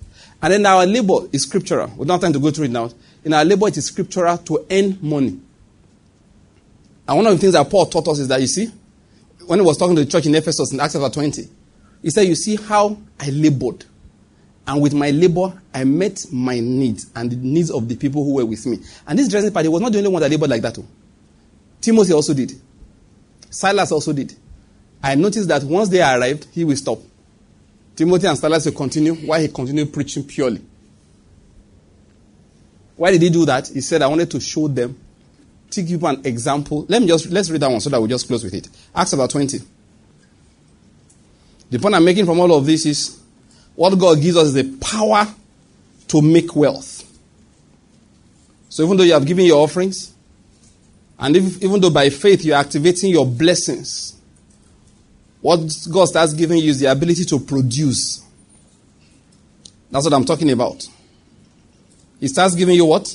And 0.41 0.53
then 0.53 0.67
our 0.67 0.85
labor 0.87 1.27
is 1.33 1.43
scriptural. 1.43 1.89
We 1.97 2.05
don't 2.05 2.11
have 2.11 2.21
time 2.21 2.33
to 2.35 2.39
go 2.39 2.51
through 2.51 2.67
it 2.67 2.71
now. 2.71 2.91
In 3.25 3.33
our 3.33 3.45
labor, 3.45 3.69
it 3.69 3.77
is 3.79 3.87
scriptural 3.87 4.37
to 4.39 4.67
earn 4.71 4.99
money. 5.01 5.41
And 7.09 7.17
one 7.17 7.27
of 7.27 7.33
the 7.33 7.39
things 7.39 7.55
that 7.55 7.69
Paul 7.71 7.87
taught 7.87 8.09
us 8.09 8.19
is 8.19 8.29
that, 8.29 8.41
you 8.41 8.47
see, 8.47 8.71
when 9.47 9.59
he 9.59 9.65
was 9.65 9.77
talking 9.77 9.97
to 9.97 10.05
the 10.05 10.11
church 10.11 10.27
in 10.27 10.35
Ephesus 10.35 10.73
in 10.73 10.81
Acts 10.81 10.95
chapter 10.95 11.09
20, 11.09 11.49
he 12.03 12.11
said, 12.11 12.23
You 12.23 12.35
see 12.35 12.57
how 12.57 12.97
I 13.19 13.31
labored. 13.31 13.85
And 14.67 14.81
with 14.81 14.95
my 14.95 15.11
labor, 15.11 15.61
I 15.73 15.85
met 15.85 16.27
my 16.33 16.59
needs 16.61 17.11
and 17.15 17.31
the 17.31 17.37
needs 17.37 17.71
of 17.71 17.89
the 17.89 17.97
people 17.97 18.25
who 18.25 18.35
were 18.35 18.47
with 18.47 18.65
me. 18.67 18.79
And 19.07 19.19
this 19.19 19.29
dressing 19.29 19.53
party 19.53 19.69
was 19.69 19.83
not 19.83 19.93
the 19.93 19.99
only 19.99 20.11
one 20.11 20.23
that 20.23 20.31
labored 20.31 20.49
like 20.51 20.63
that. 20.63 20.75
Too. 20.75 20.87
Timothy 21.81 22.13
also 22.15 22.33
did. 22.33 22.53
Silas 23.55 23.93
also 23.93 24.13
did. 24.13 24.35
I 25.01 25.15
noticed 25.15 25.47
that 25.49 25.63
once 25.63 25.89
they 25.89 26.01
arrived, 26.01 26.49
he 26.53 26.65
will 26.65 26.77
stop. 26.77 26.99
Timothy 27.95 28.27
and 28.27 28.37
Silas 28.37 28.65
will 28.65 28.73
continue 28.73 29.15
while 29.15 29.41
he 29.41 29.47
continued 29.47 29.93
preaching 29.93 30.25
purely. 30.25 30.61
Why 32.97 33.13
did 33.13 33.23
he 33.23 33.31
do 33.31 33.45
that? 33.47 33.69
He 33.69 33.81
said, 33.81 34.03
I 34.03 34.09
wanted 34.09 34.31
to 34.33 34.41
show 34.41 34.67
them, 34.67 34.99
to 35.71 35.83
give 35.83 36.03
an 36.03 36.27
example. 36.27 36.85
Let 36.89 37.03
me 37.03 37.09
just, 37.09 37.31
let's 37.31 37.49
read 37.49 37.61
that 37.61 37.71
one 37.71 37.81
so 37.81 37.91
that 37.91 38.01
we 38.01 38.09
just 38.09 38.27
close 38.27 38.43
with 38.43 38.55
it. 38.55 38.69
Acts 38.95 39.13
about 39.13 39.31
20. 39.31 39.59
The 41.71 41.79
point 41.79 41.95
I'm 41.95 42.05
making 42.05 42.27
from 42.27 42.41
all 42.41 42.53
of 42.55 42.67
this 42.67 42.87
is 42.87 43.21
what 43.77 43.97
God 43.97 44.21
gives 44.21 44.37
us 44.37 44.49
is 44.49 44.55
the 44.55 44.77
power 44.79 45.27
to 46.09 46.23
make 46.23 46.55
wealth. 46.57 47.03
So 48.69 48.85
even 48.85 48.97
though 48.97 49.05
you 49.05 49.13
have 49.13 49.27
given 49.27 49.45
your 49.45 49.63
offerings, 49.63 50.14
and 51.19 51.37
if, 51.37 51.63
even 51.63 51.81
though 51.81 51.91
by 51.91 52.11
faith 52.11 52.45
you're 52.45 52.57
activating 52.57 53.11
your 53.11 53.27
blessings, 53.27 54.15
what 55.41 55.61
God 55.93 56.07
starts 56.07 56.33
giving 56.33 56.59
you 56.59 56.71
is 56.71 56.81
the 56.81 56.91
ability 56.91 57.25
to 57.27 57.39
produce. 57.39 58.25
That's 59.91 60.05
what 60.05 60.15
I'm 60.15 60.25
talking 60.25 60.51
about. 60.51 60.89
He 62.19 62.29
starts 62.29 62.55
giving 62.55 62.75
you 62.75 62.87
what? 62.87 63.15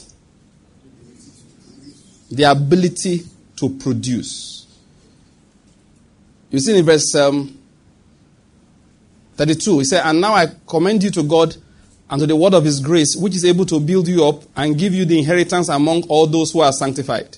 The 2.31 2.43
ability 2.43 3.23
to 3.55 3.69
produce. 3.69 4.67
You 6.51 6.59
see 6.59 6.77
in 6.77 6.85
verse 6.85 7.13
um, 7.15 7.57
32, 9.35 9.79
he 9.79 9.85
said, 9.85 10.03
And 10.05 10.21
now 10.21 10.33
I 10.33 10.47
commend 10.67 11.03
you 11.03 11.11
to 11.11 11.23
God 11.23 11.55
and 12.09 12.19
to 12.19 12.27
the 12.27 12.35
word 12.35 12.53
of 12.53 12.63
his 12.63 12.79
grace, 12.79 13.15
which 13.15 13.35
is 13.35 13.45
able 13.45 13.65
to 13.67 13.79
build 13.79 14.07
you 14.07 14.25
up 14.25 14.43
and 14.55 14.77
give 14.77 14.93
you 14.93 15.05
the 15.05 15.17
inheritance 15.17 15.69
among 15.69 16.03
all 16.03 16.27
those 16.27 16.51
who 16.51 16.61
are 16.61 16.71
sanctified. 16.71 17.37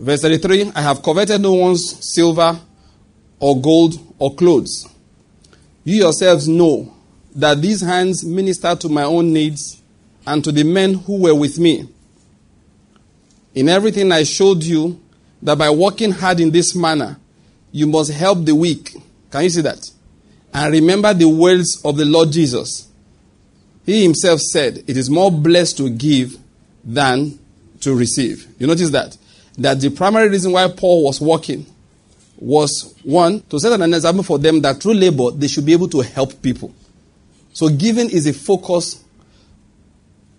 Verse 0.00 0.22
33, 0.22 0.72
I 0.74 0.80
have 0.80 1.02
coveted 1.02 1.42
no 1.42 1.52
one's 1.52 2.10
silver 2.10 2.58
or 3.38 3.60
gold 3.60 3.94
or 4.18 4.34
clothes. 4.34 4.88
You 5.84 5.96
yourselves 5.96 6.48
know 6.48 6.94
that 7.34 7.60
these 7.60 7.82
hands 7.82 8.24
minister 8.24 8.74
to 8.76 8.88
my 8.88 9.02
own 9.02 9.30
needs 9.30 9.82
and 10.26 10.42
to 10.42 10.52
the 10.52 10.64
men 10.64 10.94
who 10.94 11.18
were 11.22 11.34
with 11.34 11.58
me. 11.58 11.86
In 13.54 13.68
everything 13.68 14.10
I 14.10 14.22
showed 14.22 14.62
you 14.62 14.98
that 15.42 15.58
by 15.58 15.68
working 15.68 16.12
hard 16.12 16.40
in 16.40 16.50
this 16.50 16.74
manner, 16.74 17.18
you 17.70 17.86
must 17.86 18.10
help 18.10 18.46
the 18.46 18.54
weak. 18.54 18.96
Can 19.30 19.44
you 19.44 19.50
see 19.50 19.60
that? 19.60 19.86
And 20.54 20.72
remember 20.72 21.12
the 21.12 21.28
words 21.28 21.78
of 21.84 21.98
the 21.98 22.06
Lord 22.06 22.32
Jesus. 22.32 22.88
He 23.84 24.02
himself 24.02 24.40
said, 24.40 24.78
It 24.86 24.96
is 24.96 25.10
more 25.10 25.30
blessed 25.30 25.76
to 25.76 25.90
give 25.90 26.38
than 26.82 27.38
to 27.80 27.94
receive. 27.94 28.46
You 28.58 28.66
notice 28.66 28.90
that? 28.90 29.18
That 29.60 29.78
the 29.78 29.90
primary 29.90 30.30
reason 30.30 30.52
why 30.52 30.68
Paul 30.68 31.04
was 31.04 31.20
working 31.20 31.66
was 32.38 32.94
one, 33.02 33.42
to 33.42 33.60
set 33.60 33.78
an 33.78 33.92
example 33.92 34.22
for 34.22 34.38
them 34.38 34.62
that 34.62 34.82
through 34.82 34.94
labor 34.94 35.30
they 35.32 35.48
should 35.48 35.66
be 35.66 35.74
able 35.74 35.88
to 35.88 36.00
help 36.00 36.40
people. 36.40 36.74
So 37.52 37.68
giving 37.68 38.08
is 38.08 38.26
a 38.26 38.32
focus 38.32 39.04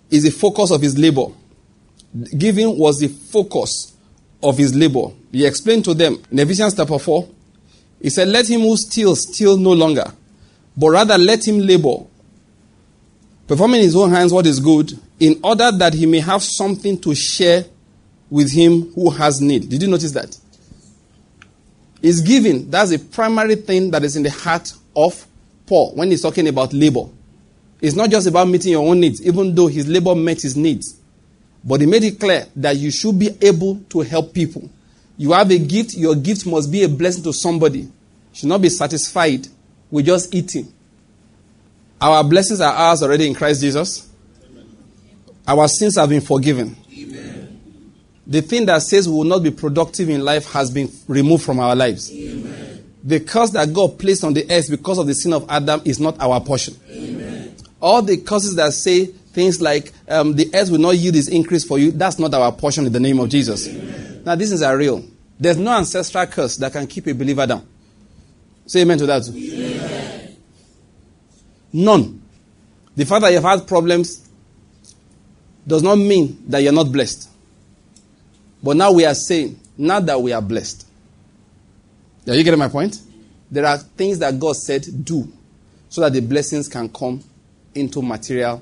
is 0.09 0.25
a 0.25 0.31
focus 0.31 0.71
of 0.71 0.81
his 0.81 0.97
labor. 0.97 1.27
Giving 2.35 2.79
was 2.79 2.99
the 2.99 3.09
focus 3.09 3.95
of 4.41 4.57
his 4.57 4.73
labor. 4.73 5.13
He 5.31 5.45
explained 5.45 5.85
to 5.85 5.93
them 5.93 6.21
in 6.31 6.39
Ephesians 6.39 6.75
chapter 6.75 6.97
4, 6.97 7.29
he 8.01 8.09
said, 8.09 8.27
Let 8.27 8.49
him 8.49 8.61
who 8.61 8.75
steals 8.75 9.21
steal 9.31 9.55
no 9.55 9.71
longer, 9.71 10.11
but 10.75 10.89
rather 10.89 11.17
let 11.19 11.47
him 11.47 11.59
labor, 11.59 12.05
performing 13.47 13.81
in 13.81 13.85
his 13.85 13.95
own 13.95 14.09
hands 14.09 14.33
what 14.33 14.47
is 14.47 14.59
good, 14.59 14.91
in 15.19 15.39
order 15.43 15.71
that 15.71 15.93
he 15.93 16.07
may 16.07 16.19
have 16.19 16.41
something 16.41 16.99
to 16.99 17.13
share 17.13 17.63
with 18.31 18.51
him 18.51 18.91
who 18.93 19.11
has 19.11 19.41
need. 19.41 19.69
Did 19.69 19.83
you 19.83 19.89
notice 19.89 20.13
that? 20.13 20.35
Is 22.01 22.21
giving, 22.21 22.71
that's 22.71 22.89
the 22.89 22.97
primary 22.97 23.55
thing 23.55 23.91
that 23.91 24.03
is 24.03 24.15
in 24.15 24.23
the 24.23 24.31
heart 24.31 24.73
of 24.95 25.27
Paul 25.67 25.93
when 25.93 26.09
he's 26.09 26.23
talking 26.23 26.47
about 26.47 26.73
labor. 26.73 27.05
It's 27.79 27.95
not 27.95 28.09
just 28.09 28.27
about 28.27 28.47
meeting 28.47 28.71
your 28.71 28.87
own 28.87 28.99
needs, 28.99 29.21
even 29.21 29.53
though 29.53 29.67
his 29.67 29.87
labor 29.87 30.15
met 30.15 30.41
his 30.41 30.55
needs. 30.55 30.97
But 31.63 31.81
he 31.81 31.87
made 31.87 32.03
it 32.03 32.19
clear 32.19 32.47
that 32.55 32.77
you 32.77 32.89
should 32.89 33.19
be 33.19 33.29
able 33.41 33.81
to 33.89 33.99
help 33.99 34.33
people. 34.33 34.67
You 35.17 35.33
have 35.33 35.51
a 35.51 35.59
gift, 35.59 35.93
your 35.93 36.15
gift 36.15 36.47
must 36.47 36.71
be 36.71 36.83
a 36.83 36.89
blessing 36.89 37.23
to 37.23 37.33
somebody. 37.33 37.81
You 37.81 37.91
should 38.33 38.49
not 38.49 38.61
be 38.61 38.69
satisfied 38.69 39.47
with 39.91 40.05
just 40.05 40.33
eating. 40.33 40.71
Our 41.99 42.23
blessings 42.23 42.61
are 42.61 42.73
ours 42.73 43.03
already 43.03 43.27
in 43.27 43.35
Christ 43.35 43.61
Jesus. 43.61 44.09
Our 45.47 45.67
sins 45.67 45.97
have 45.97 46.09
been 46.09 46.21
forgiven. 46.21 46.75
Amen. 48.31 48.41
The 48.41 48.41
thing 48.41 48.65
that 48.65 48.81
says 48.81 49.07
we 49.07 49.15
will 49.15 49.23
not 49.23 49.43
be 49.43 49.51
productive 49.51 50.09
in 50.09 50.23
life 50.23 50.51
has 50.51 50.71
been 50.71 50.89
removed 51.07 51.43
from 51.43 51.59
our 51.59 51.75
lives. 51.75 52.11
Amen. 52.11 52.93
The 53.03 53.19
curse 53.19 53.49
that 53.51 53.73
God 53.73 53.97
placed 53.99 54.23
on 54.23 54.33
the 54.33 54.45
earth 54.49 54.69
because 54.69 54.97
of 54.97 55.07
the 55.07 55.15
sin 55.15 55.33
of 55.33 55.45
Adam 55.49 55.81
is 55.85 55.99
not 55.99 56.19
our 56.19 56.39
portion 56.39 56.75
all 57.81 58.03
the 58.03 58.15
curses 58.17 58.55
that 58.55 58.71
say 58.73 59.11
Things 59.31 59.61
like 59.61 59.93
um, 60.09 60.35
the 60.35 60.49
earth 60.53 60.69
will 60.69 60.79
not 60.79 60.97
yield 60.97 61.15
its 61.15 61.29
increase 61.29 61.63
for 61.63 61.79
you. 61.79 61.91
That's 61.91 62.19
not 62.19 62.33
our 62.33 62.51
portion 62.51 62.85
in 62.85 62.91
the 62.91 62.99
name 62.99 63.17
of 63.19 63.29
Jesus. 63.29 63.67
Amen. 63.67 64.23
Now, 64.25 64.35
these 64.35 64.61
are 64.61 64.75
real. 64.75 65.05
There's 65.39 65.57
no 65.57 65.71
ancestral 65.77 66.25
curse 66.27 66.57
that 66.57 66.73
can 66.73 66.85
keep 66.85 67.07
a 67.07 67.13
believer 67.13 67.47
down. 67.47 67.65
Say 68.65 68.81
amen 68.81 68.97
to 68.97 69.05
that. 69.05 69.27
Amen. 69.29 70.37
None. 71.71 72.21
The 72.95 73.05
fact 73.05 73.21
that 73.21 73.31
you've 73.31 73.41
had 73.41 73.65
problems 73.65 74.29
does 75.65 75.81
not 75.81 75.95
mean 75.95 76.43
that 76.47 76.61
you're 76.61 76.73
not 76.73 76.91
blessed. 76.91 77.29
But 78.63 78.77
now 78.77 78.91
we 78.91 79.05
are 79.05 79.15
saying, 79.15 79.59
now 79.77 79.99
that 79.99 80.21
we 80.21 80.33
are 80.33 80.41
blessed. 80.41 80.85
Are 82.27 82.35
you 82.35 82.43
getting 82.43 82.59
my 82.59 82.67
point? 82.67 83.01
There 83.49 83.65
are 83.65 83.77
things 83.77 84.19
that 84.19 84.39
God 84.39 84.55
said 84.55 84.85
do 85.03 85.27
so 85.89 86.01
that 86.01 86.13
the 86.13 86.21
blessings 86.21 86.67
can 86.67 86.87
come 86.87 87.23
into 87.73 88.01
material, 88.01 88.61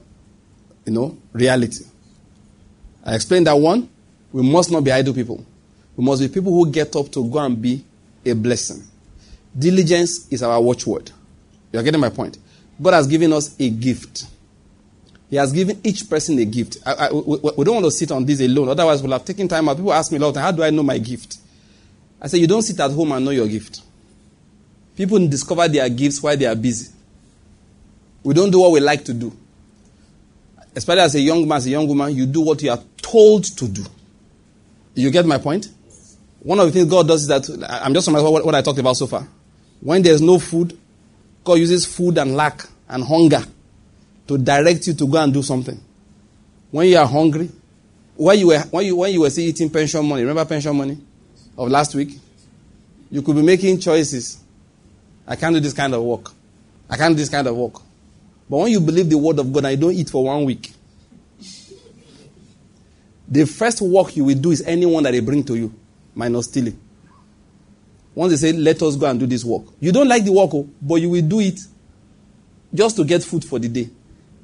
you 0.86 0.93
know, 0.93 1.18
reality. 1.34 1.84
I 3.04 3.16
explained 3.16 3.47
that 3.47 3.54
one. 3.54 3.89
We 4.32 4.43
must 4.43 4.72
not 4.72 4.84
be 4.84 4.91
idle 4.91 5.14
people. 5.14 5.45
We 5.95 6.04
must 6.04 6.22
be 6.22 6.28
people 6.28 6.54
who 6.54 6.72
get 6.72 6.95
up 6.95 7.12
to 7.12 7.30
go 7.30 7.39
and 7.39 7.62
be 7.62 7.84
a 8.26 8.34
blessing. 8.34 8.84
Diligence 9.58 10.28
is 10.32 10.43
our 10.43 10.62
watchword. 10.62 11.12
You're 11.72 11.84
getting 11.84 12.00
my 12.00 12.10
point. 12.10 12.38
God 12.82 12.93
has 12.93 13.08
given 13.08 13.34
us 13.34 13.60
a 13.60 13.70
gift. 13.70 14.26
He 15.30 15.36
has 15.36 15.52
given 15.52 15.80
each 15.84 16.10
person 16.10 16.40
a 16.40 16.46
gift. 16.46 16.78
I, 16.86 16.94
I, 16.94 17.12
we, 17.12 17.38
we, 17.58 17.64
don't 17.64 17.76
want 17.76 17.86
to 17.86 17.92
sit 17.92 18.12
on 18.12 18.26
this 18.26 18.42
alone. 18.42 18.70
Otherwise, 18.70 19.04
we'll 19.04 19.12
have 19.12 19.26
taken 19.26 19.48
time 19.48 19.70
out. 19.70 19.78
People 19.78 19.94
ask 19.94 20.12
me 20.12 20.18
a 20.18 20.22
lot, 20.22 20.36
how 20.36 20.52
do 20.52 20.64
I 20.64 20.72
know 20.72 20.82
my 20.82 20.98
gift? 20.98 21.38
I 22.20 22.28
say, 22.28 22.40
you 22.40 22.48
don't 22.48 22.64
sit 22.64 22.80
at 22.80 22.92
home 22.92 23.12
and 23.12 23.24
know 23.24 23.32
your 23.32 23.48
gift. 23.48 23.82
People 24.96 25.26
discover 25.28 25.68
their 25.68 25.88
gifts 25.88 26.22
while 26.22 26.36
they 26.36 26.48
are 26.48 26.56
busy. 26.56 26.92
We 28.24 28.34
don't 28.34 28.50
do 28.50 28.60
what 28.60 28.72
we 28.72 28.80
like 28.80 29.06
to 29.06 29.14
do. 29.14 29.32
Especially 30.76 31.02
as 31.02 31.16
a 31.16 31.20
young 31.20 31.48
man, 31.48 31.58
as 31.58 31.68
a 31.68 31.70
young 31.70 31.88
woman, 31.88 32.14
you 32.14 32.26
do 32.26 32.42
what 32.42 32.62
you 32.64 32.72
are 32.72 32.84
told 32.98 33.44
to 33.44 33.68
do. 33.68 33.86
You 34.96 35.12
get 35.12 35.26
my 35.26 35.38
point? 35.38 35.70
One 36.40 36.60
of 36.60 36.66
the 36.66 36.72
things 36.72 36.90
God 36.90 37.08
does 37.08 37.22
is 37.22 37.28
that, 37.28 37.48
I'm 37.70 37.94
just 37.94 38.12
what, 38.12 38.46
what 38.46 38.56
I 38.56 38.62
talked 38.62 38.80
about 38.80 38.98
so 38.98 39.08
far. 39.08 39.28
When 39.80 40.02
there's 40.02 40.22
no 40.22 40.40
food, 40.40 40.78
God 41.44 41.54
uses 41.54 41.86
food 41.86 42.18
and 42.18 42.36
lack 42.36 42.66
and 42.90 43.04
hunger 43.04 43.44
to 44.30 44.38
direct 44.38 44.86
you 44.86 44.94
to 44.94 45.08
go 45.08 45.18
and 45.18 45.34
do 45.34 45.42
something. 45.42 45.78
When 46.70 46.88
you 46.88 46.98
are 46.98 47.08
hungry, 47.08 47.50
when 48.16 48.38
you 48.38 48.48
were, 48.50 48.60
when 48.60 48.86
you, 48.86 48.96
when 48.96 49.12
you 49.12 49.22
were 49.22 49.30
still 49.32 49.44
eating 49.44 49.72
pension 49.72 50.06
money, 50.06 50.22
remember 50.22 50.46
pension 50.46 50.78
money 50.78 51.00
of 51.58 51.68
last 51.70 51.96
week? 51.96 52.12
You 53.10 53.24
could 53.24 53.36
be 53.36 53.42
making 53.42 53.80
choices. 53.80 54.38
I 55.26 55.36
can't 55.36 55.56
do 55.56 55.60
this 55.60 55.74
kind 55.74 55.96
of 55.96 56.04
work. 56.04 56.30
I 56.88 56.96
can't 56.96 57.16
do 57.16 57.18
this 57.18 57.30
kind 57.30 57.48
of 57.48 57.56
work. 57.56 57.82
But 58.48 58.58
when 58.58 58.72
you 58.72 58.80
believe 58.80 59.10
the 59.10 59.18
word 59.18 59.40
of 59.40 59.52
God 59.52 59.66
and 59.66 59.72
you 59.72 59.78
don't 59.88 59.96
eat 59.96 60.12
for 60.12 60.24
one 60.24 60.46
week, 60.46 60.74
the 63.28 63.46
first 63.46 63.82
work 63.82 64.16
you 64.16 64.26
will 64.26 64.38
do 64.38 64.52
is 64.52 64.62
anyone 64.62 65.02
that 65.04 65.12
they 65.12 65.22
bring 65.22 65.44
to 65.46 65.56
you, 65.56 65.74
minus 66.14 66.46
stealing. 66.46 66.80
Once 68.14 68.40
they 68.40 68.52
say, 68.52 68.56
let 68.56 68.80
us 68.84 68.96
go 68.96 69.08
and 69.08 69.20
do 69.20 69.26
this 69.26 69.44
work. 69.44 69.64
You 69.80 69.92
don't 69.92 70.08
like 70.08 70.24
the 70.24 70.32
work, 70.32 70.52
oh, 70.54 70.70
but 70.80 70.96
you 70.96 71.10
will 71.10 71.28
do 71.28 71.40
it 71.40 71.60
just 72.72 72.96
to 72.98 73.04
get 73.04 73.24
food 73.24 73.44
for 73.44 73.58
the 73.58 73.68
day. 73.68 73.90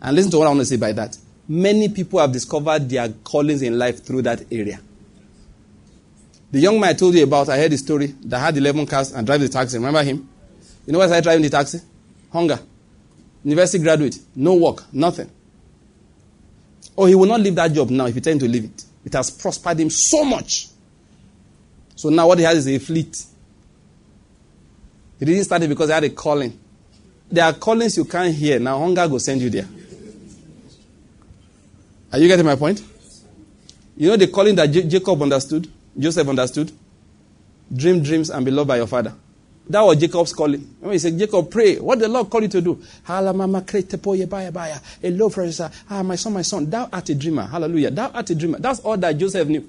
And 0.01 0.15
listen 0.15 0.31
to 0.31 0.37
what 0.37 0.45
I 0.45 0.49
want 0.49 0.61
to 0.61 0.65
say 0.65 0.77
by 0.77 0.91
that. 0.93 1.17
Many 1.47 1.89
people 1.89 2.19
have 2.19 2.31
discovered 2.31 2.89
their 2.89 3.09
callings 3.09 3.61
in 3.61 3.77
life 3.77 4.03
through 4.03 4.23
that 4.23 4.51
area. 4.51 4.79
The 6.51 6.59
young 6.59 6.79
man 6.79 6.91
I 6.91 6.93
told 6.93 7.15
you 7.15 7.23
about, 7.23 7.49
I 7.49 7.57
heard 7.57 7.71
the 7.71 7.77
story 7.77 8.07
that 8.23 8.39
had 8.39 8.57
11 8.57 8.85
cars 8.87 9.11
and 9.11 9.25
drive 9.25 9.41
the 9.41 9.49
taxi. 9.49 9.77
Remember 9.77 10.03
him? 10.03 10.27
You 10.85 10.93
know 10.93 10.99
why 10.99 11.05
I 11.05 11.07
started 11.07 11.23
driving 11.23 11.41
the 11.43 11.49
taxi? 11.49 11.79
Hunger. 12.31 12.59
University 13.43 13.83
graduate. 13.83 14.17
No 14.35 14.55
work. 14.55 14.83
Nothing. 14.93 15.29
Oh, 16.97 17.05
he 17.05 17.15
will 17.15 17.27
not 17.27 17.41
leave 17.41 17.55
that 17.55 17.73
job 17.73 17.89
now 17.89 18.05
if 18.05 18.15
he 18.15 18.21
tell 18.21 18.37
to 18.37 18.47
leave 18.47 18.65
it. 18.65 18.85
It 19.03 19.13
has 19.13 19.29
prospered 19.29 19.79
him 19.79 19.89
so 19.89 20.23
much. 20.23 20.67
So 21.95 22.09
now 22.09 22.27
what 22.27 22.39
he 22.39 22.45
has 22.45 22.65
is 22.65 22.67
a 22.67 22.79
fleet. 22.79 23.23
He 25.19 25.25
didn't 25.25 25.43
start 25.43 25.61
it 25.63 25.67
because 25.67 25.89
he 25.89 25.93
had 25.93 26.03
a 26.03 26.09
calling. 26.09 26.59
There 27.29 27.43
are 27.43 27.53
callings 27.53 27.97
you 27.97 28.05
can't 28.05 28.33
hear. 28.33 28.59
Now 28.59 28.79
hunger 28.79 29.07
will 29.07 29.19
send 29.19 29.41
you 29.41 29.49
there. 29.49 29.67
Are 32.15 32.17
you 32.17 32.29
getting 32.29 32.45
my 32.45 32.55
point? 32.55 32.81
You 33.97 34.07
know 34.07 34.15
the 34.15 34.27
calling 34.27 34.55
that 34.55 34.67
J- 34.67 34.87
Jacob 34.87 35.21
understood, 35.21 35.67
Joseph 35.99 36.29
understood? 36.29 36.71
Dream 37.75 38.01
dreams 38.01 38.29
and 38.29 38.45
be 38.45 38.51
loved 38.51 38.69
by 38.69 38.77
your 38.77 38.87
father. 38.87 39.13
That 39.67 39.81
was 39.81 39.97
Jacob's 39.97 40.31
calling. 40.31 40.61
When 40.79 40.93
he 40.93 40.99
said, 40.99 41.19
Jacob, 41.19 41.51
pray. 41.51 41.77
What 41.77 41.99
the 41.99 42.07
Lord 42.07 42.29
called 42.29 42.43
you 42.43 42.49
to 42.51 42.61
do? 42.61 42.81
Professor. 45.29 45.69
Ah, 45.89 46.03
my 46.03 46.15
son, 46.15 46.31
my 46.31 46.41
son. 46.41 46.69
Thou 46.69 46.87
art 46.93 47.09
a 47.09 47.15
dreamer. 47.15 47.47
Hallelujah. 47.47 47.91
Thou 47.91 48.07
art 48.11 48.29
a 48.29 48.35
dreamer. 48.35 48.59
That's 48.59 48.79
all 48.79 48.95
that 48.95 49.17
Joseph 49.17 49.49
knew. 49.49 49.67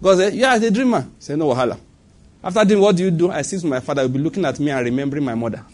God 0.00 0.16
said, 0.18 0.34
You 0.34 0.44
are 0.44 0.54
a 0.54 0.70
dreamer. 0.70 1.00
He 1.00 1.08
said, 1.18 1.40
No, 1.40 1.52
hala. 1.52 1.76
After 2.44 2.64
doing 2.66 2.80
what 2.80 2.94
do 2.94 3.02
you 3.02 3.10
do? 3.10 3.32
I 3.32 3.42
see 3.42 3.66
my 3.66 3.80
father 3.80 4.02
will 4.02 4.10
be 4.10 4.20
looking 4.20 4.44
at 4.44 4.60
me 4.60 4.70
and 4.70 4.84
remembering 4.84 5.24
my 5.24 5.34
mother. 5.34 5.60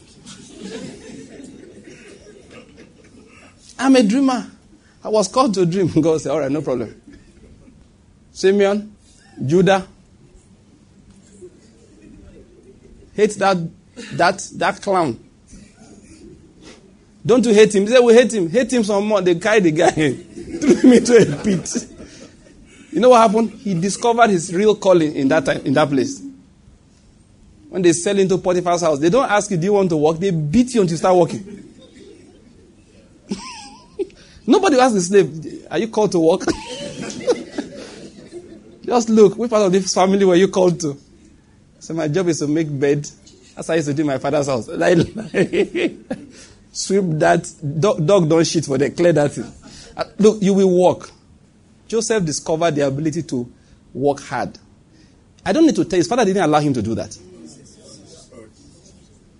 I'm 3.78 3.94
a 3.96 4.02
dreamer. 4.02 4.50
I 5.04 5.08
was 5.08 5.28
called 5.28 5.52
to 5.54 5.66
dream. 5.66 5.88
God 6.00 6.20
said, 6.20 6.32
All 6.32 6.40
right, 6.40 6.50
no 6.50 6.62
problem. 6.62 7.00
Simeon, 8.32 8.96
Judah, 9.44 9.86
hate 13.12 13.34
that 13.34 13.58
that 14.12 14.48
that 14.54 14.82
clown. 14.82 15.20
Don't 17.26 17.44
you 17.46 17.54
hate 17.54 17.74
him? 17.74 17.82
He 17.84 17.88
said, 17.88 18.00
We 18.00 18.14
hate 18.14 18.32
him. 18.32 18.48
Hate 18.50 18.72
him 18.72 18.82
some 18.82 19.06
more. 19.06 19.20
They 19.20 19.34
carry 19.36 19.60
the 19.60 19.70
guy 19.70 19.90
threw 19.90 20.74
him 20.74 20.92
into 20.92 21.16
a 21.16 21.44
pit. 21.44 21.86
You 22.90 23.00
know 23.00 23.10
what 23.10 23.20
happened? 23.20 23.50
He 23.52 23.78
discovered 23.78 24.30
his 24.30 24.54
real 24.54 24.74
calling 24.74 25.14
in 25.14 25.28
that 25.28 25.44
time, 25.44 25.60
in 25.64 25.74
that 25.74 25.88
place. 25.88 26.22
When 27.68 27.82
they 27.82 27.92
sell 27.92 28.16
into 28.18 28.38
Potiphar's 28.38 28.82
house, 28.82 29.00
they 29.00 29.10
don't 29.10 29.28
ask 29.28 29.50
you, 29.50 29.56
Do 29.56 29.64
you 29.64 29.72
want 29.74 29.90
to 29.90 29.96
work? 29.96 30.18
They 30.18 30.30
beat 30.30 30.74
you 30.74 30.80
until 30.80 30.92
you 30.92 30.98
start 30.98 31.16
working. 31.16 31.73
Nobody 34.46 34.78
asks 34.78 34.94
the 34.94 35.00
slave, 35.00 35.66
Are 35.70 35.78
you 35.78 35.88
called 35.88 36.12
to 36.12 36.18
work? 36.18 36.40
Just 38.84 39.08
look, 39.08 39.36
which 39.36 39.50
part 39.50 39.62
of 39.62 39.72
this 39.72 39.94
family 39.94 40.24
were 40.24 40.34
you 40.34 40.48
called 40.48 40.78
to? 40.80 40.96
So 41.78 41.94
my 41.94 42.08
job 42.08 42.28
is 42.28 42.38
to 42.40 42.46
make 42.46 42.68
bed. 42.78 43.08
That's 43.54 43.68
how 43.68 43.74
I 43.74 43.76
used 43.76 43.88
to 43.88 43.94
do 43.94 44.02
in 44.02 44.08
my 44.08 44.18
father's 44.18 44.46
house. 44.46 44.68
Like 44.74 44.98
Sweep 46.72 47.04
that. 47.20 47.50
Dog, 47.80 48.04
dog 48.04 48.28
don't 48.28 48.44
shit 48.46 48.64
for 48.64 48.76
them. 48.76 48.92
Clear 48.94 49.12
that. 49.12 49.38
Uh, 49.96 50.04
look, 50.18 50.42
you 50.42 50.52
will 50.54 50.82
work. 50.82 51.08
Joseph 51.86 52.24
discovered 52.24 52.74
the 52.74 52.86
ability 52.86 53.22
to 53.22 53.50
work 53.92 54.20
hard. 54.20 54.58
I 55.46 55.52
don't 55.52 55.66
need 55.66 55.76
to 55.76 55.84
tell 55.84 55.98
his 55.98 56.08
father 56.08 56.24
didn't 56.24 56.42
allow 56.42 56.58
him 56.60 56.74
to 56.74 56.82
do 56.82 56.94
that. 56.96 57.16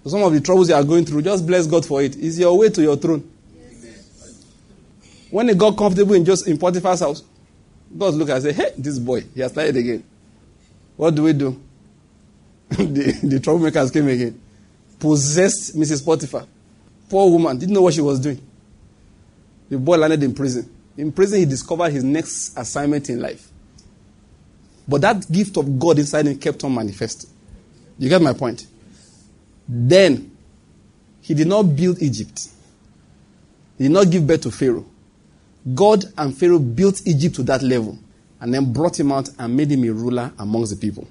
Some 0.07 0.22
of 0.22 0.32
the 0.32 0.40
troubles 0.40 0.68
you 0.68 0.74
are 0.74 0.84
going 0.84 1.07
through, 1.07 1.22
just 1.22 1.46
bless 1.46 1.66
God 1.66 1.84
for 1.84 2.02
it. 2.02 2.14
It's 2.16 2.38
your 2.38 2.57
way 2.57 2.68
to 2.68 2.82
your 2.82 2.96
throne. 2.96 3.28
When 5.35 5.49
he 5.49 5.55
got 5.57 5.76
comfortable 5.76 6.14
in 6.14 6.24
just 6.24 6.47
in 6.47 6.57
Potiphar's 6.57 7.01
house, 7.01 7.24
God 7.99 8.14
looked 8.14 8.30
and 8.30 8.41
said, 8.41 8.55
Hey, 8.55 8.70
this 8.78 9.01
boy, 9.01 9.22
he 9.35 9.41
has 9.41 9.51
started 9.51 9.76
again. 9.76 10.05
What 10.97 11.12
do 11.12 11.24
we 11.24 11.32
do? 11.32 11.61
the, 12.68 13.18
the 13.20 13.41
troublemakers 13.41 13.93
came 13.93 14.07
again. 14.07 14.41
Possessed 15.01 15.74
Mrs. 15.76 16.05
Potiphar. 16.05 16.47
Poor 17.09 17.28
woman, 17.32 17.59
didn't 17.59 17.74
know 17.74 17.82
what 17.82 17.95
she 17.95 18.01
was 18.01 18.20
doing. 18.20 18.41
The 19.70 19.76
boy 19.76 19.97
landed 19.97 20.22
in 20.22 20.35
prison. 20.35 20.72
In 20.97 21.11
prison, 21.11 21.41
he 21.41 21.47
discovered 21.47 21.91
his 21.91 22.05
next 22.05 22.57
assignment 22.57 23.11
in 23.11 23.20
life. 23.20 23.51
But 24.87 25.01
that 25.01 25.28
gift 25.32 25.57
of 25.57 25.80
God 25.80 25.99
inside 25.99 26.28
him 26.28 26.39
kept 26.39 26.62
on 26.62 26.72
manifesting. 26.72 27.28
You 27.99 28.09
get 28.09 28.22
my 28.22 28.35
point? 28.35 28.68
Then, 29.66 30.30
he 31.22 31.35
did 31.35 31.49
not 31.49 31.64
build 31.64 32.01
Egypt. 32.01 32.51
He 33.78 33.85
did 33.87 33.93
not 33.93 34.09
give 34.09 34.24
birth 34.24 34.43
to 34.43 34.53
Pharaoh. 34.53 34.87
God 35.73 36.05
and 36.19 36.37
Pharaoh 36.37 36.59
built 36.59 37.01
Egypt 37.07 37.37
to 37.37 37.43
that 37.45 37.62
level 37.62 37.99
and 38.41 38.53
then 38.53 38.73
brought 38.73 38.99
him 38.99 39.12
out 39.12 39.31
and 39.39 39.57
made 39.57 39.71
him 39.71 39.85
a 39.85 39.93
ruler 39.93 40.33
amongst 40.39 40.73
the 40.73 40.77
people. 40.77 41.07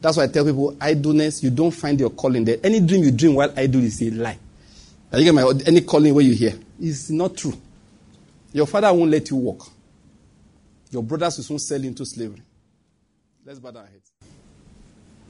That's 0.00 0.16
why 0.16 0.24
I 0.24 0.26
tell 0.28 0.44
people 0.44 0.76
idleness, 0.80 1.42
you 1.42 1.50
don't 1.50 1.70
find 1.70 1.98
your 1.98 2.10
calling 2.10 2.44
there. 2.44 2.58
Any 2.62 2.80
dream 2.80 3.04
you 3.04 3.10
dream 3.10 3.34
while 3.34 3.52
idle 3.56 3.82
is 3.82 4.00
a 4.02 4.10
lie. 4.10 4.38
you 5.12 5.24
get 5.24 5.34
my 5.34 5.50
any 5.66 5.80
calling 5.80 6.14
where 6.14 6.24
you 6.24 6.34
hear 6.34 6.54
is 6.80 7.10
not 7.10 7.36
true. 7.36 7.54
Your 8.52 8.66
father 8.66 8.92
won't 8.92 9.10
let 9.10 9.28
you 9.30 9.36
walk. 9.36 9.68
Your 10.90 11.02
brothers 11.02 11.36
will 11.38 11.44
soon 11.44 11.58
sell 11.58 11.82
into 11.82 12.06
slavery. 12.06 12.42
Let's 13.44 13.58
bow 13.58 13.70
our 13.70 13.86
heads. 13.86 14.12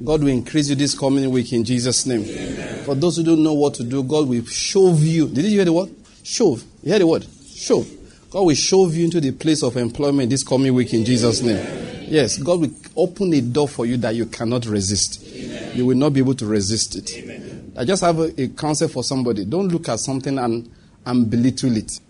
God 0.03 0.23
will 0.23 0.29
increase 0.29 0.69
you 0.69 0.75
this 0.75 0.99
coming 0.99 1.31
week 1.31 1.53
in 1.53 1.65
Jesus' 1.65 2.05
name. 2.07 2.23
Amen. 2.23 2.85
For 2.85 2.95
those 2.95 3.17
who 3.17 3.23
don't 3.23 3.43
know 3.43 3.55
what 3.55 3.75
to 3.75 3.85
do, 3.85 4.03
God 4.03 4.29
will 4.29 4.45
shove 4.45 5.03
you. 5.03 5.29
Did 5.29 5.45
you 5.45 5.51
hear 5.53 5.65
the 5.65 5.73
word? 5.73 5.91
Shove. 6.23 6.65
You 6.83 6.91
hear 6.91 6.99
the 6.99 7.07
word? 7.07 7.27
Shove. 7.55 7.89
God 8.35 8.47
will 8.47 8.55
shove 8.57 8.97
you 8.97 9.05
into 9.05 9.21
the 9.21 9.31
place 9.31 9.63
of 9.63 9.77
employment 9.77 10.29
this 10.29 10.43
coming 10.43 10.75
week 10.75 10.93
in 10.93 11.05
Jesus' 11.05 11.41
name. 11.41 11.65
Yes, 12.11 12.37
God 12.37 12.63
will 12.63 12.71
open 12.97 13.33
a 13.33 13.41
door 13.41 13.69
for 13.69 13.87
you 13.87 13.97
that 13.99 14.17
you 14.17 14.27
cannot 14.27 14.67
resist. 14.67 15.25
You 15.73 15.87
will 15.87 15.97
not 15.97 16.15
be 16.15 16.19
able 16.19 16.35
to 16.35 16.47
resist 16.47 16.97
it. 16.97 17.71
I 17.77 17.85
just 17.85 18.03
have 18.03 18.19
a, 18.19 18.43
a 18.43 18.49
counsel 18.49 18.89
for 18.89 19.05
somebody. 19.05 19.45
Don't 19.45 19.69
look 19.69 19.89
at 19.89 20.01
something 20.01 20.37
and, 20.37 20.69
and 21.07 21.31
belittle 21.31 21.77
it. 21.77 22.01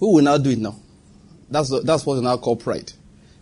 Who 0.00 0.16
will 0.16 0.22
now 0.22 0.36
do 0.36 0.50
it 0.50 0.58
now? 0.58 0.76
That's, 1.50 1.70
that's 1.82 2.04
what 2.04 2.18
we 2.18 2.24
now 2.24 2.36
call 2.36 2.56
pride. 2.56 2.92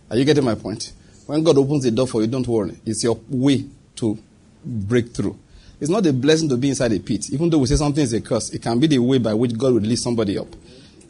Are 0.09 0.15
you 0.15 0.23
getting 0.23 0.45
my 0.45 0.55
point? 0.55 0.93
When 1.25 1.43
God 1.43 1.57
opens 1.57 1.83
the 1.83 1.91
door 1.91 2.07
for 2.07 2.21
you, 2.21 2.27
don't 2.27 2.47
worry. 2.47 2.79
It's 2.85 3.03
your 3.03 3.19
way 3.27 3.65
to 3.97 4.17
break 4.63 5.09
through. 5.13 5.37
It's 5.81 5.89
not 5.89 6.05
a 6.05 6.13
blessing 6.13 6.47
to 6.47 6.55
be 6.55 6.69
inside 6.69 6.93
a 6.93 7.01
pit. 7.01 7.31
Even 7.31 7.49
though 7.49 7.57
we 7.57 7.65
say 7.65 7.75
something 7.75 8.01
is 8.01 8.13
a 8.13 8.21
curse, 8.21 8.49
it 8.51 8.61
can 8.61 8.79
be 8.79 8.87
the 8.87 8.99
way 8.99 9.17
by 9.17 9.33
which 9.33 9.57
God 9.57 9.73
will 9.73 9.81
lift 9.81 10.01
somebody 10.01 10.37
up. 10.37 10.47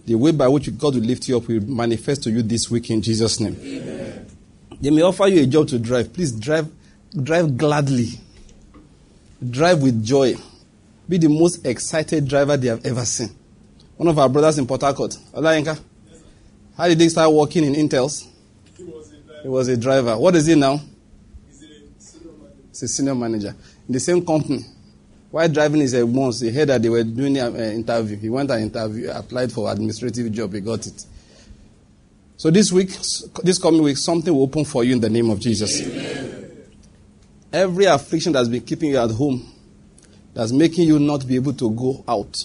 The 0.07 0.15
way 0.15 0.31
by 0.31 0.47
which 0.47 0.75
God 0.77 0.95
will 0.95 1.01
lift 1.01 1.27
you 1.27 1.35
up 1.35 1.49
will 1.49 1.59
manifest 1.59 2.23
to 2.23 2.31
you 2.31 2.41
this 2.41 2.71
week 2.71 2.89
in 2.89 3.01
Jesus' 3.01 3.41
name. 3.41 3.57
Amen. 3.61 4.25
They 4.79 4.89
may 4.89 5.01
offer 5.01 5.27
you 5.27 5.43
a 5.43 5.45
job 5.45 5.67
to 5.67 5.79
drive. 5.79 6.13
Please 6.13 6.31
drive, 6.31 6.71
drive 7.23 7.57
gladly. 7.57 8.11
Drive 9.47 9.81
with 9.81 10.01
joy. 10.05 10.35
Be 11.09 11.17
the 11.17 11.27
most 11.27 11.65
excited 11.65 12.25
driver 12.25 12.55
they 12.55 12.69
have 12.69 12.85
ever 12.85 13.03
seen. 13.03 13.31
One 13.97 14.07
of 14.07 14.17
our 14.17 14.29
brothers 14.29 14.57
in 14.57 14.65
Port 14.65 14.81
Harcourt, 14.81 15.17
Olayinka, 15.33 15.77
how 16.77 16.87
did 16.87 17.01
he 17.01 17.09
start 17.09 17.29
working 17.33 17.65
in 17.65 17.73
Intels? 17.73 18.27
He 18.77 18.83
was 18.83 19.11
a 19.11 19.17
driver. 19.17 19.41
He 19.43 19.49
was 19.49 19.67
a 19.67 19.75
driver. 19.75 20.17
What 20.17 20.35
is 20.35 20.45
he 20.45 20.55
now? 20.55 20.79
He's 21.47 21.63
a 21.63 21.67
senior 21.99 22.31
manager. 22.31 22.63
He's 22.69 22.83
a 22.83 22.87
senior 22.87 23.15
manager. 23.15 23.55
In 23.87 23.93
the 23.93 23.99
same 23.99 24.25
company. 24.25 24.63
While 25.29 25.49
driving 25.49 25.81
his 25.81 25.95
once, 26.03 26.39
he 26.39 26.51
heard 26.51 26.69
that 26.69 26.81
they 26.81 26.89
were 26.89 27.03
doing 27.03 27.37
an 27.37 27.55
uh, 27.55 27.59
interview. 27.59 28.15
He 28.17 28.29
went 28.29 28.49
and 28.49 28.63
interview, 28.63 29.09
applied 29.11 29.51
for 29.51 29.69
administrative 29.69 30.31
job. 30.31 30.53
He 30.53 30.61
got 30.61 30.87
it. 30.87 31.05
So 32.37 32.49
this 32.49 32.71
week, 32.71 32.89
this 33.43 33.57
coming 33.57 33.81
week, 33.81 33.97
something 33.97 34.33
will 34.33 34.43
open 34.43 34.63
for 34.63 34.83
you 34.83 34.93
in 34.93 35.01
the 35.01 35.09
name 35.09 35.29
of 35.29 35.39
Jesus. 35.39 35.81
Amen. 35.81 36.67
Every 37.51 37.85
affliction 37.85 38.31
that's 38.33 38.47
been 38.47 38.61
keeping 38.61 38.91
you 38.91 38.97
at 38.97 39.11
home, 39.11 39.51
that's 40.33 40.51
making 40.51 40.87
you 40.87 40.99
not 40.99 41.27
be 41.27 41.35
able 41.35 41.53
to 41.53 41.71
go 41.71 42.03
out, 42.07 42.43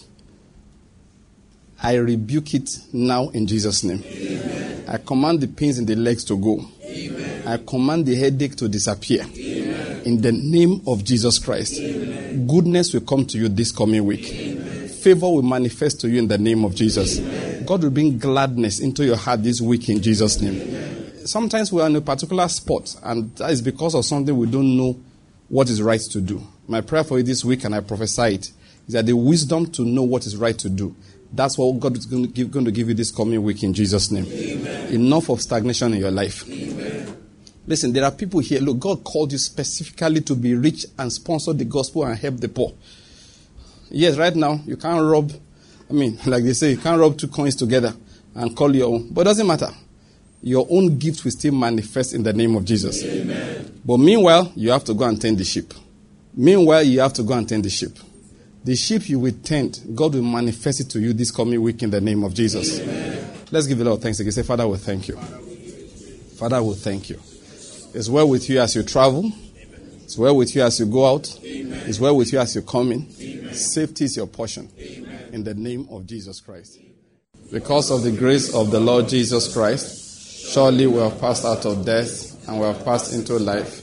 I 1.82 1.96
rebuke 1.96 2.54
it 2.54 2.70
now 2.92 3.28
in 3.28 3.46
Jesus' 3.46 3.84
name. 3.84 4.02
Amen. 4.04 4.84
I 4.88 4.98
command 4.98 5.40
the 5.40 5.48
pains 5.48 5.78
in 5.78 5.86
the 5.86 5.96
legs 5.96 6.24
to 6.24 6.36
go. 6.36 6.64
Amen. 6.82 7.46
I 7.46 7.56
command 7.58 8.06
the 8.06 8.14
headache 8.14 8.56
to 8.56 8.68
disappear. 8.68 9.24
In 10.04 10.20
the 10.20 10.32
name 10.32 10.82
of 10.86 11.04
Jesus 11.04 11.38
Christ. 11.38 11.80
Goodness 12.46 12.92
will 12.92 13.02
come 13.02 13.24
to 13.26 13.38
you 13.38 13.48
this 13.48 13.72
coming 13.72 14.04
week. 14.04 14.26
Favor 15.02 15.26
will 15.26 15.42
manifest 15.42 16.00
to 16.00 16.08
you 16.08 16.18
in 16.18 16.28
the 16.28 16.38
name 16.38 16.64
of 16.64 16.74
Jesus. 16.74 17.18
God 17.64 17.82
will 17.82 17.90
bring 17.90 18.18
gladness 18.18 18.80
into 18.80 19.04
your 19.04 19.16
heart 19.16 19.42
this 19.42 19.60
week 19.60 19.88
in 19.88 20.02
Jesus' 20.02 20.40
name. 20.40 21.26
Sometimes 21.26 21.72
we 21.72 21.80
are 21.80 21.88
in 21.88 21.96
a 21.96 22.00
particular 22.00 22.48
spot, 22.48 22.96
and 23.02 23.34
that 23.36 23.50
is 23.50 23.62
because 23.62 23.94
of 23.94 24.04
something 24.04 24.36
we 24.36 24.50
don't 24.50 24.76
know 24.76 24.98
what 25.48 25.68
is 25.68 25.80
right 25.82 26.00
to 26.00 26.20
do. 26.20 26.42
My 26.66 26.80
prayer 26.80 27.04
for 27.04 27.18
you 27.18 27.24
this 27.24 27.44
week, 27.44 27.64
and 27.64 27.74
I 27.74 27.80
prophesy 27.80 28.34
it, 28.34 28.52
is 28.88 28.94
that 28.94 29.06
the 29.06 29.14
wisdom 29.14 29.66
to 29.72 29.84
know 29.84 30.02
what 30.02 30.26
is 30.26 30.36
right 30.36 30.58
to 30.58 30.68
do 30.68 30.96
that's 31.32 31.56
what 31.56 31.80
God 31.80 31.96
is 31.96 32.06
going 32.06 32.26
to 32.26 32.28
give, 32.28 32.50
going 32.50 32.66
to 32.66 32.70
give 32.70 32.88
you 32.88 32.94
this 32.94 33.10
coming 33.10 33.42
week 33.42 33.62
in 33.62 33.72
Jesus' 33.72 34.10
name. 34.10 34.26
Amen. 34.26 34.92
Enough 34.92 35.30
of 35.30 35.40
stagnation 35.40 35.94
in 35.94 36.00
your 36.00 36.10
life. 36.10 36.44
Listen, 37.66 37.92
there 37.92 38.04
are 38.04 38.10
people 38.10 38.40
here. 38.40 38.60
Look, 38.60 38.80
God 38.80 39.04
called 39.04 39.32
you 39.32 39.38
specifically 39.38 40.20
to 40.22 40.34
be 40.34 40.54
rich 40.54 40.86
and 40.98 41.12
sponsor 41.12 41.52
the 41.52 41.64
gospel 41.64 42.04
and 42.04 42.18
help 42.18 42.38
the 42.38 42.48
poor. 42.48 42.72
Yes, 43.90 44.16
right 44.16 44.34
now, 44.34 44.60
you 44.66 44.76
can't 44.76 45.04
rub, 45.04 45.32
I 45.88 45.92
mean, 45.92 46.18
like 46.26 46.44
they 46.44 46.54
say, 46.54 46.70
you 46.70 46.78
can't 46.78 46.98
rub 47.00 47.18
two 47.18 47.28
coins 47.28 47.54
together 47.54 47.94
and 48.34 48.56
call 48.56 48.74
your 48.74 48.92
own. 48.92 49.08
But 49.12 49.22
it 49.22 49.24
doesn't 49.24 49.46
matter. 49.46 49.68
Your 50.42 50.66
own 50.68 50.98
gift 50.98 51.22
will 51.22 51.30
still 51.30 51.54
manifest 51.54 52.14
in 52.14 52.24
the 52.24 52.32
name 52.32 52.56
of 52.56 52.64
Jesus. 52.64 53.04
Amen. 53.04 53.80
But 53.84 53.98
meanwhile, 53.98 54.50
you 54.56 54.70
have 54.70 54.82
to 54.84 54.94
go 54.94 55.04
and 55.04 55.20
tend 55.20 55.38
the 55.38 55.44
sheep. 55.44 55.72
Meanwhile, 56.34 56.82
you 56.82 57.00
have 57.00 57.12
to 57.14 57.22
go 57.22 57.34
and 57.34 57.48
tend 57.48 57.64
the 57.64 57.70
sheep. 57.70 57.96
The 58.64 58.74
sheep 58.74 59.08
you 59.08 59.20
will 59.20 59.34
tend, 59.42 59.80
God 59.94 60.14
will 60.14 60.22
manifest 60.22 60.80
it 60.80 60.90
to 60.90 61.00
you 61.00 61.12
this 61.12 61.30
coming 61.30 61.60
week 61.60 61.82
in 61.82 61.90
the 61.90 62.00
name 62.00 62.24
of 62.24 62.32
Jesus. 62.34 62.80
Amen. 62.80 63.28
Let's 63.50 63.66
give 63.66 63.80
a 63.80 63.84
lot 63.84 63.92
of 63.94 64.02
thanks 64.02 64.18
again. 64.18 64.32
Say, 64.32 64.42
Father, 64.42 64.66
we 64.66 64.78
thank 64.78 65.08
you. 65.08 65.16
Father, 66.36 66.62
we 66.62 66.74
thank 66.74 67.10
you. 67.10 67.20
It's 67.94 68.08
well 68.08 68.28
with 68.28 68.48
you 68.48 68.60
as 68.60 68.74
you 68.74 68.82
travel. 68.82 69.30
It's 70.02 70.16
well 70.16 70.36
with 70.36 70.54
you 70.54 70.62
as 70.62 70.80
you 70.80 70.86
go 70.86 71.14
out. 71.14 71.38
It's 71.42 72.00
well 72.00 72.16
with 72.16 72.32
you 72.32 72.38
as 72.38 72.54
you 72.54 72.62
come 72.62 72.92
in. 72.92 73.52
Safety 73.52 74.04
is 74.04 74.16
your 74.16 74.26
portion. 74.26 74.70
In 75.32 75.44
the 75.44 75.54
name 75.54 75.86
of 75.90 76.06
Jesus 76.06 76.40
Christ. 76.40 76.78
Because 77.50 77.90
of 77.90 78.02
the 78.02 78.12
grace 78.12 78.54
of 78.54 78.70
the 78.70 78.80
Lord 78.80 79.08
Jesus 79.08 79.52
Christ, 79.52 80.52
surely 80.52 80.86
we 80.86 80.98
have 81.00 81.20
passed 81.20 81.44
out 81.44 81.66
of 81.66 81.84
death 81.84 82.48
and 82.48 82.58
we 82.58 82.66
have 82.66 82.82
passed 82.82 83.12
into 83.12 83.38
life. 83.38 83.82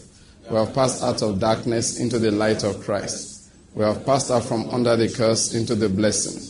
We 0.50 0.56
have 0.56 0.74
passed 0.74 1.04
out 1.04 1.22
of 1.22 1.40
darkness 1.40 2.00
into 2.00 2.18
the 2.18 2.32
light 2.32 2.64
of 2.64 2.82
Christ. 2.82 3.52
We 3.76 3.84
have 3.84 4.04
passed 4.06 4.32
out 4.32 4.44
from 4.44 4.70
under 4.72 4.96
the 4.96 5.10
curse 5.10 5.54
into 5.54 5.76
the 5.76 5.88
blessing. 5.88 6.42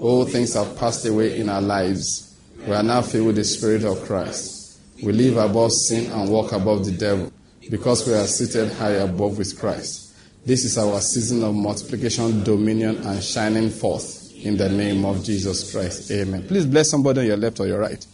All 0.00 0.24
things 0.24 0.54
have 0.54 0.78
passed 0.78 1.04
away 1.06 1.40
in 1.40 1.48
our 1.48 1.60
lives. 1.60 2.38
We 2.66 2.72
are 2.72 2.84
now 2.84 3.02
filled 3.02 3.26
with 3.26 3.36
the 3.36 3.44
Spirit 3.44 3.84
of 3.84 4.00
Christ. 4.04 4.59
We 5.02 5.12
live 5.12 5.38
above 5.38 5.72
sin 5.72 6.10
and 6.12 6.30
walk 6.30 6.52
above 6.52 6.84
the 6.84 6.92
devil 6.92 7.32
because 7.70 8.06
we 8.06 8.14
are 8.14 8.26
seated 8.26 8.72
high 8.72 8.92
above 8.92 9.38
with 9.38 9.58
Christ. 9.58 10.14
This 10.44 10.64
is 10.64 10.76
our 10.78 11.00
season 11.00 11.42
of 11.42 11.54
multiplication, 11.54 12.42
dominion, 12.42 12.96
and 12.98 13.22
shining 13.22 13.70
forth 13.70 14.32
in 14.44 14.56
the 14.56 14.68
name 14.68 15.04
of 15.04 15.22
Jesus 15.22 15.72
Christ. 15.72 16.10
Amen. 16.10 16.46
Please 16.46 16.66
bless 16.66 16.90
somebody 16.90 17.20
on 17.20 17.26
your 17.26 17.36
left 17.36 17.60
or 17.60 17.66
your 17.66 17.78
right. 17.78 18.04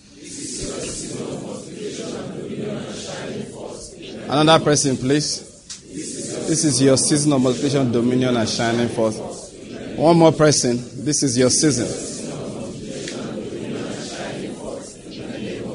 Another 4.29 4.65
person, 4.65 4.97
please. 4.97 5.43
This 6.49 6.65
is 6.65 6.83
your 6.83 6.97
season 6.97 7.33
of 7.33 7.43
multiplication, 7.43 7.91
dominion, 7.91 8.37
and 8.37 8.49
shining 8.49 8.89
forth. 8.89 9.17
One 9.97 10.19
more 10.19 10.33
person. 10.33 10.77
This 11.05 11.23
is 11.23 11.39
your 11.39 11.51
season. 11.51 12.16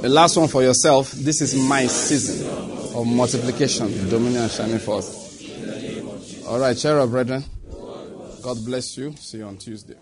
The 0.02 0.10
last 0.10 0.36
one 0.36 0.48
for 0.48 0.64
yourself. 0.64 1.12
This 1.12 1.42
is 1.42 1.56
my 1.56 1.86
season 1.86 2.50
of 2.96 3.06
multiplication, 3.06 3.88
dominion, 4.10 4.42
and 4.44 4.52
shining 4.52 4.80
forth. 4.80 5.22
All 6.48 6.60
right, 6.60 6.78
share 6.78 7.06
brethren. 7.06 7.44
God 8.42 8.66
bless 8.66 8.98
you. 8.98 9.16
See 9.16 9.38
you 9.38 9.46
on 9.46 9.58
Tuesday. 9.58 9.98